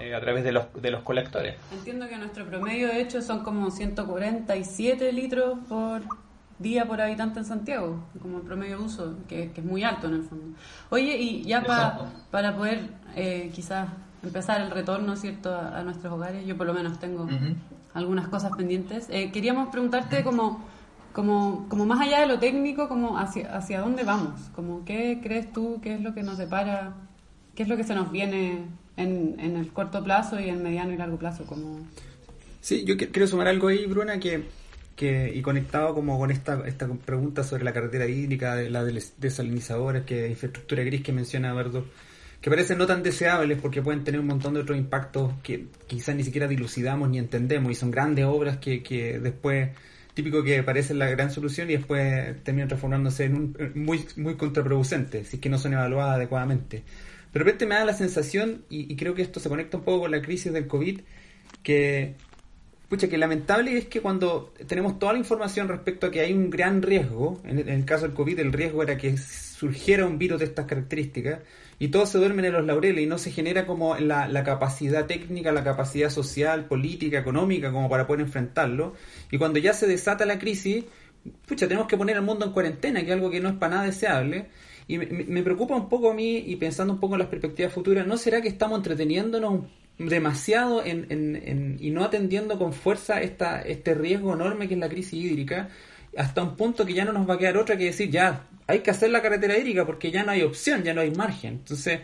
Eh, 0.00 0.14
a 0.14 0.20
través 0.20 0.42
de 0.42 0.52
los, 0.52 0.72
de 0.80 0.90
los 0.90 1.02
colectores. 1.02 1.54
Entiendo 1.70 2.08
que 2.08 2.16
nuestro 2.16 2.46
promedio 2.46 2.88
de 2.88 3.02
hecho 3.02 3.20
son 3.20 3.44
como 3.44 3.70
147 3.70 5.12
litros 5.12 5.58
por 5.68 6.00
día 6.62 6.86
por 6.86 7.00
habitante 7.00 7.40
en 7.40 7.44
Santiago, 7.44 8.04
como 8.20 8.38
el 8.38 8.44
promedio 8.44 8.78
de 8.78 8.84
uso, 8.84 9.16
que, 9.28 9.50
es 9.54 9.64
muy 9.64 9.82
alto 9.82 10.06
en 10.06 10.14
el 10.14 10.22
fondo. 10.22 10.56
Oye, 10.90 11.16
y 11.18 11.42
ya 11.42 11.62
para 12.30 12.56
poder 12.56 12.88
eh, 13.14 13.50
quizás 13.54 13.88
empezar 14.22 14.60
el 14.60 14.70
retorno, 14.70 15.16
¿cierto?, 15.16 15.54
a, 15.54 15.82
nuestros 15.82 16.12
hogares, 16.12 16.46
yo 16.46 16.56
por 16.56 16.66
lo 16.66 16.74
menos 16.74 16.98
tengo 16.98 17.28
algunas 17.94 18.28
cosas 18.28 18.52
pendientes. 18.56 19.08
Eh, 19.10 19.30
queríamos 19.32 19.68
preguntarte 19.68 20.22
como, 20.22 20.64
como, 21.12 21.66
como 21.68 21.86
más 21.86 22.00
allá 22.00 22.20
de 22.20 22.26
lo 22.26 22.38
técnico, 22.38 22.88
como 22.88 23.18
hacia, 23.18 23.54
hacia 23.56 23.80
dónde 23.80 24.04
vamos, 24.04 24.40
como 24.54 24.84
qué 24.84 25.20
crees 25.22 25.52
tú, 25.52 25.80
qué 25.82 25.94
es 25.94 26.00
lo 26.00 26.14
que 26.14 26.22
nos 26.22 26.38
depara, 26.38 26.94
qué 27.54 27.64
es 27.64 27.68
lo 27.68 27.76
que 27.76 27.84
se 27.84 27.94
nos 27.94 28.12
viene 28.12 28.64
en, 28.96 29.36
en 29.38 29.56
el 29.56 29.72
corto 29.72 30.02
plazo 30.02 30.40
y 30.40 30.48
en 30.48 30.62
mediano 30.62 30.92
y 30.92 30.96
largo 30.96 31.16
plazo, 31.16 31.44
como... 31.44 31.80
Sí, 32.60 32.84
yo 32.84 32.96
quiero 32.96 33.26
sumar 33.26 33.48
algo 33.48 33.68
ahí, 33.68 33.86
Bruna, 33.86 34.20
que 34.20 34.48
que, 34.96 35.32
y 35.34 35.42
conectado 35.42 35.94
como 35.94 36.18
con 36.18 36.30
esta, 36.30 36.66
esta 36.66 36.88
pregunta 36.88 37.44
sobre 37.44 37.64
la 37.64 37.72
carretera 37.72 38.06
hídrica, 38.06 38.56
de 38.56 38.70
la 38.70 38.84
de 38.84 39.02
desalinizadores, 39.18 40.04
que 40.04 40.28
infraestructura 40.28 40.82
gris 40.84 41.02
que 41.02 41.12
menciona 41.12 41.52
Verdo, 41.54 41.86
que 42.40 42.50
parecen 42.50 42.78
no 42.78 42.86
tan 42.86 43.02
deseables 43.02 43.58
porque 43.60 43.82
pueden 43.82 44.04
tener 44.04 44.20
un 44.20 44.26
montón 44.26 44.54
de 44.54 44.60
otros 44.60 44.76
impactos 44.76 45.32
que 45.42 45.66
quizás 45.86 46.16
ni 46.16 46.24
siquiera 46.24 46.48
dilucidamos 46.48 47.08
ni 47.08 47.18
entendemos 47.18 47.70
y 47.70 47.74
son 47.74 47.90
grandes 47.90 48.24
obras 48.24 48.58
que, 48.58 48.82
que 48.82 49.20
después 49.20 49.70
típico 50.14 50.42
que 50.42 50.62
parecen 50.62 50.98
la 50.98 51.08
gran 51.08 51.30
solución 51.30 51.70
y 51.70 51.74
después 51.76 52.42
terminan 52.42 52.68
transformándose 52.68 53.24
en 53.24 53.34
un 53.34 53.72
muy 53.74 54.04
muy 54.16 54.36
contraproducente 54.36 55.24
si 55.24 55.36
es 55.36 55.40
que 55.40 55.48
no 55.48 55.58
son 55.58 55.72
evaluadas 55.72 56.16
adecuadamente. 56.16 56.82
De 57.32 57.38
repente 57.38 57.64
me 57.64 57.76
da 57.76 57.84
la 57.84 57.94
sensación, 57.94 58.64
y, 58.68 58.92
y 58.92 58.96
creo 58.96 59.14
que 59.14 59.22
esto 59.22 59.40
se 59.40 59.48
conecta 59.48 59.78
un 59.78 59.84
poco 59.84 60.00
con 60.00 60.10
la 60.10 60.20
crisis 60.20 60.52
del 60.52 60.66
COVID, 60.66 61.00
que 61.62 62.16
Escucha, 62.92 63.08
que 63.08 63.16
lamentable 63.16 63.78
es 63.78 63.86
que 63.86 64.02
cuando 64.02 64.52
tenemos 64.66 64.98
toda 64.98 65.14
la 65.14 65.18
información 65.18 65.66
respecto 65.66 66.06
a 66.08 66.10
que 66.10 66.20
hay 66.20 66.34
un 66.34 66.50
gran 66.50 66.82
riesgo, 66.82 67.40
en 67.42 67.66
el, 67.66 67.84
caso 67.86 68.06
del 68.06 68.14
COVID 68.14 68.38
el 68.38 68.52
riesgo 68.52 68.82
era 68.82 68.98
que 68.98 69.16
surgiera 69.16 70.04
un 70.04 70.18
virus 70.18 70.40
de 70.40 70.44
estas 70.44 70.66
características, 70.66 71.38
y 71.78 71.88
todos 71.88 72.10
se 72.10 72.18
duermen 72.18 72.44
en 72.44 72.52
los 72.52 72.66
laureles 72.66 73.02
y 73.02 73.06
no 73.06 73.16
se 73.16 73.30
genera 73.30 73.66
como 73.66 73.96
la, 73.96 74.28
la, 74.28 74.44
capacidad 74.44 75.06
técnica, 75.06 75.52
la 75.52 75.64
capacidad 75.64 76.10
social, 76.10 76.66
política, 76.66 77.18
económica 77.18 77.72
como 77.72 77.88
para 77.88 78.06
poder 78.06 78.20
enfrentarlo. 78.20 78.92
Y 79.30 79.38
cuando 79.38 79.58
ya 79.58 79.72
se 79.72 79.86
desata 79.86 80.26
la 80.26 80.38
crisis, 80.38 80.84
pucha, 81.46 81.66
tenemos 81.66 81.88
que 81.88 81.96
poner 81.96 82.18
al 82.18 82.24
mundo 82.24 82.44
en 82.44 82.52
cuarentena, 82.52 83.00
que 83.00 83.06
es 83.06 83.12
algo 83.12 83.30
que 83.30 83.40
no 83.40 83.48
es 83.48 83.54
para 83.54 83.76
nada 83.76 83.86
deseable. 83.86 84.48
Y 84.86 84.98
me, 84.98 85.06
me 85.06 85.42
preocupa 85.42 85.74
un 85.74 85.88
poco 85.88 86.10
a 86.10 86.14
mí, 86.14 86.44
y 86.46 86.56
pensando 86.56 86.92
un 86.92 87.00
poco 87.00 87.14
en 87.14 87.20
las 87.20 87.28
perspectivas 87.28 87.72
futuras, 87.72 88.06
¿no 88.06 88.18
será 88.18 88.42
que 88.42 88.48
estamos 88.48 88.76
entreteniéndonos 88.76 89.50
un 89.50 89.81
demasiado 90.08 90.84
en, 90.84 91.06
en, 91.10 91.76
y 91.80 91.90
no 91.90 92.04
atendiendo 92.04 92.58
con 92.58 92.72
fuerza 92.72 93.20
esta, 93.20 93.62
este 93.62 93.94
riesgo 93.94 94.34
enorme 94.34 94.68
que 94.68 94.74
es 94.74 94.80
la 94.80 94.88
crisis 94.88 95.14
hídrica, 95.14 95.68
hasta 96.16 96.42
un 96.42 96.56
punto 96.56 96.84
que 96.84 96.94
ya 96.94 97.04
no 97.04 97.12
nos 97.12 97.28
va 97.28 97.34
a 97.34 97.38
quedar 97.38 97.56
otra 97.56 97.76
que 97.76 97.84
decir, 97.84 98.10
ya, 98.10 98.46
hay 98.66 98.80
que 98.80 98.90
hacer 98.90 99.10
la 99.10 99.22
carretera 99.22 99.56
hídrica 99.56 99.86
porque 99.86 100.10
ya 100.10 100.24
no 100.24 100.32
hay 100.32 100.42
opción, 100.42 100.82
ya 100.82 100.94
no 100.94 101.00
hay 101.00 101.10
margen. 101.10 101.54
Entonces, 101.54 102.00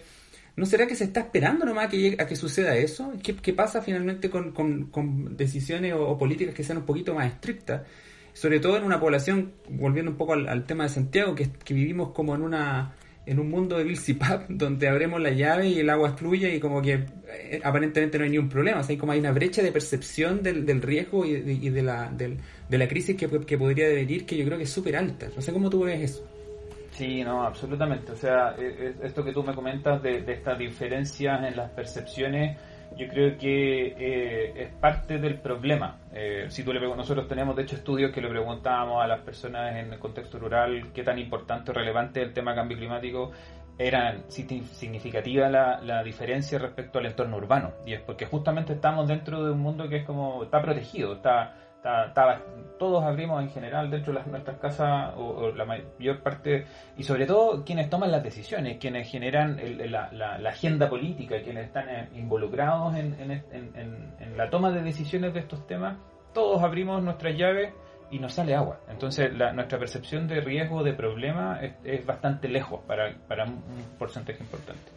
¿no 0.57 0.67
será 0.67 0.87
que 0.87 0.97
se 0.97 1.05
está 1.05 1.21
esperando 1.21 1.65
nomás 1.65 1.87
a 1.87 1.89
que, 1.89 2.17
que 2.17 2.37
suceda 2.37 2.77
eso? 2.77 3.13
¿Qué, 3.23 3.37
qué 3.37 3.53
pasa 3.53 3.83
finalmente 3.83 4.31
con, 4.31 4.53
con, 4.53 5.37
decisiones 5.37 5.95
o, 5.95 6.17
políticas 6.19 6.55
que 6.55 6.65
sean 6.65 6.79
un 6.79 6.87
poquito 6.87 7.15
más 7.15 7.27
estrictas? 7.27 7.83
Sobre 8.33 8.61
todo 8.61 8.77
en 8.77 8.85
una 8.85 9.01
población, 9.01 9.53
volviendo 9.69 10.13
un 10.13 10.17
poco 10.17 10.35
al, 10.35 10.49
al 10.49 10.65
tema 10.65 10.85
de 10.85 10.91
Santiago, 10.91 11.35
que, 11.35 11.51
que 11.51 11.75
vivimos 11.75 12.13
como 12.13 12.35
en 12.35 12.43
una 12.43 12.95
en 13.29 13.39
un 13.39 13.51
mundo 13.51 13.77
de 13.77 13.85
Bill 13.85 13.99
donde 14.49 14.89
abremos 14.89 15.21
la 15.21 15.31
llave 15.31 15.69
y 15.69 15.79
el 15.81 15.91
agua 15.91 16.17
fluye 16.17 16.55
y 16.55 16.61
como 16.61 16.81
que 16.81 17.05
eh, 17.29 17.61
aparentemente 17.63 18.19
no 18.19 18.25
hay 18.25 18.31
ni 18.31 18.39
un 18.39 18.49
problema. 18.49 18.81
O 18.81 18.83
sea, 18.83 18.95
hay 18.95 18.97
como 18.97 19.13
hay 19.13 19.21
una 19.21 19.33
brecha 19.33 19.63
de 19.63 19.71
percepción 19.71 20.43
del, 20.43 20.65
del 20.65 20.81
riesgo 20.81 21.27
y, 21.27 21.41
de, 21.41 21.83
la, 21.83 22.11
de 22.11 22.79
la 22.79 22.89
crisis 22.89 23.17
que, 23.17 23.29
que 23.29 23.59
podría 23.59 23.89
venir 23.89 24.25
que 24.25 24.37
yo 24.37 24.45
creo 24.45 24.57
que 24.57 24.65
es 24.65 24.71
súper 24.71 24.97
alta. 24.97 25.29
No 25.37 25.43
sé 25.43 25.53
cómo 25.53 25.69
tú 25.69 25.85
ves 25.85 26.01
eso. 26.01 26.27
Sí, 26.93 27.23
no, 27.23 27.45
absolutamente. 27.45 28.13
O 28.13 28.17
sea, 28.17 28.57
e, 28.59 28.95
e, 29.03 29.07
esto 29.07 29.23
que 29.23 29.33
tú 29.33 29.43
me 29.43 29.55
comentas 29.55 30.03
de, 30.03 30.23
de 30.23 30.33
estas 30.33 30.59
diferencias 30.59 31.45
en 31.45 31.57
las 31.57 31.71
percepciones 31.71 32.59
yo 32.97 33.09
creo 33.09 33.39
que 33.39 33.95
eh, 33.99 34.63
es 34.63 34.69
parte 34.75 35.19
del 35.19 35.39
problema. 35.39 35.99
Eh, 36.13 36.47
si 36.49 36.65
tú 36.65 36.73
le 36.73 36.81
nosotros 36.81 37.29
tenemos 37.29 37.55
de 37.57 37.63
hecho 37.63 37.77
estudios 37.77 38.13
que 38.13 38.21
le 38.21 38.29
preguntábamos 38.29 39.03
a 39.03 39.07
las 39.07 39.21
personas 39.21 39.77
en 39.77 39.93
el 39.93 39.99
contexto 39.99 40.39
rural 40.39 40.93
qué 40.93 41.05
tan 41.05 41.19
importante 41.19 41.71
o 41.71 41.75
relevante 41.75 42.23
el 42.23 42.33
tema 42.33 42.55
cambio 42.55 42.77
climático 42.77 43.31
era 43.79 44.17
significativa 44.29 45.49
la, 45.49 45.81
la, 45.81 46.03
diferencia 46.03 46.59
respecto 46.59 46.99
al 46.99 47.07
entorno 47.07 47.37
urbano 47.37 47.75
y 47.87 47.93
es 47.93 48.01
porque 48.01 48.27
justamente 48.27 48.73
estamos 48.73 49.07
dentro 49.07 49.45
de 49.45 49.53
un 49.53 49.61
mundo 49.61 49.89
que 49.89 49.99
es 49.99 50.05
como 50.05 50.43
está 50.43 50.61
protegido, 50.61 51.13
está 51.13 51.55
todos 52.79 53.05
abrimos 53.05 53.43
en 53.43 53.51
general 53.51 53.91
dentro 53.91 54.13
de 54.13 54.23
nuestras 54.31 54.59
casas, 54.59 55.15
o, 55.17 55.51
la 55.51 55.65
mayor 55.65 56.23
parte, 56.23 56.67
y 56.97 57.03
sobre 57.03 57.27
todo 57.27 57.65
quienes 57.65 57.91
toman 57.91 58.11
las 58.11 58.23
decisiones, 58.23 58.79
quienes 58.79 59.11
generan 59.11 59.59
la, 59.91 60.49
agenda 60.49 60.89
política, 60.89 61.41
quienes 61.43 61.67
están 61.67 61.89
eh, 61.89 62.09
involucrados 62.15 62.95
en, 62.97 64.37
la 64.37 64.51
toma 64.51 64.71
de 64.71 64.83
decisiones 64.83 65.35
de 65.35 65.41
estos 65.41 65.67
temas, 65.67 65.97
todos 66.33 66.63
abrimos 66.63 67.03
nuestras 67.03 67.37
llaves 67.37 67.73
y 68.11 68.19
no 68.19 68.29
sale 68.29 68.55
agua. 68.55 68.81
Entonces 68.89 69.33
la, 69.37 69.53
nuestra 69.53 69.79
percepción 69.79 70.27
de 70.29 70.41
riesgo, 70.41 70.83
de 70.83 70.95
problema, 70.95 71.61
es, 71.85 72.05
bastante 72.07 72.49
lejos 72.49 72.81
para, 72.87 73.15
para, 73.27 73.45
un 73.45 73.63
porcentaje 73.99 74.43
importante. 74.43 74.91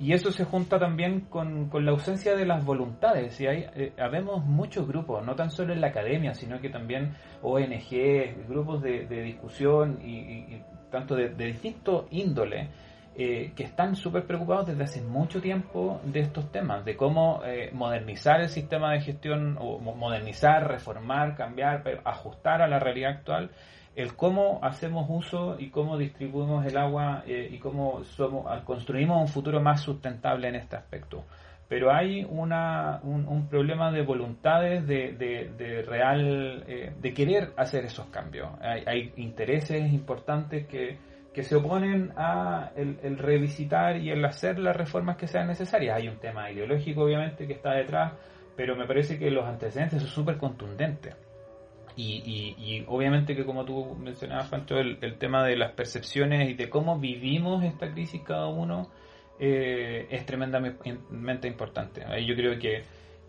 Y 0.00 0.14
eso 0.14 0.32
se 0.32 0.44
junta 0.46 0.78
también 0.78 1.26
con, 1.28 1.68
con 1.68 1.84
la 1.84 1.90
ausencia 1.90 2.34
de 2.34 2.46
las 2.46 2.64
voluntades. 2.64 3.38
Y 3.38 3.46
hay, 3.46 3.66
eh, 3.74 3.92
habemos 3.98 4.46
muchos 4.46 4.88
grupos, 4.88 5.24
no 5.26 5.34
tan 5.34 5.50
solo 5.50 5.74
en 5.74 5.82
la 5.82 5.88
academia, 5.88 6.32
sino 6.32 6.58
que 6.58 6.70
también 6.70 7.14
ONG, 7.42 8.48
grupos 8.48 8.80
de, 8.80 9.06
de 9.06 9.22
discusión 9.22 10.00
y, 10.02 10.62
tanto 10.90 11.14
de, 11.14 11.28
de 11.28 11.44
distinto 11.44 12.08
índole, 12.10 12.70
eh, 13.14 13.52
que 13.54 13.64
están 13.64 13.94
súper 13.94 14.24
preocupados 14.24 14.68
desde 14.68 14.84
hace 14.84 15.02
mucho 15.02 15.42
tiempo 15.42 16.00
de 16.04 16.20
estos 16.20 16.50
temas, 16.50 16.82
de 16.86 16.96
cómo 16.96 17.42
eh, 17.44 17.70
modernizar 17.74 18.40
el 18.40 18.48
sistema 18.48 18.92
de 18.92 19.02
gestión, 19.02 19.58
o 19.60 19.80
modernizar, 19.80 20.66
reformar, 20.66 21.36
cambiar, 21.36 21.82
ajustar 22.04 22.62
a 22.62 22.68
la 22.68 22.78
realidad 22.78 23.18
actual, 23.18 23.50
el 23.96 24.14
cómo 24.14 24.60
hacemos 24.62 25.06
uso 25.08 25.56
y 25.58 25.70
cómo 25.70 25.98
distribuimos 25.98 26.64
el 26.64 26.76
agua 26.76 27.22
eh, 27.26 27.48
y 27.50 27.58
cómo 27.58 28.04
somos, 28.04 28.46
construimos 28.62 29.20
un 29.20 29.28
futuro 29.28 29.60
más 29.60 29.80
sustentable 29.80 30.48
en 30.48 30.56
este 30.56 30.76
aspecto. 30.76 31.24
Pero 31.68 31.92
hay 31.92 32.26
una, 32.28 33.00
un, 33.04 33.46
problema 33.48 33.92
de 33.92 34.02
voluntades, 34.02 34.84
de, 34.88 35.84
real, 35.86 36.64
de 36.66 37.14
querer 37.14 37.52
hacer 37.56 37.84
esos 37.84 38.06
cambios. 38.06 38.48
Hay, 38.60 39.12
intereses 39.18 39.92
importantes 39.92 40.66
que, 40.66 40.98
se 41.40 41.54
oponen 41.54 42.12
a 42.16 42.72
revisitar 43.18 43.98
y 43.98 44.10
el 44.10 44.24
hacer 44.24 44.58
las 44.58 44.76
reformas 44.76 45.16
que 45.16 45.28
sean 45.28 45.46
necesarias. 45.46 45.96
Hay 45.96 46.08
un 46.08 46.18
tema 46.18 46.50
ideológico, 46.50 47.04
obviamente, 47.04 47.46
que 47.46 47.52
está 47.52 47.70
detrás, 47.74 48.14
pero 48.56 48.74
me 48.74 48.86
parece 48.86 49.16
que 49.16 49.30
los 49.30 49.46
antecedentes 49.46 50.02
son 50.02 50.10
súper 50.10 50.38
contundentes. 50.38 51.14
Y, 51.96 52.54
y, 52.58 52.84
obviamente 52.88 53.34
que 53.34 53.44
como 53.44 53.64
tú 53.64 53.96
mencionabas, 53.96 54.48
Pancho, 54.48 54.78
el, 54.78 54.98
el, 55.00 55.18
tema 55.18 55.44
de 55.44 55.56
las 55.56 55.72
percepciones 55.72 56.48
y 56.48 56.54
de 56.54 56.70
cómo 56.70 56.98
vivimos 56.98 57.64
esta 57.64 57.90
crisis 57.90 58.22
cada 58.22 58.46
uno 58.46 58.88
eh, 59.38 60.06
es 60.10 60.24
tremendamente 60.26 61.48
importante. 61.48 62.04
Yo 62.26 62.34
creo 62.34 62.58
que 62.58 62.82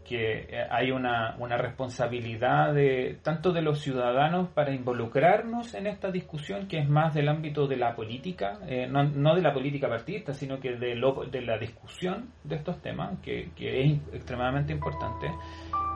que 0.03 0.47
eh, 0.49 0.68
hay 0.70 0.91
una, 0.91 1.36
una, 1.39 1.57
responsabilidad 1.57 2.74
de 2.74 3.20
tanto 3.22 3.53
de 3.53 3.62
los 3.62 3.80
ciudadanos 3.80 4.49
para 4.49 4.74
involucrarnos 4.74 5.74
en 5.74 5.88
esta 5.88 6.12
discusión 6.12 6.68
que 6.68 6.80
es 6.80 6.89
más 6.89 7.14
del 7.14 7.30
ámbito 7.30 7.68
de 7.68 7.78
la 7.78 7.95
política, 7.95 8.59
eh, 8.68 8.88
no, 8.89 9.03
no, 9.03 9.36
de 9.36 9.41
la 9.41 9.53
política 9.53 9.88
partidista, 9.88 10.34
sino 10.34 10.59
que 10.59 10.76
de, 10.76 10.95
lo, 10.95 11.26
de 11.26 11.41
la 11.41 11.57
discusión 11.57 12.32
de 12.43 12.55
estos 12.55 12.82
temas, 12.82 13.20
que, 13.22 13.51
que 13.55 13.84
es 13.84 13.91
extremadamente 14.14 14.74
importante, 14.74 15.32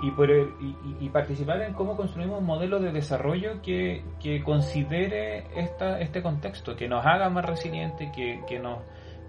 y, 0.02 0.12
por 0.12 0.30
y, 0.30 1.10
participar 1.10 1.62
en 1.62 1.74
cómo 1.74 1.96
construimos 1.96 2.39
un 2.39 2.46
modelo 2.46 2.80
de 2.80 2.91
desarrollo 2.91 3.62
que, 3.62 4.04
que 4.20 4.43
considere 4.43 5.48
esta, 5.56 6.00
este 6.00 6.22
contexto, 6.22 6.76
que 6.76 6.88
nos 6.88 7.06
haga 7.06 7.30
más 7.30 7.46
resilientes, 7.46 8.12
que, 8.14 8.41
que 8.48 8.60
nos 8.60 8.80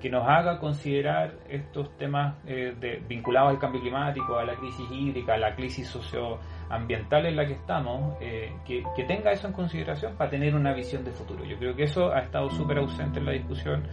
que 0.00 0.10
nos 0.10 0.28
haga 0.28 0.58
considerar 0.58 1.34
estos 1.48 1.96
temas 1.96 2.36
eh, 2.46 2.74
de, 2.78 3.02
vinculados 3.08 3.50
al 3.50 3.58
cambio 3.58 3.80
climático, 3.80 4.36
a 4.36 4.44
la 4.44 4.54
crisis 4.54 4.86
hídrica, 4.90 5.34
a 5.34 5.38
la 5.38 5.54
crisis 5.54 5.88
socioambiental 5.88 7.26
en 7.26 7.36
la 7.36 7.46
que 7.46 7.54
estamos, 7.54 8.16
eh, 8.20 8.52
que, 8.64 8.84
tenga 9.04 9.32
eso 9.32 9.46
en 9.46 9.52
consideración 9.52 10.14
para 10.16 10.30
tener 10.30 10.54
una 10.54 10.74
visión 10.74 11.04
de 11.04 11.12
futuro. 11.12 11.44
Yo 11.44 11.56
creo 11.58 11.74
que 11.74 11.84
eso 11.84 12.12
ha 12.12 12.20
estado 12.20 12.50
súper 12.50 12.78
ausente 12.78 13.20
en 13.20 13.26
la 13.26 13.32
discusión. 13.32 13.84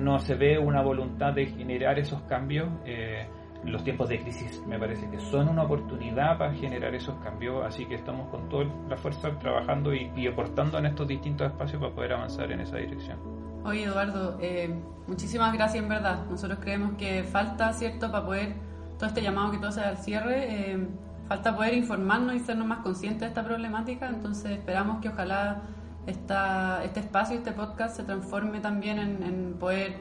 no 0.00 0.18
se 0.18 0.34
ve 0.36 0.58
una 0.58 0.82
voluntad 0.82 1.34
de 1.34 1.46
generar 1.46 1.98
esos 1.98 2.22
cambios. 2.22 2.68
Eh, 2.86 3.26
los 3.66 3.84
tiempos 3.84 4.08
de 4.08 4.18
crisis 4.20 4.62
me 4.66 4.78
parece 4.78 5.08
que 5.10 5.18
son 5.18 5.48
una 5.48 5.64
oportunidad 5.64 6.38
para 6.38 6.54
generar 6.54 6.94
esos 6.94 7.16
cambios, 7.16 7.64
así 7.64 7.84
que 7.86 7.96
estamos 7.96 8.28
con 8.28 8.48
toda 8.48 8.64
la 8.88 8.96
fuerza 8.96 9.38
trabajando 9.38 9.94
y, 9.94 10.10
y 10.16 10.26
aportando 10.26 10.78
en 10.78 10.86
estos 10.86 11.06
distintos 11.08 11.48
espacios 11.48 11.80
para 11.80 11.94
poder 11.94 12.12
avanzar 12.12 12.50
en 12.52 12.60
esa 12.60 12.76
dirección. 12.78 13.18
Oye, 13.66 13.82
Eduardo, 13.82 14.38
eh, 14.40 14.72
muchísimas 15.08 15.52
gracias 15.52 15.82
en 15.82 15.88
verdad. 15.88 16.24
Nosotros 16.30 16.60
creemos 16.60 16.92
que 16.96 17.24
falta, 17.24 17.72
¿cierto?, 17.72 18.12
para 18.12 18.24
poder, 18.24 18.54
todo 18.96 19.08
este 19.08 19.22
llamado 19.22 19.50
que 19.50 19.58
todo 19.58 19.72
sea 19.72 19.88
al 19.88 19.98
cierre, 19.98 20.70
eh, 20.72 20.88
falta 21.26 21.56
poder 21.56 21.74
informarnos 21.74 22.36
y 22.36 22.38
sernos 22.38 22.68
más 22.68 22.78
conscientes 22.84 23.22
de 23.22 23.26
esta 23.26 23.44
problemática. 23.44 24.08
Entonces 24.08 24.52
esperamos 24.52 25.00
que 25.00 25.08
ojalá 25.08 25.62
esta, 26.06 26.84
este 26.84 27.00
espacio, 27.00 27.38
este 27.38 27.50
podcast 27.50 27.96
se 27.96 28.04
transforme 28.04 28.60
también 28.60 29.00
en, 29.00 29.54
poder, 29.58 29.96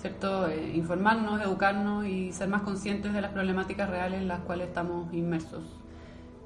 ¿cierto?, 0.00 0.48
eh, 0.48 0.72
informarnos, 0.74 1.40
educarnos 1.40 2.06
y 2.06 2.32
ser 2.32 2.48
más 2.48 2.62
conscientes 2.62 3.12
de 3.12 3.20
las 3.20 3.32
problemáticas 3.32 3.88
reales 3.88 4.20
en 4.20 4.28
las 4.28 4.40
cuales 4.40 4.68
estamos 4.68 5.12
inmersos. 5.12 5.62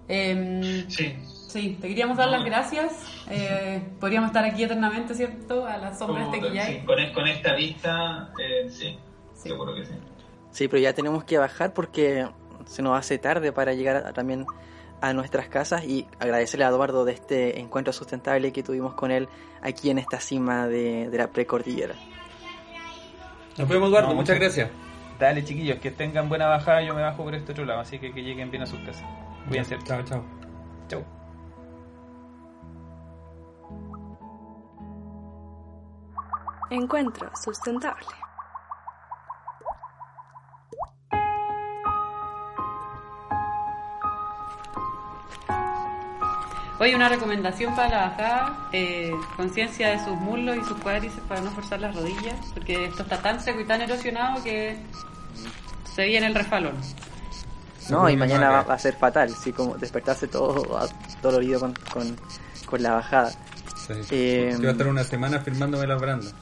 Em, 0.08 0.88
sí. 0.88 1.14
Sí, 1.54 1.78
te 1.80 1.86
queríamos 1.86 2.16
dar 2.16 2.28
las 2.28 2.44
gracias. 2.44 2.92
Eh, 3.30 3.80
podríamos 4.00 4.30
estar 4.30 4.44
aquí 4.44 4.64
eternamente, 4.64 5.14
¿cierto? 5.14 5.66
A 5.66 5.78
la 5.78 5.94
sombra 5.94 6.28
de 6.28 6.38
este 6.38 6.66
sí, 6.66 6.78
con, 6.84 6.96
con, 7.14 7.28
esta 7.28 7.54
vista, 7.54 8.32
eh, 8.40 8.68
sí, 8.68 8.98
seguro 9.34 9.72
que 9.74 9.86
sí. 9.86 9.92
Sí, 10.50 10.66
pero 10.66 10.82
ya 10.82 10.92
tenemos 10.92 11.22
que 11.22 11.38
bajar 11.38 11.72
porque 11.72 12.26
se 12.66 12.82
nos 12.82 12.98
hace 12.98 13.18
tarde 13.18 13.52
para 13.52 13.72
llegar 13.72 14.12
también 14.14 14.46
a 15.00 15.12
nuestras 15.12 15.48
casas 15.48 15.84
y 15.84 16.06
agradecerle 16.18 16.64
a 16.64 16.68
Eduardo 16.68 17.04
de 17.04 17.12
este 17.12 17.60
encuentro 17.60 17.92
sustentable 17.92 18.52
que 18.52 18.62
tuvimos 18.62 18.94
con 18.94 19.10
él 19.10 19.28
aquí 19.62 19.90
en 19.90 19.98
esta 19.98 20.18
cima 20.18 20.66
de, 20.66 21.08
la 21.12 21.28
precordillera. 21.28 21.94
Nos 23.58 23.68
vemos, 23.68 23.88
Eduardo. 23.88 24.14
muchas 24.14 24.38
gracias. 24.38 24.70
Dale, 25.18 25.44
chiquillos, 25.44 25.78
que 25.78 25.90
tengan 25.90 26.28
buena 26.28 26.46
bajada. 26.46 26.82
Yo 26.82 26.94
me 26.94 27.02
bajo 27.02 27.22
por 27.22 27.34
este 27.34 27.52
otro 27.52 27.64
lado, 27.64 27.80
así 27.80 27.98
que 27.98 28.12
que 28.12 28.22
lleguen 28.22 28.50
bien 28.50 28.62
a 28.62 28.66
sus 28.66 28.80
casas. 28.80 29.04
Cuídense. 29.48 29.78
Chao, 29.84 30.02
chao. 30.02 30.24
Chao. 30.88 31.04
Encuentro 36.70 37.30
sustentable. 37.36 38.06
Hoy 46.80 46.92
una 46.92 47.08
recomendación 47.08 47.74
para 47.76 47.88
la 47.88 47.96
bajada, 48.08 48.68
eh, 48.72 49.14
conciencia 49.36 49.90
de 49.90 50.04
sus 50.04 50.16
muslos 50.16 50.56
y 50.56 50.64
sus 50.64 50.76
cuádriceps 50.78 51.26
para 51.28 51.40
no 51.40 51.50
forzar 51.52 51.80
las 51.80 51.94
rodillas, 51.94 52.53
porque 52.64 52.86
esto 52.86 53.02
está 53.02 53.20
tan 53.20 53.38
seco 53.38 53.60
y 53.60 53.64
tan 53.66 53.82
erosionado 53.82 54.42
que 54.42 54.78
se 55.94 56.06
viene 56.06 56.28
el 56.28 56.34
refalón. 56.34 56.74
No, 57.90 58.08
y 58.08 58.16
mañana 58.16 58.62
va, 58.62 58.74
a 58.74 58.78
ser 58.78 58.96
fatal, 58.96 59.28
sí, 59.36 59.52
como 59.52 59.76
despertarse 59.76 60.28
todo 60.28 60.88
dolorido 61.20 61.60
con, 61.60 61.74
con, 61.92 62.16
con 62.64 62.82
la 62.82 62.92
bajada. 62.92 63.32
Eh, 64.10 64.56
va 64.64 64.68
a 64.68 64.72
estar 64.72 64.86
una 64.86 65.04
semana 65.04 65.40
firmándome 65.40 65.86
las 65.86 66.00
brandas. 66.00 66.34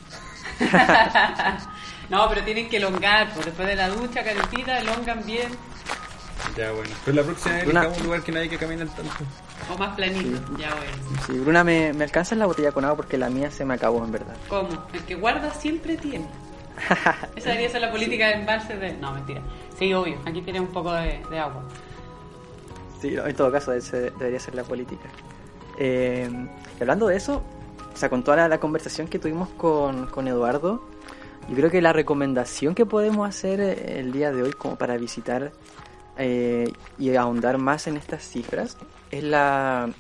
no, 2.09 2.29
pero 2.29 2.45
tienen 2.45 2.69
que 2.69 2.77
elongar, 2.77 3.33
pues 3.35 3.47
después 3.47 3.67
de 3.67 3.75
la 3.75 3.89
ducha 3.89 4.23
calentita, 4.23 4.79
elongan 4.79 5.27
bien. 5.27 5.51
Ya 6.57 6.73
bueno, 6.73 6.91
pero 7.05 7.17
la 7.17 7.23
próxima 7.23 7.55
vez 7.55 7.65
Bruna... 7.65 7.89
un 7.89 8.03
lugar 8.05 8.23
que 8.23 8.33
nadie 8.33 8.49
que 8.49 8.59
camine 8.59 8.85
tanto. 8.85 9.25
O 9.73 9.79
más 9.79 9.95
planito, 9.95 10.39
ya 10.59 10.75
bueno. 10.75 11.23
Sí, 11.27 11.33
Bruna, 11.39 11.65
¿me, 11.65 11.93
¿me 11.93 12.05
alcanza 12.05 12.35
la 12.35 12.47
botella 12.47 12.73
con 12.73 12.85
agua? 12.85 12.97
Porque 12.97 13.17
la 13.17 13.31
mía 13.31 13.51
se 13.51 13.65
me 13.65 13.75
acabó, 13.75 14.05
en 14.05 14.13
verdad. 14.13 14.37
¿Cómo? 14.49 14.69
El 14.93 15.03
que 15.05 15.15
guarda 15.15 15.53
siempre 15.55 15.97
tiene. 15.97 16.27
Esa 17.37 17.51
debería 17.51 17.71
ser 17.71 17.81
la 17.81 17.91
política 17.91 18.29
de 18.29 18.35
embalse 18.35 18.77
de... 18.77 18.93
No, 18.95 19.13
mentira. 19.13 19.41
Sí, 19.79 19.93
obvio, 19.95 20.19
aquí 20.27 20.43
tiene 20.43 20.61
un 20.61 20.69
poco 20.69 20.93
de, 20.93 21.23
agua. 21.39 21.63
Sí, 23.01 23.17
en 23.17 23.37
todo 23.37 23.51
caso 23.51 23.73
debería 23.73 24.39
ser 24.39 24.55
la 24.55 24.65
política. 24.65 25.09
Eh, 25.79 26.29
y 26.79 26.83
hablando 26.83 27.07
de 27.07 27.17
eso, 27.17 27.43
o 27.93 27.97
sea, 27.97 28.09
con 28.09 28.23
toda 28.23 28.49
la, 28.49 28.59
conversación 28.59 29.09
que 29.09 29.19
tuvimos 29.19 29.49
con, 29.51 30.07
con, 30.07 30.29
Eduardo, 30.29 30.83
yo 31.49 31.57
creo 31.57 31.71
que 31.71 31.83
la 31.83 31.93
recomendación 31.93 32.75
que 32.75 32.87
podemos 32.87 33.29
hacer 33.29 33.61
eh, 33.61 34.01
el 34.01 34.13
día 34.13 34.33
de 34.33 34.43
hoy 34.43 34.53
como 34.53 34.77
para 34.77 34.97
visitar 34.97 35.53
eh, 36.19 36.71
y 36.99 37.15
ahondar 37.17 37.59
más 37.59 37.87
en 37.87 37.97
estas 37.97 38.23
cifras 38.23 38.77
es 39.11 39.25
la 39.25 39.91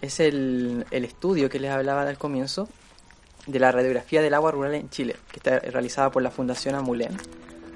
es 0.00 0.20
el, 0.20 0.86
el 0.90 1.04
estudio 1.04 1.48
que 1.48 1.58
les 1.58 1.70
hablaba 1.70 2.02
al 2.02 2.18
comienzo 2.18 2.68
de 3.46 3.58
la 3.58 3.72
radiografía 3.72 4.22
del 4.22 4.34
agua 4.34 4.50
rural 4.50 4.74
en 4.74 4.90
Chile, 4.90 5.16
que 5.30 5.38
está 5.38 5.58
realizada 5.60 6.10
por 6.10 6.22
la 6.22 6.30
Fundación 6.30 6.74
Amulén, 6.74 7.16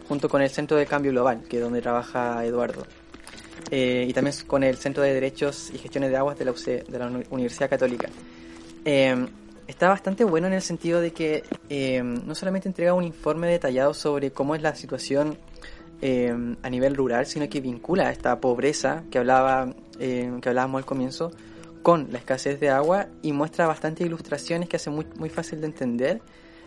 junto 0.09 0.29
con 0.29 0.43
el 0.43 0.51
Centro 0.51 0.77
de 0.77 0.87
Cambio 0.87 1.13
Global, 1.13 1.43
que 1.49 1.59
es 1.59 1.63
donde 1.63 1.81
trabaja 1.81 2.45
Eduardo. 2.45 2.87
Eh, 3.71 4.07
y 4.09 4.13
también 4.13 4.35
con 4.47 4.65
el 4.65 4.77
Centro 4.77 5.03
de 5.03 5.15
Derechos 5.15 5.71
y 5.73 5.79
Gestiones 5.79 6.11
de 6.11 6.17
Aguas 6.17 6.39
de 6.39 6.45
la, 6.45 6.53
de 6.53 6.99
la 6.99 7.07
Universidad 7.31 7.71
Católica. 7.71 8.09
Eh, 8.85 9.27
está 9.69 9.89
bastante 9.89 10.25
bueno 10.25 10.49
en 10.49 10.55
el 10.55 10.63
sentido 10.63 11.01
de 11.01 11.13
que 11.13 11.45
eh, 11.69 12.03
no 12.03 12.35
solamente 12.35 12.69
entrega 12.69 12.95
un 12.95 13.05
informe 13.05 13.47
detallado 13.47 13.95
sobre 13.95 14.33
cómo 14.33 14.57
es 14.57 14.63
la 14.63 14.75
situación 14.75 15.39
eh, 16.03 16.35
a 16.63 16.71
nivel 16.71 16.95
rural, 16.95 17.27
sino 17.27 17.49
que 17.49 17.61
vincula 17.61 18.11
esta 18.11 18.41
pobreza 18.41 19.05
que 19.11 19.19
hablaba 19.19 19.75
que 19.99 20.49
hablábamos 20.49 20.79
al 20.79 20.87
comienzo 20.87 21.31
con 21.83 22.11
la 22.11 22.19
escasez 22.19 22.59
de 22.59 22.71
agua 22.71 23.09
y 23.21 23.33
muestra 23.33 23.67
bastantes 23.67 24.07
ilustraciones 24.07 24.67
que 24.67 24.77
hace 24.77 24.89
muy, 24.89 25.07
muy 25.17 25.29
fácil 25.29 25.61
de 25.61 25.67
entender 25.67 26.23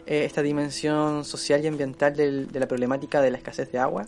esta 0.06 0.44
dimensión 0.44 1.26
social 1.26 1.64
y 1.64 1.68
ambiental 1.68 2.16
de 2.16 2.60
la 2.60 2.68
problemática 2.68 3.22
de 3.22 3.32
la 3.32 3.38
escasez 3.38 3.72
de 3.72 3.80
agua 3.80 4.06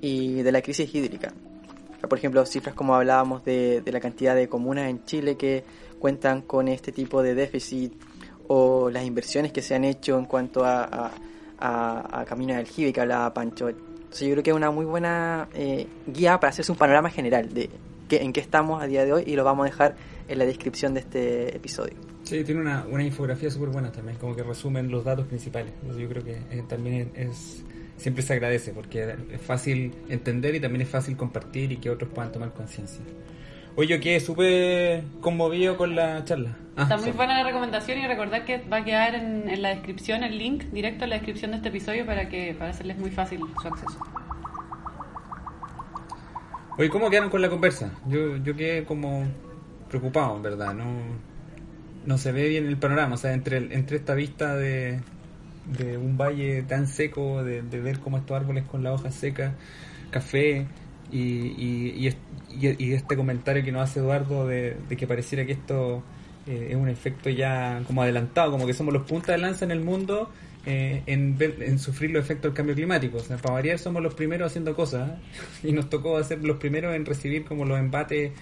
y 0.00 0.42
de 0.42 0.52
la 0.52 0.62
crisis 0.62 0.94
hídrica. 0.94 1.34
Por 2.08 2.18
ejemplo, 2.18 2.44
cifras 2.46 2.74
como 2.74 2.94
hablábamos 2.94 3.44
de, 3.44 3.80
de 3.80 3.92
la 3.92 4.00
cantidad 4.00 4.34
de 4.34 4.48
comunas 4.48 4.88
en 4.88 5.04
Chile 5.04 5.36
que 5.36 5.64
cuentan 5.98 6.42
con 6.42 6.68
este 6.68 6.92
tipo 6.92 7.22
de 7.22 7.34
déficit 7.34 7.92
o 8.48 8.90
las 8.90 9.04
inversiones 9.04 9.52
que 9.52 9.62
se 9.62 9.74
han 9.74 9.84
hecho 9.84 10.18
en 10.18 10.26
cuanto 10.26 10.64
a, 10.64 10.84
a, 10.84 11.10
a, 11.58 12.20
a 12.20 12.24
Camino 12.24 12.54
del 12.54 12.66
Jibe 12.66 12.92
que 12.92 13.00
hablaba 13.00 13.32
Pancho. 13.34 13.70
Entonces 14.06 14.28
yo 14.28 14.34
creo 14.34 14.42
que 14.42 14.50
es 14.50 14.56
una 14.56 14.70
muy 14.70 14.84
buena 14.84 15.48
eh, 15.54 15.86
guía 16.06 16.40
para 16.40 16.50
hacerse 16.50 16.72
un 16.72 16.78
panorama 16.78 17.10
general 17.10 17.52
de 17.52 17.70
en 18.10 18.32
qué 18.32 18.40
estamos 18.40 18.82
a 18.82 18.86
día 18.86 19.04
de 19.04 19.12
hoy 19.12 19.24
y 19.26 19.34
lo 19.34 19.44
vamos 19.44 19.66
a 19.66 19.70
dejar 19.70 19.96
en 20.28 20.38
la 20.38 20.44
descripción 20.44 20.94
de 20.94 21.00
este 21.00 21.56
episodio. 21.56 21.94
Sí, 22.22 22.42
tiene 22.44 22.60
una, 22.60 22.84
una 22.90 23.04
infografía 23.04 23.50
súper 23.50 23.70
buena 23.70 23.92
también, 23.92 24.18
como 24.18 24.34
que 24.34 24.42
resumen 24.42 24.90
los 24.90 25.04
datos 25.04 25.26
principales. 25.26 25.72
Entonces 25.80 26.02
yo 26.02 26.08
creo 26.08 26.24
que 26.24 26.36
eh, 26.50 26.64
también 26.68 27.12
es 27.14 27.64
siempre 27.96 28.22
se 28.22 28.34
agradece 28.34 28.72
porque 28.72 29.16
es 29.32 29.40
fácil 29.40 29.94
entender 30.08 30.54
y 30.54 30.60
también 30.60 30.82
es 30.82 30.88
fácil 30.88 31.16
compartir 31.16 31.72
y 31.72 31.78
que 31.78 31.90
otros 31.90 32.10
puedan 32.12 32.32
tomar 32.32 32.52
conciencia. 32.52 33.00
Oye, 33.76 33.88
yo 33.96 34.00
quedé 34.00 34.20
súper 34.20 35.04
conmovido 35.20 35.76
con 35.76 35.94
la 35.94 36.24
charla. 36.24 36.56
Ah, 36.76 36.82
Está 36.82 36.96
muy 36.98 37.10
sí. 37.10 37.12
buena 37.12 37.34
la 37.38 37.44
recomendación 37.44 37.98
y 37.98 38.06
recordar 38.06 38.44
que 38.44 38.58
va 38.58 38.78
a 38.78 38.84
quedar 38.84 39.14
en, 39.14 39.48
en 39.48 39.62
la 39.62 39.70
descripción 39.70 40.22
el 40.24 40.38
link 40.38 40.64
directo 40.72 41.04
en 41.04 41.10
la 41.10 41.16
descripción 41.16 41.50
de 41.50 41.58
este 41.58 41.68
episodio 41.70 42.06
para 42.06 42.28
que 42.28 42.54
para 42.54 42.70
hacerles 42.70 42.98
muy 42.98 43.10
fácil 43.10 43.54
su 43.60 43.68
acceso. 43.68 44.02
Oye, 46.78 46.90
¿cómo 46.90 47.08
quedaron 47.10 47.30
con 47.30 47.40
la 47.42 47.48
conversa? 47.48 47.92
Yo, 48.06 48.36
yo 48.36 48.54
quedé 48.56 48.84
como 48.84 49.34
preocupado, 49.88 50.36
en 50.36 50.42
verdad. 50.42 50.74
No, 50.74 51.20
no 52.04 52.18
se 52.18 52.32
ve 52.32 52.48
bien 52.48 52.66
el 52.66 52.78
panorama. 52.78 53.14
O 53.14 53.18
sea, 53.18 53.32
entre, 53.32 53.58
el- 53.58 53.72
entre 53.72 53.96
esta 53.96 54.14
vista 54.14 54.54
de, 54.56 55.00
de 55.64 55.98
un 55.98 56.16
valle 56.18 56.62
tan 56.64 56.86
seco, 56.86 57.44
de, 57.44 57.62
de 57.62 57.80
ver 57.80 58.00
cómo 58.00 58.18
estos 58.18 58.36
árboles 58.36 58.64
con 58.66 58.82
la 58.84 58.92
hoja 58.92 59.10
seca, 59.10 59.54
café, 60.10 60.66
y, 61.12 61.18
y, 61.18 61.94
y, 61.96 62.06
es- 62.08 62.16
y- 62.50 62.84
y 62.84 62.92
este 62.94 63.16
comentario 63.16 63.62
que 63.64 63.72
nos 63.72 63.82
hace 63.82 64.00
Eduardo 64.00 64.46
de, 64.46 64.76
de 64.88 64.96
que 64.96 65.06
pareciera 65.06 65.44
que 65.46 65.52
esto 65.52 66.02
eh, 66.46 66.68
es 66.70 66.76
un 66.76 66.88
efecto 66.88 67.28
ya 67.30 67.82
como 67.86 68.02
adelantado, 68.02 68.50
como 68.52 68.66
que 68.66 68.74
somos 68.74 68.92
los 68.94 69.02
puntas 69.06 69.28
de 69.28 69.38
lanza 69.38 69.64
en 69.64 69.70
el 69.72 69.80
mundo 69.80 70.30
eh, 70.68 71.02
en, 71.06 71.38
ver- 71.38 71.62
en 71.62 71.78
sufrir 71.78 72.10
los 72.10 72.24
efectos 72.24 72.50
del 72.50 72.54
cambio 72.56 72.74
climático. 72.74 73.18
O 73.18 73.20
sea, 73.20 73.36
para 73.36 73.54
variar 73.54 73.78
somos 73.78 74.02
los 74.02 74.14
primeros 74.14 74.50
haciendo 74.50 74.74
cosas 74.74 75.10
¿eh? 75.10 75.14
y 75.68 75.72
nos 75.72 75.88
tocó 75.88 76.22
ser 76.24 76.42
los 76.44 76.56
primeros 76.56 76.94
en 76.96 77.04
recibir 77.06 77.44
como 77.44 77.64
los 77.64 77.78
embates 77.78 78.32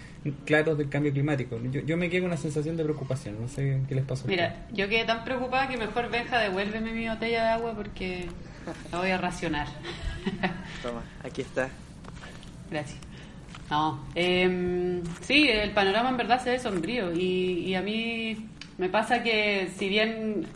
claros 0.46 0.78
del 0.78 0.88
cambio 0.88 1.12
climático. 1.12 1.60
Yo, 1.70 1.82
yo 1.82 1.96
me 1.98 2.08
quedé 2.08 2.20
con 2.20 2.28
una 2.30 2.38
sensación 2.38 2.78
de 2.78 2.84
preocupación, 2.84 3.36
no 3.40 3.46
sé 3.48 3.80
qué 3.88 3.94
les 3.94 4.04
pasó. 4.06 4.26
Mira, 4.26 4.66
yo 4.72 4.88
quedé 4.88 5.04
tan 5.04 5.22
preocupada 5.22 5.68
que 5.68 5.76
mejor 5.76 6.10
Benja 6.10 6.38
devuélveme 6.38 6.92
mi 6.92 7.06
botella 7.08 7.42
de 7.44 7.48
agua 7.50 7.74
porque 7.76 8.26
la 8.90 8.98
voy 9.00 9.10
a 9.10 9.18
racionar. 9.18 9.66
Toma, 10.82 11.02
aquí 11.22 11.42
está. 11.42 11.68
Gracias. 12.70 12.98
No, 13.70 14.04
em, 14.14 15.02
sí, 15.22 15.48
el 15.48 15.70
panorama 15.70 16.10
en 16.10 16.16
verdad 16.16 16.42
se 16.42 16.50
ve 16.50 16.58
sombrío 16.58 17.12
y, 17.12 17.60
y 17.66 17.74
a 17.74 17.82
mí 17.82 18.36
me 18.76 18.88
pasa 18.88 19.22
que 19.22 19.70
si 19.76 19.88
bien 19.88 20.46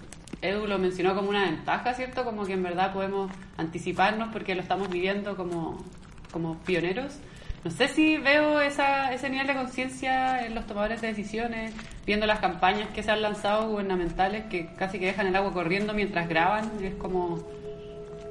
Edu 0.42 0.66
lo 0.66 0.78
mencionó 0.78 1.14
como 1.14 1.30
una 1.30 1.44
ventaja, 1.44 1.94
¿cierto? 1.94 2.24
Como 2.24 2.44
que 2.44 2.52
en 2.52 2.62
verdad 2.62 2.92
podemos 2.92 3.30
anticiparnos 3.56 4.28
porque 4.32 4.54
lo 4.54 4.62
estamos 4.62 4.88
viviendo 4.88 5.36
como, 5.36 5.82
como 6.30 6.58
pioneros. 6.58 7.18
No 7.64 7.72
sé 7.72 7.88
si 7.88 8.18
veo 8.18 8.60
esa, 8.60 9.12
ese 9.12 9.28
nivel 9.28 9.48
de 9.48 9.54
conciencia 9.54 10.46
en 10.46 10.54
los 10.54 10.64
tomadores 10.66 11.00
de 11.00 11.08
decisiones, 11.08 11.74
viendo 12.06 12.24
las 12.24 12.38
campañas 12.38 12.88
que 12.90 13.02
se 13.02 13.10
han 13.10 13.20
lanzado 13.20 13.68
gubernamentales 13.68 14.44
que 14.44 14.72
casi 14.76 15.00
que 15.00 15.06
dejan 15.06 15.26
el 15.26 15.36
agua 15.36 15.52
corriendo 15.52 15.92
mientras 15.92 16.28
graban. 16.28 16.70
Es 16.82 16.94
como, 16.94 17.42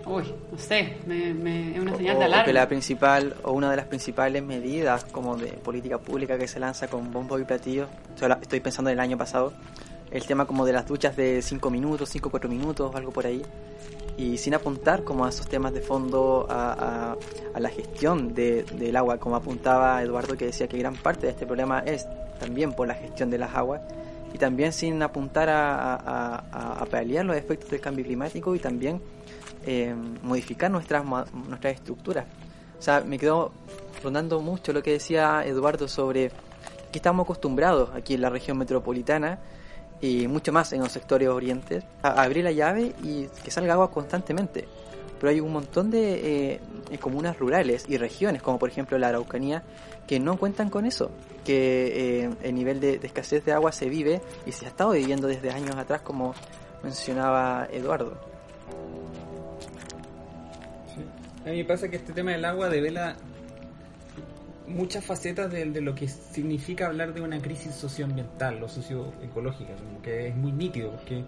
uy, 0.10 0.24
no 0.52 0.58
sé, 0.58 0.98
me, 1.06 1.34
me- 1.34 1.76
es 1.76 1.80
una 1.80 1.96
señal 1.96 2.16
o, 2.18 2.20
de 2.20 2.26
o 2.26 2.30
que 2.30 2.34
alarma. 2.36 2.54
la 2.54 2.68
principal 2.68 3.36
o 3.44 3.52
una 3.52 3.70
de 3.72 3.76
las 3.78 3.86
principales 3.86 4.42
medidas 4.44 5.06
como 5.06 5.38
de 5.38 5.48
política 5.54 5.98
pública 5.98 6.38
que 6.38 6.48
se 6.48 6.60
lanza 6.60 6.88
con 6.88 7.12
bombo 7.12 7.38
y 7.40 7.44
platillo 7.44 7.88
estoy 8.10 8.26
habla- 8.26 8.40
estoy 8.42 8.60
pensando 8.60 8.90
en 8.90 8.96
el 8.96 9.00
año 9.00 9.18
pasado 9.18 9.54
el 10.12 10.24
tema 10.26 10.46
como 10.46 10.66
de 10.66 10.74
las 10.74 10.86
duchas 10.88 11.16
de 11.18 11.42
5 11.42 11.70
minutos 11.70 12.10
5 12.10 12.30
4 12.30 12.50
minutos 12.50 12.96
algo 12.96 13.12
por 13.12 13.26
ahí 13.26 13.42
y 14.18 14.38
sin 14.38 14.54
apuntar 14.56 15.04
como 15.04 15.26
a 15.26 15.30
esos 15.30 15.48
temas 15.48 15.74
de 15.74 15.82
fondo 15.82 16.48
a, 16.50 16.72
a- 17.12 17.16
a 17.54 17.60
la 17.60 17.70
gestión 17.70 18.34
de- 18.34 18.64
del 18.64 18.96
agua 18.96 19.18
como 19.18 19.36
apuntaba 19.36 20.02
Eduardo 20.02 20.36
que 20.38 20.46
decía 20.46 20.68
que 20.68 20.78
gran 20.78 20.96
parte 20.96 21.28
de 21.28 21.34
este 21.34 21.46
problema 21.46 21.80
es 21.80 22.06
también 22.40 22.74
por 22.74 22.88
la 22.88 22.94
gestión 22.96 23.30
de 23.30 23.38
las 23.38 23.54
aguas 23.54 23.82
y 24.34 24.38
también 24.38 24.72
sin 24.74 25.02
apuntar 25.04 25.50
a, 25.50 25.96
a- 25.96 26.44
a- 26.52 26.74
a 26.82 26.86
paliar 26.86 27.26
los 27.26 27.36
efectos 27.36 27.70
del 27.70 27.80
cambio 27.82 28.06
climático 28.06 28.56
y 28.56 28.60
también 28.60 29.02
eh, 29.70 29.94
modificar 30.24 30.72
nuestras, 30.72 31.04
nuestras 31.06 31.76
estructuras. 31.76 32.26
O 32.80 32.82
sea, 32.82 33.02
me 33.02 33.20
quedó 33.20 33.52
rondando 34.02 34.40
mucho 34.40 34.72
lo 34.72 34.82
que 34.82 34.94
decía 34.94 35.44
Eduardo 35.46 35.90
sobre 35.90 36.30
que 36.90 37.00
estamos 37.00 37.26
acostumbrados 37.26 37.90
aquí 37.94 38.14
en 38.14 38.22
la 38.22 38.30
región 38.30 38.58
metropolitana 38.58 39.40
y 40.00 40.30
mucho 40.30 40.54
más 40.54 40.72
en 40.72 40.80
los 40.80 40.94
sectores 40.94 41.28
orientes 41.28 41.84
a 42.02 42.24
abrir 42.24 42.46
la 42.46 42.54
llave 42.54 42.96
y 43.04 43.28
que 43.44 43.52
salga 43.52 43.74
agua 43.74 43.92
constantemente. 43.92 44.70
Pero 45.20 45.32
hay 45.32 45.42
un 45.42 45.52
montón 45.52 45.92
de 45.92 46.62
eh, 46.90 46.98
comunas 47.00 47.38
rurales 47.38 47.84
y 47.90 47.98
regiones, 47.98 48.42
como 48.42 48.58
por 48.60 48.70
ejemplo 48.70 48.98
la 48.98 49.10
Araucanía, 49.10 49.64
que 50.08 50.18
no 50.18 50.38
cuentan 50.38 50.70
con 50.70 50.86
eso, 50.86 51.12
que 51.44 52.22
eh, 52.24 52.30
el 52.42 52.56
nivel 52.56 52.80
de, 52.80 53.00
de 53.00 53.08
escasez 53.08 53.44
de 53.44 53.52
agua 53.52 53.74
se 53.74 53.90
vive 53.90 54.22
y 54.46 54.54
se 54.54 54.66
ha 54.66 54.70
estado 54.70 54.92
viviendo 54.92 55.28
desde 55.28 55.50
años 55.50 55.76
atrás, 55.76 56.04
como 56.04 56.34
mencionaba 56.84 57.68
Eduardo. 57.70 58.37
A 61.48 61.52
mí 61.52 61.60
me 61.60 61.66
pasa 61.66 61.88
que 61.88 61.96
este 61.96 62.12
tema 62.12 62.32
del 62.32 62.44
agua 62.44 62.68
devela 62.68 63.16
muchas 64.68 65.06
facetas 65.06 65.50
de, 65.50 65.66
lo 65.80 65.96
que 65.96 66.10
significa 66.10 66.88
hablar 66.88 67.14
de 67.14 67.22
una 67.22 67.40
crisis 67.40 67.74
socioambiental 67.74 68.62
o 68.62 68.68
socioecológica, 68.68 69.74
como 69.76 70.02
que 70.02 70.28
es 70.28 70.36
muy 70.36 70.52
nítido, 70.52 70.92
porque 70.92 71.24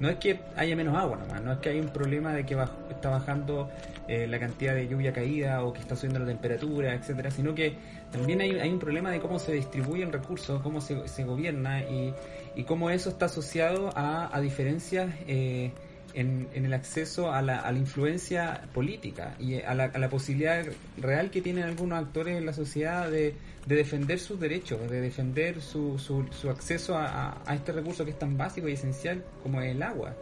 no 0.00 0.08
es 0.08 0.16
que 0.16 0.40
haya 0.56 0.74
menos 0.74 0.96
agua 0.96 1.18
nomás, 1.18 1.40
no 1.40 1.52
es 1.52 1.58
que 1.58 1.68
hay 1.68 1.78
un 1.78 1.90
problema 1.90 2.34
de 2.34 2.44
que 2.44 2.56
baj- 2.56 2.90
está 2.90 3.10
bajando 3.10 3.70
eh, 4.08 4.26
la 4.26 4.40
cantidad 4.40 4.74
de 4.74 4.88
lluvia 4.88 5.12
caída 5.12 5.62
o 5.62 5.72
que 5.72 5.78
está 5.78 5.94
subiendo 5.94 6.18
la 6.18 6.26
temperatura, 6.26 6.92
etcétera, 6.92 7.30
sino 7.30 7.54
que 7.54 7.76
también 8.10 8.40
hay, 8.40 8.68
un 8.68 8.80
problema 8.80 9.12
de 9.12 9.20
cómo 9.20 9.38
se 9.38 9.52
distribuyen 9.52 10.10
recursos, 10.10 10.60
cómo 10.60 10.80
se, 10.80 11.06
se 11.06 11.22
gobierna 11.22 11.82
y, 11.82 12.12
y 12.56 12.64
cómo 12.64 12.90
eso 12.90 13.10
está 13.10 13.26
asociado 13.26 13.90
a, 13.94 14.34
a 14.36 14.40
diferencias 14.40 15.14
eh, 15.28 15.70
en, 16.14 16.48
el 16.54 16.72
acceso 16.72 17.32
a 17.32 17.42
la, 17.42 17.70
influencia 17.72 18.62
política 18.74 19.34
y 19.38 19.60
a 19.60 19.74
la, 19.74 20.08
posibilidad 20.10 20.64
real 20.98 21.30
que 21.30 21.40
tienen 21.42 21.64
algunos 21.64 21.98
actores 21.98 22.36
en 22.36 22.46
la 22.46 22.52
sociedad 22.52 23.10
de, 23.10 23.34
de 23.66 23.74
defender 23.76 24.18
sus 24.18 24.38
derechos, 24.40 24.80
de 24.90 25.00
defender 25.00 25.60
su, 25.60 25.98
su, 25.98 26.26
su 26.32 26.50
acceso 26.50 26.96
a, 26.96 27.42
este 27.54 27.72
recurso 27.72 28.04
que 28.04 28.10
es 28.12 28.18
tan 28.18 28.36
básico 28.36 28.68
y 28.68 28.72
esencial 28.72 29.22
como 29.42 29.60
es 29.60 29.70
el 29.70 29.82
agua. 29.82 30.14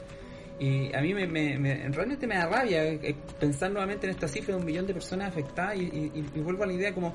Y 0.61 0.93
a 0.95 1.01
mí 1.01 1.15
me, 1.15 1.27
me- 1.27 1.59
me- 1.59 1.89
realmente 1.91 2.27
me 2.27 2.35
da 2.35 2.47
rabia 2.47 2.85
eh, 2.85 3.15
pensar 3.39 3.71
nuevamente 3.71 4.07
en 4.07 4.11
esta 4.11 4.27
cifra 4.27 4.55
de 4.55 4.61
un 4.61 4.67
millón 4.67 4.87
de 4.87 4.93
personas 4.95 5.29
afectadas 5.29 5.77
y- 5.77 6.11
y 6.35 6.41
vuelvo 6.41 6.65
a 6.65 6.67
la 6.67 6.73
idea 6.73 6.93
como, 6.93 7.15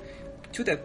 chuta, 0.52 0.80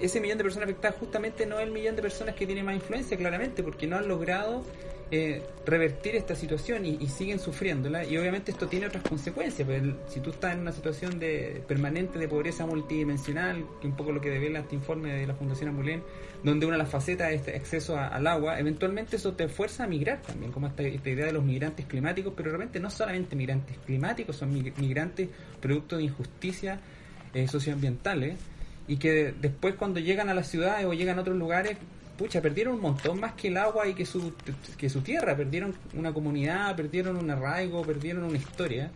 ese 0.00 0.20
millón 0.20 0.38
de 0.38 0.44
personas 0.44 0.68
afectadas 0.68 0.96
justamente 0.98 1.46
no 1.46 1.58
es 1.58 1.66
el 1.66 1.72
millón 1.72 1.96
de 1.96 2.02
personas 2.02 2.34
que 2.34 2.46
tiene 2.46 2.62
más 2.62 2.74
influencia, 2.74 3.16
claramente, 3.16 3.62
porque 3.62 3.86
no 3.86 3.96
han 3.96 4.06
logrado 4.08 4.64
eh, 5.16 5.42
revertir 5.64 6.16
esta 6.16 6.34
situación 6.34 6.84
y, 6.84 7.06
siguen 7.08 7.38
sufriéndola. 7.38 8.04
Y 8.04 8.16
obviamente 8.18 8.50
esto 8.50 8.66
tiene 8.66 8.86
otras 8.86 9.04
consecuencias. 9.04 9.64
pues, 9.66 9.82
si 10.08 10.18
tú 10.20 10.30
estás 10.30 10.54
en 10.54 10.60
una 10.60 10.72
situación 10.72 11.18
de 11.20 11.62
permanente 11.68 12.18
de 12.18 12.26
pobreza 12.26 12.66
multidimensional, 12.66 13.64
que 13.80 13.86
un 13.86 13.94
poco 13.94 14.10
lo 14.12 14.20
que 14.20 14.30
devela 14.30 14.60
este 14.60 14.74
informe 14.74 15.12
de 15.12 15.26
la 15.26 15.34
Fundación 15.34 15.68
Amulén, 15.68 16.02
donde 16.42 16.66
una 16.66 16.76
de 16.76 16.82
las 16.82 16.90
facetas 16.90 17.30
es 17.30 17.36
este 17.40 17.54
acceso 17.56 17.96
al 17.96 18.26
agua, 18.26 18.58
eventualmente 18.58 19.16
eso 19.16 19.32
te 19.34 19.48
fuerza 19.48 19.84
a 19.84 19.86
migrar 19.86 20.20
también, 20.22 20.50
como 20.50 20.66
esta, 20.66 20.82
esta 20.82 21.08
idea 21.10 21.26
de 21.26 21.32
los 21.32 21.44
migrantes 21.44 21.86
climáticos, 21.86 22.32
pero 22.36 22.50
realmente 22.50 22.80
no 22.80 22.90
solamente 22.90 23.36
migrantes 23.36 23.78
climáticos, 23.86 24.36
son 24.36 24.52
mig- 24.52 24.76
migrantes 24.78 25.28
producto 25.60 25.96
de 25.96 26.02
injusticia 26.02 26.80
eh, 27.32 27.46
socioambientales 27.46 28.36
y 28.88 28.96
que 28.96 29.32
después 29.40 29.76
cuando 29.76 30.00
llegan 30.00 30.28
a 30.28 30.34
las 30.34 30.48
ciudades 30.48 30.84
o 30.86 30.92
llegan 30.92 31.18
a 31.18 31.22
otros 31.22 31.36
lugares, 31.36 31.78
pucha, 32.16 32.40
perdieron 32.40 32.74
un 32.74 32.80
montón 32.80 33.20
más 33.20 33.32
que 33.34 33.48
el 33.48 33.56
agua 33.56 33.86
y 33.86 33.94
que 33.94 34.06
su, 34.06 34.32
que 34.76 34.88
su 34.88 35.00
tierra, 35.02 35.36
perdieron 35.36 35.74
una 35.94 36.12
comunidad, 36.12 36.74
perdieron 36.76 37.16
un 37.16 37.30
arraigo, 37.30 37.82
perdieron 37.82 38.24
una 38.24 38.38
historia. 38.38 38.90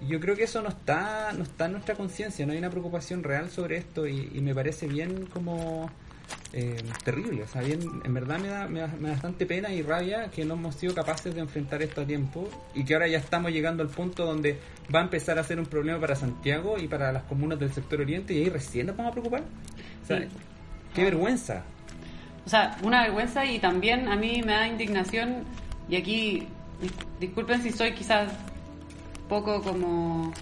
Y 0.00 0.06
yo 0.08 0.20
creo 0.20 0.34
que 0.34 0.44
eso 0.44 0.62
no 0.62 0.68
está, 0.70 1.32
no 1.32 1.42
está 1.42 1.66
en 1.66 1.72
nuestra 1.72 1.94
conciencia, 1.94 2.46
no 2.46 2.52
hay 2.52 2.58
una 2.58 2.70
preocupación 2.70 3.22
real 3.22 3.50
sobre 3.50 3.76
esto 3.76 4.06
y, 4.06 4.30
y 4.34 4.40
me 4.40 4.54
parece 4.54 4.86
bien 4.86 5.26
como 5.26 5.90
eh, 6.52 6.76
terrible, 7.04 7.42
o 7.42 7.46
sea, 7.46 7.60
bien, 7.62 7.80
en 8.04 8.14
verdad 8.14 8.38
me 8.38 8.48
da, 8.48 8.66
me, 8.66 8.80
da, 8.80 8.86
me 8.86 9.08
da 9.08 9.14
bastante 9.14 9.46
pena 9.46 9.72
y 9.72 9.82
rabia 9.82 10.30
que 10.30 10.44
no 10.44 10.54
hemos 10.54 10.74
sido 10.76 10.94
capaces 10.94 11.34
de 11.34 11.40
enfrentar 11.40 11.82
esto 11.82 12.00
a 12.00 12.06
tiempo 12.06 12.48
y 12.74 12.84
que 12.84 12.94
ahora 12.94 13.08
ya 13.08 13.18
estamos 13.18 13.52
llegando 13.52 13.82
al 13.82 13.88
punto 13.90 14.24
donde 14.24 14.58
va 14.94 15.00
a 15.00 15.02
empezar 15.02 15.38
a 15.38 15.44
ser 15.44 15.58
un 15.58 15.66
problema 15.66 16.00
para 16.00 16.16
Santiago 16.16 16.78
y 16.78 16.88
para 16.88 17.12
las 17.12 17.24
comunas 17.24 17.58
del 17.58 17.72
sector 17.72 18.00
oriente 18.00 18.32
y 18.32 18.38
ahí 18.38 18.48
recién 18.48 18.86
nos 18.86 18.96
vamos 18.96 19.10
a 19.10 19.12
preocupar. 19.12 19.42
O 20.02 20.06
sea, 20.06 20.18
Sí. 20.20 20.28
qué 20.94 21.04
vergüenza. 21.04 21.62
O 22.50 22.52
sea, 22.52 22.76
una 22.82 23.02
vergüenza 23.02 23.44
y 23.46 23.60
también 23.60 24.08
a 24.08 24.16
mí 24.16 24.42
me 24.44 24.50
da 24.54 24.66
indignación, 24.66 25.44
y 25.88 25.94
aquí 25.94 26.48
dis- 26.82 26.90
disculpen 27.20 27.62
si 27.62 27.70
soy 27.70 27.92
quizás 27.92 28.28
poco 29.28 29.62
como... 29.62 30.32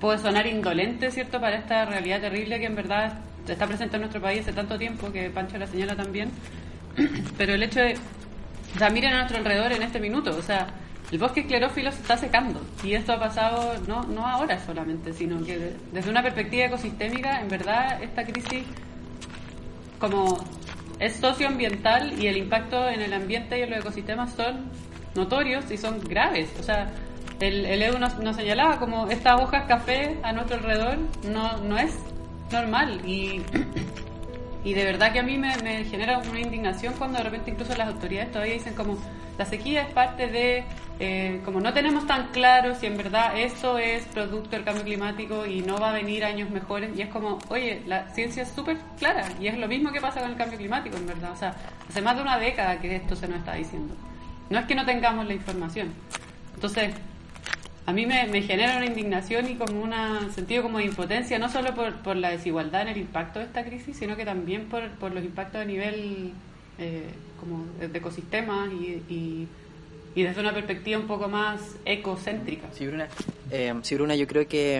puedo 0.00 0.16
sonar 0.18 0.46
indolente, 0.46 1.10
¿cierto?, 1.10 1.40
para 1.40 1.56
esta 1.56 1.84
realidad 1.84 2.20
terrible 2.20 2.60
que 2.60 2.66
en 2.66 2.76
verdad 2.76 3.14
está 3.48 3.66
presente 3.66 3.96
en 3.96 4.02
nuestro 4.02 4.20
país 4.22 4.42
hace 4.42 4.52
tanto 4.52 4.78
tiempo 4.78 5.10
que 5.10 5.30
Pancho 5.30 5.58
la 5.58 5.66
señala 5.66 5.96
también, 5.96 6.30
pero 7.36 7.54
el 7.54 7.62
hecho 7.64 7.80
de, 7.80 7.96
o 8.76 8.78
sea, 8.78 8.88
miren 8.90 9.14
a 9.14 9.16
nuestro 9.16 9.38
alrededor 9.38 9.72
en 9.72 9.82
este 9.82 9.98
minuto, 9.98 10.36
o 10.36 10.42
sea, 10.42 10.68
el 11.10 11.18
bosque 11.18 11.40
esclerófilo 11.40 11.90
se 11.90 12.02
está 12.02 12.16
secando 12.16 12.60
y 12.84 12.92
esto 12.92 13.14
ha 13.14 13.18
pasado 13.18 13.74
no, 13.88 14.04
no 14.04 14.28
ahora 14.28 14.64
solamente, 14.64 15.12
sino 15.12 15.44
que 15.44 15.58
de- 15.58 15.76
desde 15.92 16.08
una 16.08 16.22
perspectiva 16.22 16.66
ecosistémica, 16.66 17.40
en 17.40 17.48
verdad, 17.48 18.00
esta 18.00 18.22
crisis 18.24 18.62
como 19.98 20.38
es 20.98 21.16
socioambiental 21.16 22.20
y 22.20 22.26
el 22.26 22.36
impacto 22.36 22.88
en 22.88 23.00
el 23.00 23.12
ambiente 23.12 23.58
y 23.58 23.62
en 23.62 23.70
los 23.70 23.80
ecosistemas 23.80 24.32
son 24.34 24.70
notorios 25.14 25.70
y 25.70 25.76
son 25.76 26.00
graves. 26.00 26.50
O 26.58 26.62
sea, 26.62 26.90
el, 27.40 27.64
el 27.66 27.82
Edu 27.82 27.98
nos, 27.98 28.18
nos 28.18 28.36
señalaba 28.36 28.78
como 28.78 29.08
estas 29.08 29.40
hojas 29.40 29.64
café 29.66 30.18
a 30.22 30.32
nuestro 30.32 30.56
alrededor 30.56 30.98
no, 31.30 31.58
no 31.58 31.78
es 31.78 31.96
normal 32.50 33.00
y, 33.06 33.42
y 34.64 34.74
de 34.74 34.84
verdad 34.84 35.12
que 35.12 35.20
a 35.20 35.22
mí 35.22 35.38
me, 35.38 35.56
me 35.58 35.84
genera 35.84 36.18
una 36.18 36.40
indignación 36.40 36.94
cuando 36.98 37.18
de 37.18 37.24
repente 37.24 37.50
incluso 37.52 37.76
las 37.76 37.88
autoridades 37.88 38.32
todavía 38.32 38.54
dicen 38.54 38.74
como 38.74 38.98
la 39.38 39.44
sequía 39.44 39.82
es 39.82 39.92
parte 39.92 40.26
de, 40.26 40.64
eh, 40.98 41.40
como 41.44 41.60
no 41.60 41.72
tenemos 41.72 42.06
tan 42.08 42.28
claro 42.28 42.74
si 42.74 42.86
en 42.86 42.96
verdad 42.96 43.38
eso 43.38 43.78
es 43.78 44.04
producto 44.06 44.50
del 44.50 44.64
cambio 44.64 44.82
climático 44.82 45.46
y 45.46 45.60
no 45.60 45.78
va 45.78 45.90
a 45.90 45.92
venir 45.92 46.24
años 46.24 46.50
mejores 46.50 46.90
y 46.96 47.02
es 47.02 47.08
como, 47.08 47.38
oye, 47.48 47.82
la 47.86 48.08
ciencia 48.10 48.42
es 48.42 48.50
súper 48.50 48.78
clara 48.98 49.28
y 49.40 49.46
es 49.46 49.56
lo 49.56 49.68
mismo 49.68 49.92
que 49.92 50.00
pasa 50.00 50.20
con 50.20 50.30
el 50.30 50.36
cambio 50.36 50.58
climático 50.58 50.96
en 50.96 51.06
verdad, 51.06 51.30
o 51.30 51.36
sea, 51.36 51.54
hace 51.88 52.02
más 52.02 52.16
de 52.16 52.22
una 52.22 52.36
década 52.36 52.80
que 52.80 52.96
esto 52.96 53.14
se 53.14 53.28
nos 53.28 53.38
está 53.38 53.54
diciendo. 53.54 53.94
No 54.50 54.58
es 54.58 54.66
que 54.66 54.74
no 54.74 54.84
tengamos 54.84 55.26
la 55.26 55.34
información. 55.34 55.92
Entonces, 56.54 56.92
a 57.86 57.92
mí 57.92 58.06
me, 58.06 58.42
genera 58.42 58.76
una 58.76 58.86
indignación 58.86 59.48
y 59.48 59.54
como 59.54 59.80
un 59.80 59.92
sentido 60.32 60.64
como 60.64 60.78
de 60.78 60.84
impotencia, 60.86 61.38
no 61.38 61.48
solo 61.48 61.74
por, 61.74 62.16
la 62.16 62.30
desigualdad 62.30 62.82
en 62.82 62.88
el 62.88 62.96
impacto 62.98 63.38
de 63.38 63.44
esta 63.44 63.64
crisis, 63.64 63.96
sino 63.96 64.16
que 64.16 64.24
también 64.24 64.68
por, 64.68 64.90
por 64.98 65.14
los 65.14 65.22
impactos 65.22 65.60
a 65.60 65.64
nivel 65.64 66.32
eh, 66.78 67.08
como 67.38 67.64
de, 67.78 67.96
ecosistemas 67.98 68.70
y, 68.72 69.02
y, 69.08 69.48
y 70.14 70.22
desde 70.22 70.40
una 70.40 70.52
perspectiva 70.52 70.98
un 70.98 71.06
poco 71.06 71.28
más 71.28 71.60
ecocéntrica. 71.84 72.68
Sí, 72.72 72.86
Bruna, 72.86 73.08
eh, 73.50 73.74
sí, 73.82 73.94
Bruna, 73.94 74.14
yo 74.16 74.26
creo 74.26 74.46
que 74.48 74.78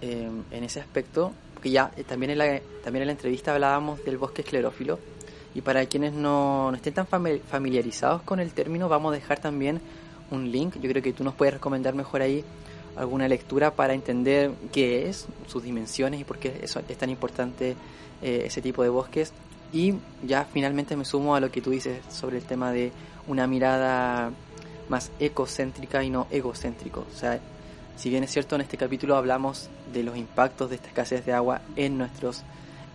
eh, 0.00 0.30
en 0.50 0.64
ese 0.64 0.80
aspecto, 0.80 1.32
porque 1.54 1.70
ya 1.70 1.92
eh, 1.96 2.04
también, 2.04 2.30
en 2.30 2.38
la, 2.38 2.60
también 2.82 3.02
en 3.02 3.08
la 3.08 3.12
entrevista 3.12 3.52
hablábamos 3.54 4.04
del 4.04 4.18
bosque 4.18 4.42
esclerófilo, 4.42 4.98
y 5.54 5.60
para 5.60 5.84
quienes 5.86 6.12
no, 6.12 6.70
no 6.70 6.76
estén 6.76 6.94
tan 6.94 7.06
fami- 7.06 7.40
familiarizados 7.40 8.22
con 8.22 8.38
el 8.38 8.52
término, 8.52 8.88
vamos 8.88 9.12
a 9.12 9.14
dejar 9.14 9.40
también 9.40 9.80
un 10.30 10.52
link, 10.52 10.74
yo 10.80 10.88
creo 10.90 11.02
que 11.02 11.12
tú 11.12 11.24
nos 11.24 11.34
puedes 11.34 11.54
recomendar 11.54 11.94
mejor 11.94 12.22
ahí 12.22 12.44
alguna 12.96 13.28
lectura 13.28 13.74
para 13.74 13.94
entender 13.94 14.50
qué 14.72 15.08
es, 15.08 15.26
sus 15.46 15.62
dimensiones 15.62 16.20
y 16.20 16.24
por 16.24 16.38
qué 16.38 16.60
eso 16.62 16.80
es 16.86 16.98
tan 16.98 17.10
importante 17.10 17.76
eh, 18.20 18.42
ese 18.44 18.60
tipo 18.60 18.82
de 18.82 18.88
bosques. 18.88 19.32
Y 19.72 19.94
ya 20.22 20.44
finalmente 20.44 20.96
me 20.96 21.04
sumo 21.04 21.34
a 21.34 21.40
lo 21.40 21.50
que 21.50 21.60
tú 21.60 21.70
dices 21.70 22.00
sobre 22.10 22.38
el 22.38 22.44
tema 22.44 22.72
de 22.72 22.92
una 23.26 23.46
mirada 23.46 24.32
más 24.88 25.10
ecocéntrica 25.20 26.02
y 26.02 26.10
no 26.10 26.26
egocéntrico. 26.30 27.06
O 27.12 27.16
sea, 27.16 27.38
si 27.96 28.10
bien 28.10 28.24
es 28.24 28.30
cierto, 28.30 28.54
en 28.54 28.62
este 28.62 28.76
capítulo 28.76 29.16
hablamos 29.16 29.68
de 29.92 30.02
los 30.02 30.16
impactos 30.16 30.70
de 30.70 30.76
esta 30.76 30.88
escasez 30.88 31.26
de 31.26 31.32
agua 31.32 31.60
en 31.76 31.98
nuestros 31.98 32.42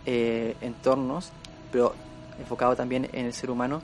eh, 0.05 0.55
entornos, 0.61 1.32
pero 1.71 1.93
enfocado 2.39 2.76
también 2.76 3.09
en 3.13 3.26
el 3.26 3.34
ser 3.34 3.51
humano, 3.51 3.82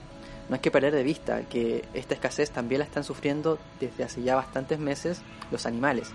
no 0.48 0.56
hay 0.56 0.62
que 0.62 0.72
perder 0.72 0.94
de 0.96 1.04
vista 1.04 1.44
que 1.44 1.86
esta 1.94 2.16
escasez 2.16 2.50
también 2.50 2.80
la 2.80 2.86
están 2.86 3.04
sufriendo 3.04 3.60
desde 3.80 4.04
hace 4.04 4.24
ya 4.24 4.36
bastantes 4.36 4.80
meses 4.80 5.22
los 5.52 5.68
animales, 5.68 6.10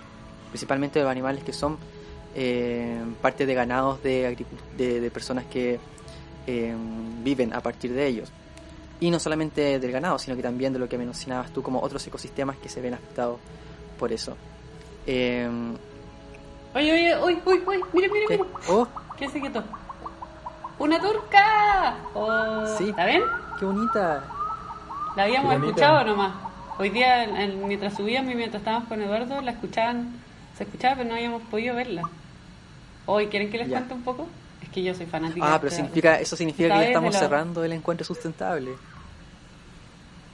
principalmente 0.50 1.00
los 1.00 1.08
animales 1.08 1.44
que 1.44 1.52
son 1.52 1.78
eh, 2.34 3.00
parte 3.22 3.46
de 3.46 3.54
ganados 3.54 4.02
de, 4.02 4.36
de 4.76 5.10
personas 5.12 5.44
que 5.44 5.78
eh, 6.46 6.74
viven 7.22 7.52
a 7.52 7.60
partir 7.60 7.92
de 7.92 8.06
ellos. 8.06 8.30
Y 9.00 9.10
no 9.10 9.18
solamente 9.18 9.78
del 9.78 9.92
ganado, 9.92 10.18
sino 10.18 10.36
que 10.36 10.42
también 10.42 10.72
de 10.72 10.78
lo 10.78 10.88
que 10.88 10.96
mencionabas 10.98 11.50
tú 11.52 11.62
como 11.62 11.80
otros 11.80 12.06
ecosistemas 12.06 12.56
que 12.56 12.68
se 12.68 12.80
ven 12.80 12.94
afectados 12.94 13.38
por 13.98 14.12
eso. 14.12 14.36
Eh, 15.06 15.48
Oye, 16.74 16.92
oye, 16.92 17.16
uy, 17.24 17.38
uy, 17.46 17.62
uy, 17.66 17.84
mira, 17.92 18.08
mira, 18.12 18.26
¿qué? 18.28 18.36
mira. 18.38 18.48
Oh, 18.68 18.86
¿Qué 19.16 19.28
se 19.28 19.40
quitó? 19.40 19.62
¡Una 20.78 21.00
turca! 21.00 21.96
Oh, 22.14 22.66
Sí. 22.78 22.92
¿La 22.96 23.04
ven? 23.06 23.22
qué 23.58 23.64
bonita. 23.64 24.24
La 25.16 25.22
habíamos 25.24 25.52
bonita. 25.52 25.68
escuchado 25.68 26.04
nomás. 26.04 26.32
Hoy 26.78 26.90
día, 26.90 27.22
en- 27.24 27.36
en- 27.36 27.68
mientras 27.68 27.94
subíamos 27.94 28.32
y 28.32 28.34
mientras 28.34 28.60
estábamos 28.60 28.88
con 28.88 29.00
Eduardo, 29.00 29.40
la 29.40 29.52
escuchaban, 29.52 30.14
se 30.58 30.64
escuchaba, 30.64 30.96
pero 30.96 31.08
no 31.10 31.14
habíamos 31.14 31.42
podido 31.42 31.76
verla. 31.76 32.02
Hoy, 33.06 33.28
¿quieren 33.28 33.50
que 33.52 33.58
les 33.58 33.68
Ya. 33.68 33.76
cuente 33.78 33.94
un 33.94 34.02
poco? 34.02 34.26
Que 34.74 34.82
yo 34.82 34.92
soy 34.94 35.06
fanática. 35.06 35.46
Ah, 35.46 35.52
de 35.52 35.58
pero 35.60 35.68
esta- 35.68 35.76
significa, 35.82 36.18
eso 36.20 36.34
significa 36.36 36.68
que 36.68 36.74
ya 36.74 36.80
de 36.80 36.86
estamos 36.88 37.14
la- 37.14 37.20
cerrando 37.20 37.62
el 37.64 37.72
encuentro 37.72 38.04
sustentable. 38.04 38.72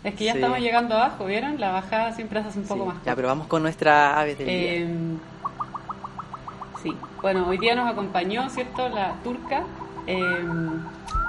Es 0.02 0.14
que 0.14 0.24
ya 0.24 0.32
Sí. 0.32 0.38
estamos 0.38 0.58
llegando 0.60 0.94
abajo, 0.96 1.26
¿vieron? 1.26 1.60
La 1.60 1.72
bajada 1.72 2.12
siempre 2.14 2.40
hace 2.40 2.58
un 2.58 2.64
poco 2.64 2.84
Sí. 2.84 2.88
más. 2.88 3.04
Ya, 3.04 3.14
pero 3.14 3.28
vamos 3.28 3.46
con 3.48 3.62
nuestra 3.62 4.18
aves 4.18 4.38
del 4.38 4.46
día. 4.46 4.56
Eh, 4.56 4.88
sí, 6.82 6.96
bueno, 7.20 7.46
hoy 7.46 7.58
día 7.58 7.74
nos 7.74 7.86
acompañó, 7.90 8.48
¿cierto? 8.48 8.88
La 8.88 9.14
turca, 9.22 9.64
eh, 10.06 10.18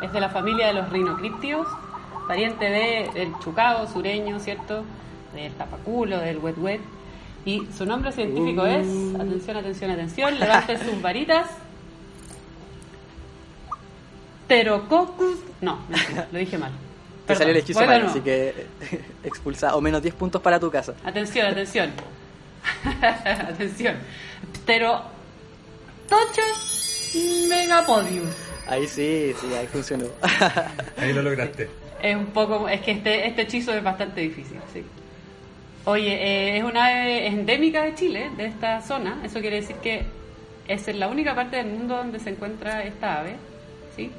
es 0.02 0.14
de 0.14 0.20
la 0.22 0.30
familia 0.30 0.68
de 0.68 0.74
los 0.74 0.90
rinocríptidos, 0.90 1.68
pariente 2.30 2.64
de, 2.66 3.10
del 3.14 3.34
chucao 3.44 3.88
sureño, 3.88 4.40
¿cierto? 4.40 4.84
Del 5.36 5.52
tapaculo, 5.54 6.18
del 6.20 6.38
wet 6.38 6.58
wet. 6.58 6.82
Y 7.44 7.68
su 7.78 7.86
nombre 7.86 8.12
científico 8.14 8.66
es, 8.66 8.88
atención, 9.16 9.58
atención, 9.58 9.92
atención, 9.92 10.40
levanten 10.40 10.78
sus 10.80 11.02
varitas. 11.02 11.50
Pterococcus, 14.52 15.38
no, 15.62 15.80
mentira, 15.88 16.28
lo 16.30 16.38
dije 16.38 16.58
mal. 16.58 16.72
Te 16.72 17.28
Perdón, 17.28 17.38
salió 17.38 17.52
el 17.54 17.58
hechizo 17.62 17.86
mal, 17.86 18.06
así 18.06 18.20
que 18.20 18.54
expulsa 19.24 19.78
o 19.78 19.80
menos 19.80 20.02
10 20.02 20.14
puntos 20.16 20.42
para 20.42 20.60
tu 20.60 20.70
casa. 20.70 20.94
Atención, 21.06 21.48
atención. 21.48 21.92
atención. 23.02 23.96
Pero 24.66 25.04
Tochos 26.10 27.16
Megapodium. 27.48 28.26
Ahí 28.68 28.86
sí, 28.88 29.34
sí, 29.40 29.54
ahí 29.54 29.68
funcionó. 29.68 30.08
Ahí 30.98 31.14
lo 31.14 31.22
lograste. 31.22 31.70
Es 32.02 32.16
un 32.16 32.26
poco, 32.28 32.68
es 32.68 32.82
que 32.82 32.92
este, 32.94 33.28
este 33.28 33.44
hechizo 33.44 33.72
es 33.76 33.84
bastante 33.84 34.22
difícil, 34.22 34.58
sí. 34.74 34.84
Oye, 35.86 36.14
eh, 36.14 36.58
es 36.58 36.64
una 36.64 36.88
ave 36.88 37.28
endémica 37.28 37.84
de 37.84 37.94
Chile, 37.94 38.32
de 38.36 38.48
esta 38.48 38.82
zona. 38.82 39.22
Eso 39.24 39.40
quiere 39.40 39.58
decir 39.58 39.76
que 39.76 40.04
es 40.68 40.88
en 40.88 41.00
la 41.00 41.08
única 41.08 41.36
parte 41.36 41.58
del 41.58 41.68
mundo 41.68 41.98
donde 41.98 42.18
se 42.18 42.32
encuentra 42.32 42.84
esta 42.84 43.20
ave, 43.20 43.36
¿sí? 43.96 44.12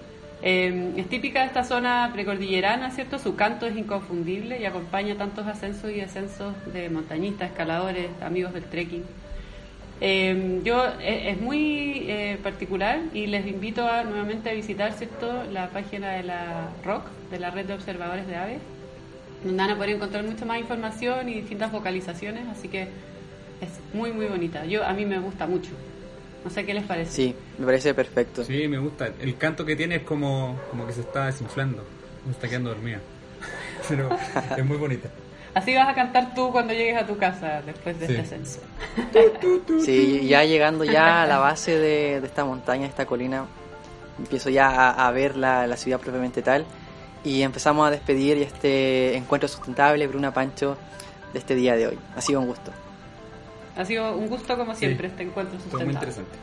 Eh, 0.44 0.94
es 0.96 1.08
típica 1.08 1.40
de 1.40 1.46
esta 1.46 1.62
zona 1.62 2.10
precordillerana, 2.12 2.90
¿cierto? 2.90 3.18
Su 3.18 3.36
canto 3.36 3.66
es 3.66 3.76
inconfundible 3.76 4.60
y 4.60 4.64
acompaña 4.64 5.14
tantos 5.16 5.46
ascensos 5.46 5.90
y 5.90 5.94
descensos 5.94 6.54
de 6.72 6.90
montañistas, 6.90 7.50
escaladores, 7.50 8.08
amigos 8.20 8.52
del 8.52 8.64
trekking. 8.64 9.04
Eh, 10.00 10.60
yo 10.64 10.84
es, 11.00 11.36
es 11.36 11.40
muy 11.40 12.06
eh, 12.08 12.36
particular 12.42 12.98
y 13.14 13.28
les 13.28 13.46
invito 13.46 13.86
a 13.86 14.02
nuevamente 14.02 14.50
a 14.50 14.52
visitar 14.52 14.92
cierto 14.94 15.44
la 15.52 15.68
página 15.68 16.10
de 16.14 16.24
la 16.24 16.70
ROC, 16.84 17.04
de 17.30 17.38
la 17.38 17.50
red 17.50 17.66
de 17.66 17.74
observadores 17.74 18.26
de 18.26 18.34
aves, 18.34 18.58
donde 19.44 19.62
van 19.62 19.70
a 19.70 19.76
poder 19.76 19.90
encontrar 19.90 20.24
mucha 20.24 20.44
más 20.44 20.58
información 20.58 21.28
y 21.28 21.34
distintas 21.34 21.70
vocalizaciones, 21.70 22.48
así 22.48 22.66
que 22.66 22.82
es 22.82 23.80
muy 23.94 24.12
muy 24.12 24.26
bonita. 24.26 24.64
Yo 24.64 24.84
a 24.84 24.92
mí 24.92 25.06
me 25.06 25.20
gusta 25.20 25.46
mucho. 25.46 25.70
No 26.44 26.50
sé 26.50 26.64
qué 26.66 26.74
les 26.74 26.84
parece. 26.84 27.10
Sí, 27.12 27.34
me 27.58 27.66
parece 27.66 27.94
perfecto. 27.94 28.44
Sí, 28.44 28.66
me 28.68 28.78
gusta. 28.78 29.08
El 29.20 29.36
canto 29.36 29.64
que 29.64 29.76
tiene 29.76 29.96
es 29.96 30.02
como, 30.02 30.58
como 30.70 30.86
que 30.86 30.92
se 30.92 31.00
está 31.02 31.26
desinflando. 31.26 31.84
Me 32.26 32.32
está 32.32 32.48
quedando 32.48 32.70
dormida. 32.70 32.98
Pero 33.88 34.08
es 34.56 34.64
muy 34.64 34.76
bonita. 34.76 35.08
Así 35.54 35.74
vas 35.74 35.88
a 35.88 35.94
cantar 35.94 36.34
tú 36.34 36.50
cuando 36.50 36.72
llegues 36.72 36.96
a 37.02 37.06
tu 37.06 37.16
casa 37.18 37.60
después 37.62 37.98
de 38.00 38.06
Sí. 38.06 38.12
este 38.14 38.22
ascenso. 38.24 38.60
Sí, 39.84 40.26
ya 40.26 40.44
llegando 40.44 40.84
ya 40.84 41.22
a 41.22 41.26
la 41.26 41.38
base 41.38 41.78
de, 41.78 42.20
de 42.20 42.26
esta 42.26 42.44
montaña, 42.44 42.86
esta 42.86 43.04
colina, 43.06 43.44
empiezo 44.18 44.50
ya 44.50 44.68
a, 44.68 45.06
a 45.08 45.10
ver 45.10 45.36
la, 45.36 45.66
la 45.66 45.76
ciudad 45.76 46.00
propiamente 46.00 46.42
tal 46.42 46.64
y 47.24 47.42
empezamos 47.42 47.86
a 47.86 47.90
despedir 47.90 48.38
este 48.38 49.16
encuentro 49.16 49.48
sustentable, 49.48 50.06
Bruna 50.06 50.32
Pancho, 50.32 50.76
de 51.32 51.38
este 51.38 51.54
día 51.54 51.76
de 51.76 51.88
hoy. 51.88 51.98
Ha 52.16 52.20
sido 52.20 52.40
un 52.40 52.46
gusto. 52.46 52.72
Ha 53.76 53.84
sido 53.84 54.16
un 54.16 54.28
gusto 54.28 54.56
como 54.56 54.74
siempre 54.74 55.08
Sí. 55.08 55.12
este 55.12 55.22
encuentro 55.24 55.56
Estuvo 55.56 55.78
muy 55.82 55.92
sustentable. 55.94 56.10
interesante. 56.10 56.38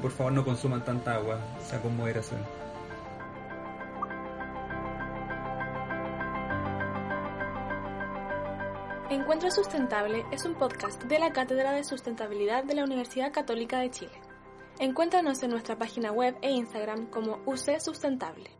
Por 0.00 0.10
favor, 0.10 0.32
no 0.32 0.44
consuman 0.44 0.84
tanta 0.84 1.14
agua. 1.14 1.38
Sea 1.62 1.80
con 1.80 1.96
moderación. 1.96 2.40
Encuentro 9.10 9.50
Sustentable 9.50 10.24
es 10.30 10.44
un 10.44 10.54
podcast 10.54 11.02
de 11.04 11.18
la 11.18 11.32
Cátedra 11.32 11.72
de 11.72 11.82
Sustentabilidad 11.82 12.62
de 12.64 12.74
la 12.74 12.84
Universidad 12.84 13.32
Católica 13.32 13.80
de 13.80 13.90
Chile. 13.90 14.12
Encuéntranos 14.78 15.42
en 15.42 15.50
nuestra 15.50 15.76
página 15.76 16.12
web 16.12 16.36
e 16.42 16.50
Instagram 16.52 17.06
como 17.06 17.40
UC 17.44 17.80
Sustentable. 17.80 18.50